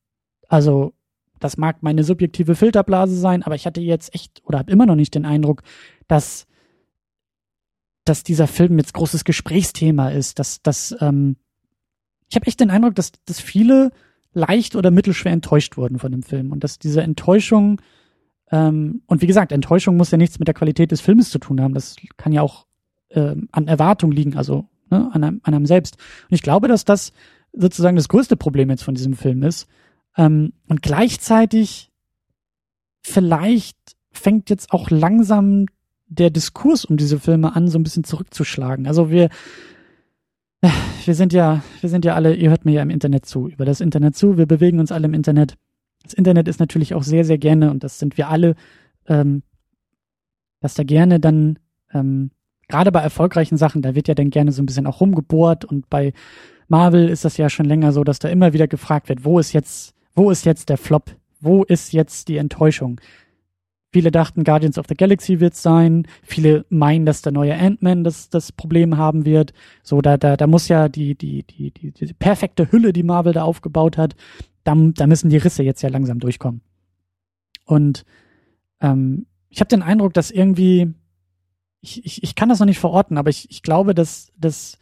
Also, 0.47 0.93
das 1.41 1.57
mag 1.57 1.83
meine 1.83 2.05
subjektive 2.05 2.55
Filterblase 2.55 3.17
sein, 3.17 3.43
aber 3.43 3.55
ich 3.55 3.65
hatte 3.65 3.81
jetzt 3.81 4.15
echt 4.15 4.41
oder 4.45 4.59
habe 4.59 4.71
immer 4.71 4.85
noch 4.85 4.95
nicht 4.95 5.13
den 5.13 5.25
Eindruck, 5.25 5.63
dass, 6.07 6.47
dass 8.05 8.23
dieser 8.23 8.47
Film 8.47 8.77
jetzt 8.77 8.93
großes 8.93 9.23
Gesprächsthema 9.23 10.09
ist. 10.09 10.39
Dass, 10.39 10.61
dass, 10.61 10.95
ähm, 10.99 11.37
ich 12.29 12.35
habe 12.35 12.47
echt 12.47 12.59
den 12.59 12.69
Eindruck, 12.69 12.95
dass, 12.95 13.11
dass 13.25 13.39
viele 13.39 13.91
leicht 14.33 14.75
oder 14.75 14.91
mittelschwer 14.91 15.31
enttäuscht 15.31 15.77
wurden 15.77 15.99
von 15.99 16.11
dem 16.11 16.23
Film 16.23 16.51
und 16.51 16.63
dass 16.63 16.79
diese 16.79 17.03
Enttäuschung 17.03 17.79
ähm, 18.53 19.01
und 19.07 19.21
wie 19.23 19.27
gesagt, 19.27 19.51
Enttäuschung 19.51 19.97
muss 19.97 20.11
ja 20.11 20.17
nichts 20.17 20.37
mit 20.37 20.47
der 20.47 20.53
Qualität 20.53 20.91
des 20.91 21.01
Filmes 21.01 21.31
zu 21.31 21.39
tun 21.39 21.59
haben. 21.59 21.73
Das 21.73 21.95
kann 22.17 22.31
ja 22.31 22.43
auch 22.43 22.67
ähm, 23.09 23.49
an 23.51 23.67
Erwartung 23.67 24.11
liegen, 24.11 24.37
also 24.37 24.69
ne, 24.91 25.09
an, 25.11 25.23
einem, 25.23 25.41
an 25.43 25.55
einem 25.55 25.65
selbst. 25.65 25.97
Und 26.29 26.35
ich 26.35 26.43
glaube, 26.43 26.67
dass 26.67 26.85
das 26.85 27.13
sozusagen 27.51 27.95
das 27.95 28.09
größte 28.09 28.37
Problem 28.37 28.69
jetzt 28.69 28.83
von 28.83 28.93
diesem 28.93 29.15
Film 29.15 29.41
ist. 29.41 29.67
Ähm, 30.17 30.53
und 30.67 30.83
gleichzeitig 30.83 31.91
vielleicht 33.01 33.77
fängt 34.11 34.51
jetzt 34.51 34.71
auch 34.71 34.91
langsam 34.91 35.65
der 36.13 36.29
Diskurs 36.29 36.85
um 36.85 36.97
diese 36.97 37.19
Filme 37.19 37.55
an, 37.55 37.67
so 37.67 37.79
ein 37.79 37.83
bisschen 37.83 38.03
zurückzuschlagen. 38.03 38.87
Also 38.87 39.09
wir, 39.09 39.29
wir 41.05 41.15
sind 41.15 41.33
ja, 41.33 41.63
wir 41.81 41.89
sind 41.89 42.05
ja 42.05 42.15
alle, 42.15 42.35
ihr 42.35 42.49
hört 42.49 42.65
mir 42.65 42.73
ja 42.73 42.81
im 42.81 42.89
Internet 42.89 43.25
zu, 43.25 43.49
über 43.49 43.65
das 43.65 43.81
Internet 43.81 44.15
zu, 44.15 44.37
wir 44.37 44.45
bewegen 44.45 44.79
uns 44.79 44.91
alle 44.91 45.05
im 45.05 45.13
Internet. 45.13 45.55
Das 46.03 46.13
Internet 46.13 46.47
ist 46.47 46.59
natürlich 46.59 46.93
auch 46.93 47.03
sehr, 47.03 47.25
sehr 47.25 47.37
gerne, 47.37 47.71
und 47.71 47.83
das 47.83 47.99
sind 47.99 48.17
wir 48.17 48.29
alle, 48.29 48.55
ähm, 49.07 49.43
dass 50.59 50.75
da 50.75 50.83
gerne 50.83 51.19
dann 51.19 51.59
ähm, 51.93 52.31
gerade 52.67 52.91
bei 52.91 53.01
erfolgreichen 53.01 53.57
Sachen, 53.57 53.81
da 53.81 53.95
wird 53.95 54.07
ja 54.07 54.15
dann 54.15 54.29
gerne 54.29 54.51
so 54.51 54.61
ein 54.61 54.65
bisschen 54.65 54.87
auch 54.87 55.01
rumgebohrt 55.01 55.65
und 55.65 55.89
bei 55.89 56.13
Marvel 56.67 57.09
ist 57.09 57.25
das 57.25 57.37
ja 57.37 57.49
schon 57.49 57.65
länger 57.65 57.91
so, 57.91 58.03
dass 58.03 58.19
da 58.19 58.29
immer 58.29 58.53
wieder 58.53 58.67
gefragt 58.67 59.09
wird, 59.09 59.25
wo 59.25 59.39
ist 59.39 59.53
jetzt, 59.53 59.93
wo 60.15 60.31
ist 60.31 60.45
jetzt 60.45 60.69
der 60.69 60.77
Flop? 60.77 61.11
Wo 61.39 61.63
ist 61.63 61.91
jetzt 61.91 62.29
die 62.29 62.37
Enttäuschung? 62.37 63.01
Viele 63.93 64.11
dachten, 64.11 64.43
Guardians 64.43 64.77
of 64.77 64.87
the 64.89 64.95
Galaxy 64.95 65.39
wird 65.39 65.55
sein. 65.55 66.07
Viele 66.23 66.65
meinen, 66.69 67.05
dass 67.05 67.21
der 67.21 67.31
neue 67.31 67.55
Ant-Man 67.55 68.03
das, 68.03 68.29
das 68.29 68.51
Problem 68.51 68.97
haben 68.97 69.23
wird. 69.23 69.53
So, 69.83 70.01
da, 70.01 70.17
da, 70.17 70.35
da 70.35 70.47
muss 70.47 70.67
ja 70.67 70.89
die, 70.89 71.15
die, 71.15 71.43
die, 71.43 71.71
die, 71.71 71.91
die 71.91 72.13
perfekte 72.13 72.71
Hülle, 72.71 72.91
die 72.91 73.03
Marvel 73.03 73.33
da 73.33 73.43
aufgebaut 73.43 73.97
hat, 73.97 74.15
da, 74.63 74.73
da 74.75 75.07
müssen 75.07 75.29
die 75.29 75.37
Risse 75.37 75.63
jetzt 75.63 75.83
ja 75.83 75.89
langsam 75.89 76.19
durchkommen. 76.19 76.61
Und 77.65 78.03
ähm, 78.81 79.27
ich 79.49 79.59
habe 79.59 79.69
den 79.69 79.83
Eindruck, 79.83 80.13
dass 80.13 80.31
irgendwie 80.31 80.93
ich, 81.83 82.05
ich, 82.05 82.23
ich 82.23 82.35
kann 82.35 82.49
das 82.49 82.59
noch 82.59 82.65
nicht 82.65 82.79
verorten, 82.79 83.17
aber 83.17 83.29
ich, 83.29 83.51
ich 83.51 83.61
glaube, 83.61 83.93
dass, 83.93 84.31
dass 84.37 84.77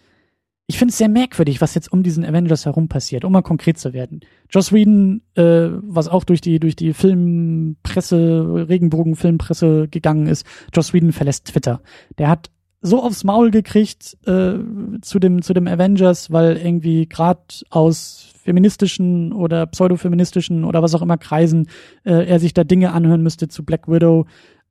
ich 0.72 0.78
finde 0.78 0.94
es 0.94 0.98
sehr 0.98 1.10
merkwürdig, 1.10 1.60
was 1.60 1.76
jetzt 1.76 1.92
um 1.92 2.02
diesen 2.02 2.24
Avengers 2.24 2.66
herum 2.66 2.88
passiert, 2.88 3.26
um 3.26 3.34
mal 3.34 3.42
konkret 3.42 3.78
zu 3.78 3.92
werden. 3.92 4.22
Joss 4.50 4.72
Whedon, 4.72 5.22
äh, 5.36 5.68
was 5.84 6.08
auch 6.08 6.24
durch 6.24 6.40
die 6.40 6.62
durch 6.62 6.78
die 6.78 6.94
Filmpresse, 6.94 8.68
Regenbogen-Filmpresse 8.70 9.90
gegangen 9.90 10.28
ist, 10.28 10.46
Joss 10.74 10.94
Whedon 10.94 11.12
verlässt 11.12 11.48
Twitter. 11.48 11.82
Der 12.18 12.30
hat 12.30 12.52
so 12.80 13.04
aufs 13.04 13.26
Maul 13.26 13.52
gekriegt 13.52 14.18
äh, 14.26 14.54
zu 15.02 15.20
dem 15.20 15.42
zu 15.42 15.54
dem 15.54 15.68
Avengers, 15.68 16.32
weil 16.32 16.56
irgendwie 16.56 17.06
gerade 17.06 17.42
aus 17.70 18.32
feministischen 18.42 19.34
oder 19.34 19.66
pseudofeministischen 19.66 20.64
oder 20.64 20.82
was 20.82 20.96
auch 20.96 21.02
immer 21.02 21.18
Kreisen 21.18 21.68
äh, 22.06 22.26
er 22.26 22.40
sich 22.40 22.54
da 22.54 22.64
Dinge 22.64 22.94
anhören 22.94 23.22
müsste 23.22 23.50
zu 23.50 23.66
Black 23.66 23.90
Widow. 23.90 24.26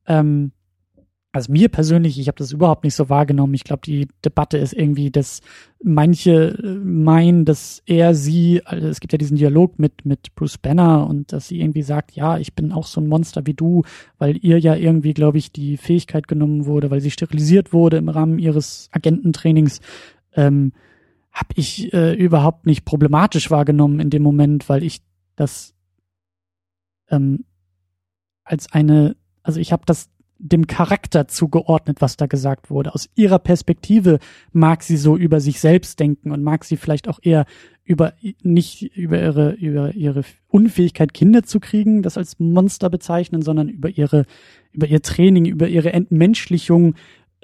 Ähm, 0.07 0.51
also 1.33 1.51
mir 1.51 1.69
persönlich, 1.69 2.19
ich 2.19 2.27
habe 2.27 2.37
das 2.37 2.51
überhaupt 2.51 2.83
nicht 2.83 2.95
so 2.95 3.09
wahrgenommen. 3.09 3.53
Ich 3.53 3.63
glaube, 3.63 3.81
die 3.85 4.09
Debatte 4.25 4.57
ist 4.57 4.73
irgendwie, 4.73 5.11
dass 5.11 5.39
manche 5.81 6.57
äh, 6.61 6.75
meinen, 6.75 7.45
dass 7.45 7.81
er 7.85 8.13
sie, 8.15 8.61
also 8.65 8.87
es 8.87 8.99
gibt 8.99 9.13
ja 9.13 9.17
diesen 9.17 9.37
Dialog 9.37 9.79
mit 9.79 10.05
mit 10.05 10.35
Bruce 10.35 10.57
Banner 10.57 11.07
und 11.07 11.31
dass 11.31 11.47
sie 11.47 11.61
irgendwie 11.61 11.83
sagt, 11.83 12.11
ja, 12.11 12.37
ich 12.37 12.53
bin 12.53 12.73
auch 12.73 12.85
so 12.85 12.99
ein 12.99 13.07
Monster 13.07 13.45
wie 13.45 13.53
du, 13.53 13.83
weil 14.17 14.37
ihr 14.43 14.59
ja 14.59 14.75
irgendwie, 14.75 15.13
glaube 15.13 15.37
ich, 15.37 15.53
die 15.53 15.77
Fähigkeit 15.77 16.27
genommen 16.27 16.65
wurde, 16.65 16.91
weil 16.91 17.01
sie 17.01 17.11
sterilisiert 17.11 17.71
wurde 17.71 17.97
im 17.97 18.09
Rahmen 18.09 18.37
ihres 18.37 18.89
Agententrainings. 18.91 19.79
Ähm, 20.35 20.73
habe 21.31 21.53
ich 21.55 21.93
äh, 21.93 22.13
überhaupt 22.13 22.65
nicht 22.65 22.83
problematisch 22.83 23.49
wahrgenommen 23.49 24.01
in 24.01 24.09
dem 24.09 24.21
Moment, 24.21 24.67
weil 24.67 24.83
ich 24.83 25.01
das 25.37 25.73
ähm, 27.09 27.45
als 28.43 28.71
eine, 28.73 29.15
also 29.43 29.59
ich 29.59 29.71
habe 29.71 29.83
das 29.85 30.09
dem 30.43 30.65
Charakter 30.65 31.27
zugeordnet, 31.27 32.01
was 32.01 32.17
da 32.17 32.25
gesagt 32.25 32.71
wurde. 32.71 32.95
Aus 32.95 33.09
ihrer 33.15 33.37
Perspektive 33.37 34.17
mag 34.51 34.81
sie 34.81 34.97
so 34.97 35.15
über 35.15 35.39
sich 35.39 35.59
selbst 35.59 35.99
denken 35.99 36.31
und 36.31 36.41
mag 36.41 36.65
sie 36.65 36.77
vielleicht 36.77 37.07
auch 37.07 37.19
eher 37.21 37.45
über 37.83 38.13
nicht 38.41 38.95
über 38.95 39.21
ihre 39.21 39.51
über 39.53 39.93
ihre 39.93 40.23
Unfähigkeit 40.47 41.13
Kinder 41.13 41.43
zu 41.43 41.59
kriegen, 41.59 42.01
das 42.01 42.17
als 42.17 42.39
Monster 42.39 42.89
bezeichnen, 42.89 43.43
sondern 43.43 43.69
über 43.69 43.89
ihre 43.89 44.25
über 44.71 44.87
ihr 44.87 45.01
Training, 45.01 45.45
über 45.45 45.67
ihre 45.67 45.93
Entmenschlichung, 45.93 46.95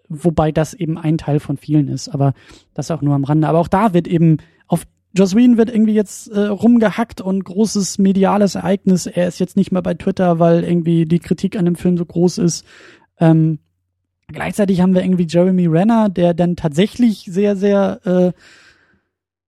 wobei 0.10 0.52
das 0.52 0.74
eben 0.74 0.98
ein 0.98 1.20
Teil 1.20 1.40
von 1.40 1.58
vielen 1.58 1.88
ist, 1.90 2.10
aber 2.10 2.34
das 2.74 2.90
auch 2.90 3.02
nur 3.02 3.14
am 3.14 3.26
Rande. 3.26 3.48
Aber 3.48 3.60
auch 3.60 3.68
da 3.68 3.94
wird 3.94 4.08
eben 4.08 4.38
auf 4.68 4.86
Joss 5.14 5.36
Whedon 5.36 5.58
wird 5.58 5.70
irgendwie 5.70 5.94
jetzt 5.94 6.28
äh, 6.30 6.42
rumgehackt 6.48 7.22
und 7.22 7.44
großes 7.44 7.98
mediales 7.98 8.56
Ereignis. 8.56 9.08
Er 9.08 9.28
ist 9.28 9.40
jetzt 9.40 9.56
nicht 9.56 9.72
mehr 9.72 9.82
bei 9.82 9.94
Twitter, 9.94 10.40
weil 10.40 10.64
irgendwie 10.64 11.06
die 11.06 11.20
Kritik 11.20 11.58
an 11.58 11.66
dem 11.66 11.76
Film 11.76 11.98
so 11.98 12.06
groß 12.06 12.38
ist. 12.40 12.66
Ähm, 13.20 13.60
gleichzeitig 14.28 14.82
haben 14.82 14.94
wir 14.94 15.04
irgendwie 15.04 15.28
Jeremy 15.28 15.68
Renner, 15.68 16.10
der 16.10 16.34
dann 16.34 16.56
tatsächlich 16.56 17.26
sehr, 17.30 17.56
sehr 17.56 18.00
äh, 18.06 18.32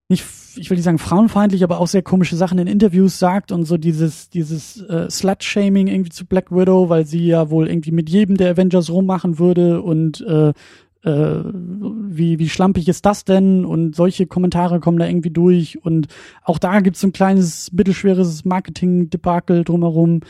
nicht, 0.09 0.25
ich 0.55 0.69
will 0.69 0.77
nicht 0.77 0.85
sagen 0.85 0.97
frauenfeindlich, 0.97 1.63
aber 1.63 1.79
auch 1.79 1.87
sehr 1.87 2.01
komische 2.01 2.35
Sachen 2.35 2.57
in 2.57 2.65
Interviews 2.65 3.19
sagt 3.19 3.51
und 3.51 3.65
so 3.65 3.77
dieses, 3.77 4.29
dieses 4.29 4.81
äh, 4.81 5.07
Slut-Shaming 5.09 5.87
irgendwie 5.87 6.09
zu 6.09 6.25
Black 6.25 6.51
Widow, 6.51 6.89
weil 6.89 7.05
sie 7.05 7.27
ja 7.27 7.51
wohl 7.51 7.67
irgendwie 7.67 7.91
mit 7.91 8.09
jedem 8.09 8.35
der 8.35 8.51
Avengers 8.51 8.89
rummachen 8.89 9.37
würde 9.37 9.83
und 9.83 10.21
äh, 10.21 10.53
äh, 11.03 11.43
wie, 11.43 12.39
wie 12.39 12.49
schlampig 12.49 12.87
ist 12.87 13.05
das 13.05 13.25
denn? 13.25 13.65
Und 13.65 13.95
solche 13.95 14.27
Kommentare 14.27 14.79
kommen 14.79 14.99
da 14.99 15.07
irgendwie 15.07 15.31
durch. 15.31 15.83
Und 15.83 16.07
auch 16.43 16.59
da 16.59 16.81
gibt's 16.81 17.01
so 17.01 17.07
ein 17.07 17.13
kleines, 17.13 17.71
mittelschweres 17.71 18.45
Marketing-Debakel 18.45 19.63
drumherum. 19.63 20.21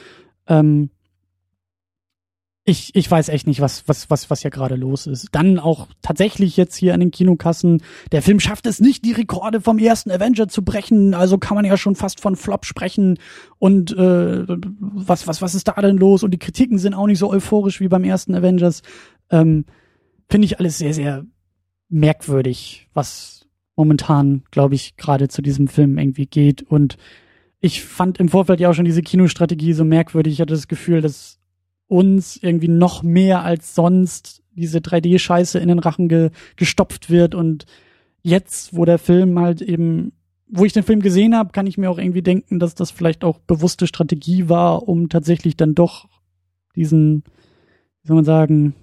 Ähm, 0.47 0.89
ich, 2.65 2.93
ich 2.93 3.09
weiß 3.09 3.29
echt 3.29 3.47
nicht, 3.47 3.61
was, 3.61 3.87
was, 3.87 4.11
was, 4.11 4.29
was 4.29 4.41
hier 4.41 4.51
gerade 4.51 4.75
los 4.75 5.07
ist. 5.07 5.29
Dann 5.31 5.57
auch 5.57 5.87
tatsächlich 6.03 6.55
jetzt 6.55 6.75
hier 6.75 6.93
an 6.93 6.99
den 6.99 7.09
Kinokassen. 7.09 7.81
Der 8.11 8.21
Film 8.21 8.39
schafft 8.39 8.67
es 8.67 8.79
nicht, 8.79 9.03
die 9.05 9.13
Rekorde 9.13 9.59
vom 9.59 9.79
ersten 9.79 10.11
Avenger 10.11 10.47
zu 10.49 10.63
brechen. 10.63 11.15
Also 11.15 11.39
kann 11.39 11.55
man 11.55 11.65
ja 11.65 11.77
schon 11.77 11.95
fast 11.95 12.19
von 12.19 12.35
Flop 12.35 12.65
sprechen. 12.65 13.17
Und 13.57 13.91
äh, 13.97 14.45
was, 14.47 15.25
was, 15.25 15.41
was 15.41 15.55
ist 15.55 15.67
da 15.67 15.81
denn 15.81 15.97
los? 15.97 16.21
Und 16.21 16.29
die 16.29 16.37
Kritiken 16.37 16.77
sind 16.77 16.93
auch 16.93 17.07
nicht 17.07 17.17
so 17.17 17.31
euphorisch 17.31 17.79
wie 17.79 17.87
beim 17.87 18.03
ersten 18.03 18.35
Avengers. 18.35 18.83
Ähm, 19.31 19.65
finde 20.29 20.45
ich 20.45 20.59
alles 20.59 20.77
sehr, 20.77 20.93
sehr 20.93 21.25
merkwürdig, 21.89 22.87
was 22.93 23.47
momentan, 23.75 24.43
glaube 24.51 24.75
ich, 24.75 24.95
gerade 24.97 25.27
zu 25.27 25.41
diesem 25.41 25.67
Film 25.67 25.97
irgendwie 25.97 26.27
geht. 26.27 26.61
Und 26.63 26.97
ich 27.59 27.83
fand 27.83 28.19
im 28.19 28.29
Vorfeld 28.29 28.59
ja 28.59 28.69
auch 28.69 28.73
schon 28.73 28.85
diese 28.85 29.01
Kinostrategie 29.01 29.73
so 29.73 29.83
merkwürdig. 29.83 30.33
Ich 30.33 30.41
hatte 30.41 30.53
das 30.53 30.67
Gefühl, 30.67 31.01
dass 31.01 31.39
uns 31.87 32.37
irgendwie 32.37 32.67
noch 32.67 33.03
mehr 33.03 33.43
als 33.43 33.73
sonst 33.73 34.43
diese 34.51 34.79
3D-Scheiße 34.79 35.57
in 35.59 35.69
den 35.69 35.79
Rachen 35.79 36.07
ge 36.07 36.29
gestopft 36.55 37.09
wird. 37.09 37.33
Und 37.33 37.65
jetzt, 38.21 38.75
wo 38.75 38.85
der 38.85 38.99
Film 38.99 39.39
halt 39.39 39.61
eben, 39.61 40.11
wo 40.47 40.65
ich 40.65 40.73
den 40.73 40.83
Film 40.83 41.01
gesehen 41.01 41.35
habe, 41.35 41.51
kann 41.51 41.67
ich 41.67 41.77
mir 41.77 41.89
auch 41.89 41.97
irgendwie 41.97 42.21
denken, 42.21 42.59
dass 42.59 42.75
das 42.75 42.91
vielleicht 42.91 43.23
auch 43.23 43.39
bewusste 43.39 43.87
Strategie 43.87 44.49
war, 44.49 44.87
um 44.87 45.09
tatsächlich 45.09 45.57
dann 45.57 45.73
doch 45.73 46.07
diesen, 46.75 47.23
wie 48.03 48.07
soll 48.07 48.15
man 48.15 48.25
sagen, 48.25 48.75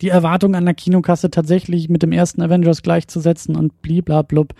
die 0.00 0.08
Erwartung 0.08 0.54
an 0.54 0.64
der 0.64 0.74
Kinokasse 0.74 1.30
tatsächlich 1.30 1.88
mit 1.88 2.02
dem 2.02 2.12
ersten 2.12 2.42
Avengers 2.42 2.82
gleichzusetzen 2.82 3.56
und 3.56 3.80
bliblablub. 3.82 4.54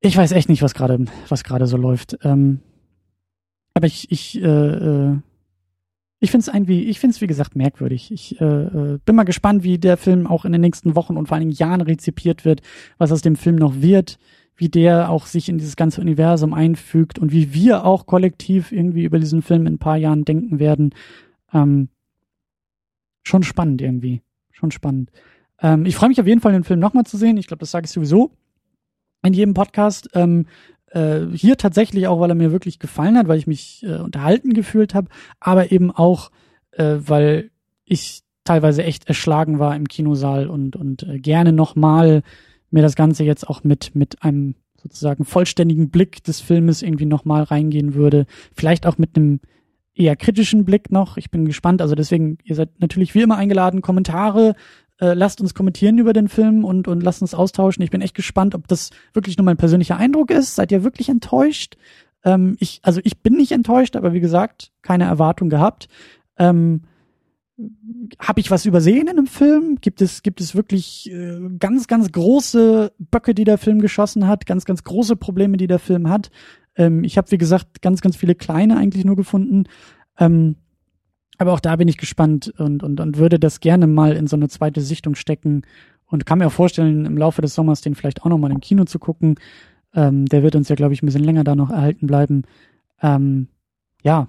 Ich 0.00 0.16
weiß 0.16 0.32
echt 0.32 0.48
nicht, 0.48 0.62
was 0.62 0.74
gerade 0.74 1.04
was 1.28 1.44
gerade 1.44 1.66
so 1.66 1.76
läuft. 1.76 2.18
Ähm, 2.22 2.60
aber 3.74 3.86
ich, 3.86 4.10
ich 4.10 4.40
äh, 4.42 4.46
äh, 4.46 5.16
ich 6.22 6.30
finde 6.30 6.42
es 6.42 6.54
irgendwie, 6.54 6.84
ich 6.84 7.00
finde 7.00 7.14
es 7.14 7.20
wie 7.22 7.26
gesagt 7.26 7.56
merkwürdig. 7.56 8.12
Ich 8.12 8.38
äh, 8.40 8.44
äh, 8.44 8.98
bin 9.04 9.16
mal 9.16 9.24
gespannt, 9.24 9.62
wie 9.64 9.78
der 9.78 9.96
Film 9.96 10.26
auch 10.26 10.44
in 10.44 10.52
den 10.52 10.60
nächsten 10.60 10.94
Wochen 10.94 11.16
und 11.16 11.28
vor 11.28 11.36
allen 11.36 11.48
Dingen 11.48 11.58
Jahren 11.58 11.80
rezipiert 11.80 12.44
wird, 12.44 12.60
was 12.98 13.10
aus 13.10 13.22
dem 13.22 13.36
Film 13.36 13.56
noch 13.56 13.80
wird, 13.80 14.18
wie 14.54 14.68
der 14.68 15.08
auch 15.08 15.24
sich 15.24 15.48
in 15.48 15.56
dieses 15.56 15.76
ganze 15.76 16.02
Universum 16.02 16.52
einfügt 16.52 17.18
und 17.18 17.32
wie 17.32 17.54
wir 17.54 17.86
auch 17.86 18.04
kollektiv 18.04 18.70
irgendwie 18.70 19.04
über 19.04 19.18
diesen 19.18 19.40
Film 19.40 19.66
in 19.66 19.74
ein 19.74 19.78
paar 19.78 19.96
Jahren 19.96 20.26
denken 20.26 20.58
werden. 20.58 20.94
Ähm, 21.54 21.88
schon 23.22 23.42
spannend 23.42 23.82
irgendwie, 23.82 24.22
schon 24.50 24.70
spannend. 24.70 25.10
Ähm, 25.60 25.86
ich 25.86 25.96
freue 25.96 26.08
mich 26.08 26.20
auf 26.20 26.26
jeden 26.26 26.40
Fall, 26.40 26.52
den 26.52 26.64
Film 26.64 26.80
nochmal 26.80 27.04
zu 27.04 27.16
sehen. 27.16 27.36
Ich 27.36 27.46
glaube, 27.46 27.60
das 27.60 27.70
sage 27.70 27.84
ich 27.84 27.90
sowieso 27.90 28.32
in 29.22 29.32
jedem 29.32 29.54
Podcast. 29.54 30.08
Ähm, 30.14 30.46
äh, 30.86 31.26
hier 31.32 31.56
tatsächlich 31.56 32.06
auch, 32.06 32.20
weil 32.20 32.30
er 32.30 32.36
mir 32.36 32.52
wirklich 32.52 32.78
gefallen 32.78 33.16
hat, 33.16 33.28
weil 33.28 33.38
ich 33.38 33.46
mich 33.46 33.84
äh, 33.84 33.96
unterhalten 33.96 34.54
gefühlt 34.54 34.94
habe, 34.94 35.08
aber 35.38 35.72
eben 35.72 35.90
auch, 35.90 36.30
äh, 36.72 36.96
weil 36.98 37.50
ich 37.84 38.22
teilweise 38.44 38.82
echt 38.82 39.06
erschlagen 39.06 39.58
war 39.58 39.76
im 39.76 39.86
Kinosaal 39.86 40.48
und, 40.48 40.76
und 40.76 41.02
äh, 41.04 41.18
gerne 41.18 41.52
nochmal 41.52 42.22
mir 42.70 42.82
das 42.82 42.96
Ganze 42.96 43.24
jetzt 43.24 43.48
auch 43.48 43.64
mit, 43.64 43.94
mit 43.94 44.22
einem 44.22 44.54
sozusagen 44.82 45.24
vollständigen 45.24 45.90
Blick 45.90 46.24
des 46.24 46.40
Filmes 46.40 46.82
irgendwie 46.82 47.06
nochmal 47.06 47.42
reingehen 47.42 47.94
würde. 47.94 48.26
Vielleicht 48.54 48.86
auch 48.86 48.96
mit 48.96 49.16
einem 49.16 49.40
eher 50.00 50.16
kritischen 50.16 50.64
Blick 50.64 50.90
noch. 50.90 51.16
Ich 51.16 51.30
bin 51.30 51.44
gespannt. 51.44 51.82
Also 51.82 51.94
deswegen, 51.94 52.38
ihr 52.44 52.54
seid 52.54 52.80
natürlich 52.80 53.14
wie 53.14 53.22
immer 53.22 53.36
eingeladen, 53.36 53.82
Kommentare 53.82 54.54
äh, 55.00 55.14
lasst 55.14 55.40
uns 55.40 55.54
kommentieren 55.54 55.98
über 55.98 56.12
den 56.12 56.28
Film 56.28 56.64
und, 56.64 56.86
und 56.86 57.02
lasst 57.02 57.22
uns 57.22 57.34
austauschen. 57.34 57.82
Ich 57.82 57.90
bin 57.90 58.02
echt 58.02 58.14
gespannt, 58.14 58.54
ob 58.54 58.68
das 58.68 58.90
wirklich 59.14 59.38
nur 59.38 59.44
mein 59.44 59.56
persönlicher 59.56 59.96
Eindruck 59.96 60.30
ist. 60.30 60.54
Seid 60.54 60.72
ihr 60.72 60.84
wirklich 60.84 61.08
enttäuscht? 61.08 61.76
Ähm, 62.24 62.56
ich, 62.60 62.80
also 62.82 63.00
ich 63.04 63.20
bin 63.22 63.34
nicht 63.34 63.52
enttäuscht, 63.52 63.96
aber 63.96 64.12
wie 64.12 64.20
gesagt, 64.20 64.72
keine 64.82 65.04
Erwartung 65.04 65.48
gehabt. 65.48 65.88
Ähm, 66.38 66.82
habe 68.18 68.40
ich 68.40 68.50
was 68.50 68.66
übersehen 68.66 69.08
in 69.08 69.16
dem 69.16 69.26
Film? 69.26 69.78
Gibt 69.80 70.00
es, 70.00 70.22
gibt 70.22 70.40
es 70.40 70.54
wirklich 70.54 71.10
äh, 71.10 71.38
ganz, 71.58 71.86
ganz 71.86 72.10
große 72.10 72.92
Böcke, 72.98 73.34
die 73.34 73.44
der 73.44 73.58
Film 73.58 73.80
geschossen 73.80 74.26
hat, 74.26 74.46
ganz, 74.46 74.64
ganz 74.64 74.84
große 74.84 75.16
Probleme, 75.16 75.56
die 75.56 75.66
der 75.66 75.78
Film 75.78 76.08
hat? 76.08 76.30
Ähm, 76.76 77.04
ich 77.04 77.18
habe, 77.18 77.30
wie 77.30 77.38
gesagt, 77.38 77.82
ganz, 77.82 78.00
ganz 78.00 78.16
viele 78.16 78.34
kleine 78.34 78.76
eigentlich 78.76 79.04
nur 79.04 79.16
gefunden. 79.16 79.64
Ähm, 80.18 80.56
aber 81.38 81.52
auch 81.52 81.60
da 81.60 81.76
bin 81.76 81.88
ich 81.88 81.96
gespannt 81.96 82.52
und, 82.58 82.82
und, 82.82 83.00
und 83.00 83.16
würde 83.16 83.38
das 83.38 83.60
gerne 83.60 83.86
mal 83.86 84.12
in 84.12 84.26
so 84.26 84.36
eine 84.36 84.48
zweite 84.48 84.82
Sichtung 84.82 85.14
stecken 85.14 85.62
und 86.04 86.26
kann 86.26 86.38
mir 86.38 86.48
auch 86.48 86.52
vorstellen, 86.52 87.06
im 87.06 87.16
Laufe 87.16 87.40
des 87.40 87.54
Sommers 87.54 87.80
den 87.80 87.94
vielleicht 87.94 88.22
auch 88.22 88.28
nochmal 88.28 88.50
im 88.50 88.60
Kino 88.60 88.84
zu 88.84 88.98
gucken. 88.98 89.36
Ähm, 89.94 90.26
der 90.26 90.42
wird 90.42 90.54
uns 90.54 90.68
ja, 90.68 90.74
glaube 90.74 90.92
ich, 90.92 91.02
ein 91.02 91.06
bisschen 91.06 91.24
länger 91.24 91.44
da 91.44 91.56
noch 91.56 91.70
erhalten 91.70 92.06
bleiben. 92.06 92.42
Ähm, 93.00 93.48
ja. 94.02 94.28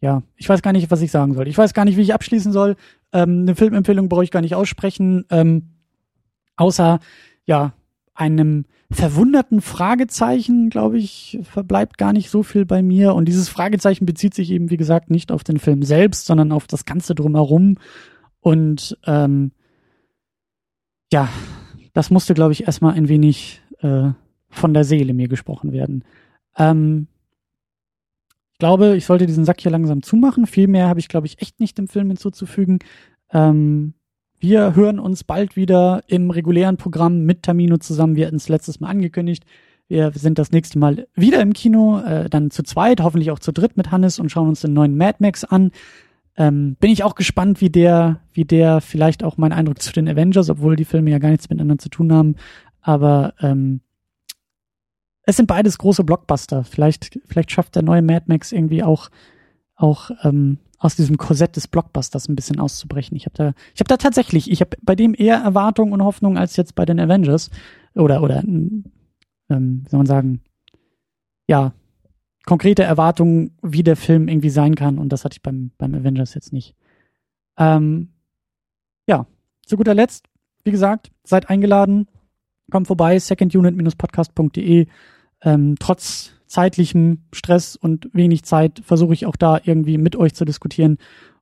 Ja, 0.00 0.22
ich 0.36 0.48
weiß 0.48 0.62
gar 0.62 0.72
nicht, 0.72 0.90
was 0.90 1.00
ich 1.00 1.10
sagen 1.10 1.34
soll. 1.34 1.48
Ich 1.48 1.58
weiß 1.58 1.74
gar 1.74 1.84
nicht, 1.84 1.96
wie 1.96 2.02
ich 2.02 2.14
abschließen 2.14 2.52
soll. 2.52 2.76
Ähm, 3.12 3.40
eine 3.40 3.56
Filmempfehlung 3.56 4.08
brauche 4.08 4.24
ich 4.24 4.30
gar 4.30 4.42
nicht 4.42 4.54
aussprechen. 4.54 5.24
Ähm, 5.30 5.70
außer, 6.56 7.00
ja, 7.46 7.72
einem 8.14 8.66
verwunderten 8.90 9.60
Fragezeichen, 9.60 10.70
glaube 10.70 10.98
ich, 10.98 11.38
verbleibt 11.42 11.98
gar 11.98 12.12
nicht 12.12 12.30
so 12.30 12.42
viel 12.42 12.64
bei 12.64 12.82
mir. 12.82 13.14
Und 13.14 13.26
dieses 13.26 13.48
Fragezeichen 13.48 14.06
bezieht 14.06 14.34
sich 14.34 14.50
eben, 14.50 14.70
wie 14.70 14.78
gesagt, 14.78 15.10
nicht 15.10 15.30
auf 15.30 15.44
den 15.44 15.58
Film 15.58 15.82
selbst, 15.82 16.26
sondern 16.26 16.52
auf 16.52 16.66
das 16.66 16.86
Ganze 16.86 17.14
drumherum. 17.14 17.76
Und 18.40 18.96
ähm, 19.06 19.52
ja, 21.12 21.28
das 21.92 22.10
musste, 22.10 22.34
glaube 22.34 22.52
ich, 22.52 22.64
erstmal 22.64 22.94
ein 22.94 23.08
wenig 23.08 23.60
äh, 23.80 24.10
von 24.48 24.74
der 24.74 24.84
Seele 24.84 25.12
mir 25.12 25.28
gesprochen 25.28 25.72
werden. 25.72 26.04
Ähm, 26.56 27.08
ich 28.52 28.58
glaube, 28.58 28.96
ich 28.96 29.04
sollte 29.04 29.26
diesen 29.26 29.44
Sack 29.44 29.60
hier 29.60 29.70
langsam 29.70 30.02
zumachen. 30.02 30.46
Viel 30.46 30.66
mehr 30.66 30.88
habe 30.88 31.00
ich, 31.00 31.08
glaube 31.08 31.26
ich, 31.26 31.40
echt 31.42 31.60
nicht 31.60 31.76
dem 31.76 31.88
Film 31.88 32.08
hinzuzufügen. 32.08 32.78
Ähm, 33.32 33.94
wir 34.40 34.74
hören 34.74 34.98
uns 34.98 35.24
bald 35.24 35.56
wieder 35.56 36.02
im 36.06 36.30
regulären 36.30 36.76
Programm 36.76 37.24
mit 37.24 37.42
Tamino 37.42 37.78
zusammen. 37.78 38.16
Wir 38.16 38.26
hatten 38.26 38.36
es 38.36 38.48
letztes 38.48 38.80
Mal 38.80 38.88
angekündigt. 38.88 39.44
Wir 39.88 40.12
sind 40.14 40.38
das 40.38 40.52
nächste 40.52 40.78
Mal 40.78 41.08
wieder 41.14 41.40
im 41.40 41.54
Kino, 41.54 42.00
äh, 42.00 42.28
dann 42.28 42.50
zu 42.50 42.62
zweit, 42.62 43.00
hoffentlich 43.00 43.30
auch 43.30 43.38
zu 43.38 43.52
dritt 43.52 43.76
mit 43.76 43.90
Hannes 43.90 44.18
und 44.18 44.30
schauen 44.30 44.48
uns 44.48 44.60
den 44.60 44.74
neuen 44.74 44.96
Mad 44.96 45.16
Max 45.20 45.44
an. 45.44 45.72
Ähm, 46.36 46.76
bin 46.78 46.90
ich 46.90 47.02
auch 47.02 47.14
gespannt, 47.14 47.60
wie 47.60 47.70
der, 47.70 48.20
wie 48.32 48.44
der 48.44 48.80
vielleicht 48.80 49.24
auch 49.24 49.38
mein 49.38 49.52
Eindruck 49.52 49.82
zu 49.82 49.92
den 49.92 50.08
Avengers, 50.08 50.50
obwohl 50.50 50.76
die 50.76 50.84
Filme 50.84 51.10
ja 51.10 51.18
gar 51.18 51.30
nichts 51.30 51.48
miteinander 51.48 51.78
zu 51.78 51.88
tun 51.88 52.12
haben. 52.12 52.36
Aber 52.80 53.34
ähm, 53.40 53.80
es 55.22 55.36
sind 55.36 55.46
beides 55.46 55.78
große 55.78 56.04
Blockbuster. 56.04 56.64
Vielleicht, 56.64 57.18
vielleicht 57.26 57.50
schafft 57.50 57.74
der 57.74 57.82
neue 57.82 58.02
Mad 58.02 58.26
Max 58.28 58.52
irgendwie 58.52 58.82
auch, 58.82 59.08
auch 59.74 60.10
ähm, 60.22 60.58
aus 60.78 60.96
diesem 60.96 61.16
Korsett 61.18 61.56
des 61.56 61.68
Blockbusters 61.68 62.28
ein 62.28 62.36
bisschen 62.36 62.60
auszubrechen. 62.60 63.16
Ich 63.16 63.26
habe 63.26 63.34
da, 63.36 63.52
ich 63.74 63.80
habe 63.80 63.88
da 63.88 63.96
tatsächlich, 63.96 64.50
ich 64.50 64.60
habe 64.60 64.76
bei 64.82 64.94
dem 64.94 65.14
eher 65.16 65.36
Erwartungen 65.36 65.92
und 65.92 66.04
Hoffnungen 66.04 66.38
als 66.38 66.56
jetzt 66.56 66.74
bei 66.74 66.84
den 66.84 67.00
Avengers 67.00 67.50
oder 67.94 68.22
oder 68.22 68.42
ähm, 68.44 68.84
wie 69.48 69.88
soll 69.88 69.98
man 69.98 70.06
sagen, 70.06 70.40
ja 71.48 71.72
konkrete 72.44 72.82
Erwartungen, 72.82 73.56
wie 73.62 73.82
der 73.82 73.96
Film 73.96 74.28
irgendwie 74.28 74.50
sein 74.50 74.74
kann 74.74 74.98
und 74.98 75.10
das 75.10 75.24
hatte 75.24 75.34
ich 75.34 75.42
beim 75.42 75.72
beim 75.78 75.94
Avengers 75.94 76.34
jetzt 76.34 76.52
nicht. 76.52 76.74
Ähm, 77.58 78.12
ja, 79.08 79.26
zu 79.66 79.76
guter 79.76 79.94
Letzt, 79.94 80.26
wie 80.64 80.70
gesagt, 80.70 81.10
seid 81.24 81.50
eingeladen, 81.50 82.06
kommt 82.70 82.86
vorbei, 82.86 83.18
secondunit-podcast.de. 83.18 84.86
Ähm, 85.42 85.74
trotz 85.78 86.32
zeitlichem 86.48 87.24
Stress 87.32 87.76
und 87.76 88.08
wenig 88.12 88.42
Zeit 88.42 88.82
versuche 88.84 89.14
ich 89.14 89.26
auch 89.26 89.36
da 89.36 89.60
irgendwie 89.62 89.98
mit 89.98 90.16
euch 90.16 90.34
zu 90.34 90.44
diskutieren. 90.44 90.98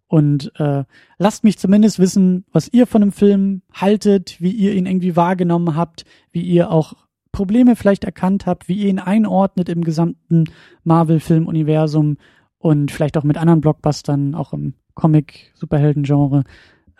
Und 0.08 0.52
äh, 0.60 0.84
lasst 1.18 1.42
mich 1.42 1.58
zumindest 1.58 1.98
wissen, 1.98 2.44
was 2.52 2.68
ihr 2.72 2.86
von 2.86 3.00
dem 3.00 3.12
Film 3.12 3.62
haltet, 3.72 4.40
wie 4.40 4.52
ihr 4.52 4.74
ihn 4.74 4.86
irgendwie 4.86 5.16
wahrgenommen 5.16 5.74
habt, 5.74 6.04
wie 6.30 6.42
ihr 6.42 6.70
auch 6.70 6.94
Probleme 7.32 7.76
vielleicht 7.76 8.04
erkannt 8.04 8.46
habt, 8.46 8.68
wie 8.68 8.76
ihr 8.76 8.88
ihn 8.88 8.98
einordnet 8.98 9.68
im 9.68 9.82
gesamten 9.82 10.44
Marvel-Film-Universum 10.84 12.18
und 12.58 12.90
vielleicht 12.90 13.16
auch 13.18 13.24
mit 13.24 13.36
anderen 13.36 13.60
Blockbustern, 13.60 14.34
auch 14.34 14.52
im 14.52 14.74
Comic-Superhelden-Genre. 14.94 16.44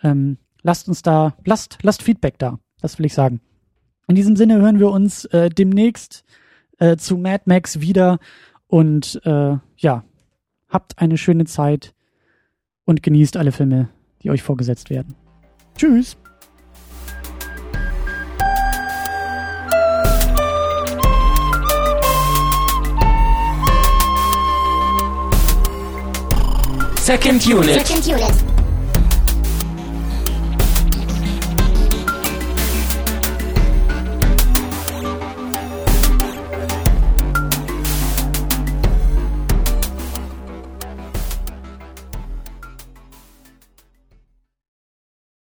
Ähm, 0.03 0.37
lasst 0.61 0.87
uns 0.87 1.01
da, 1.01 1.33
lasst, 1.45 1.79
lasst 1.81 2.03
Feedback 2.03 2.37
da. 2.37 2.59
Das 2.81 2.99
will 2.99 3.05
ich 3.05 3.13
sagen. 3.13 3.41
In 4.07 4.15
diesem 4.15 4.35
Sinne 4.35 4.61
hören 4.61 4.79
wir 4.79 4.91
uns 4.91 5.25
äh, 5.25 5.49
demnächst 5.49 6.23
äh, 6.79 6.97
zu 6.97 7.17
Mad 7.17 7.43
Max 7.45 7.79
wieder 7.79 8.19
und 8.67 9.21
äh, 9.23 9.57
ja, 9.77 10.03
habt 10.69 10.99
eine 10.99 11.17
schöne 11.17 11.45
Zeit 11.45 11.93
und 12.85 13.03
genießt 13.03 13.37
alle 13.37 13.51
Filme, 13.51 13.89
die 14.23 14.29
euch 14.29 14.43
vorgesetzt 14.43 14.89
werden. 14.89 15.15
Tschüss! 15.75 16.17
Second 27.07 27.45
Unit. 27.47 27.87
Second 27.87 28.05
Unit. 28.05 28.56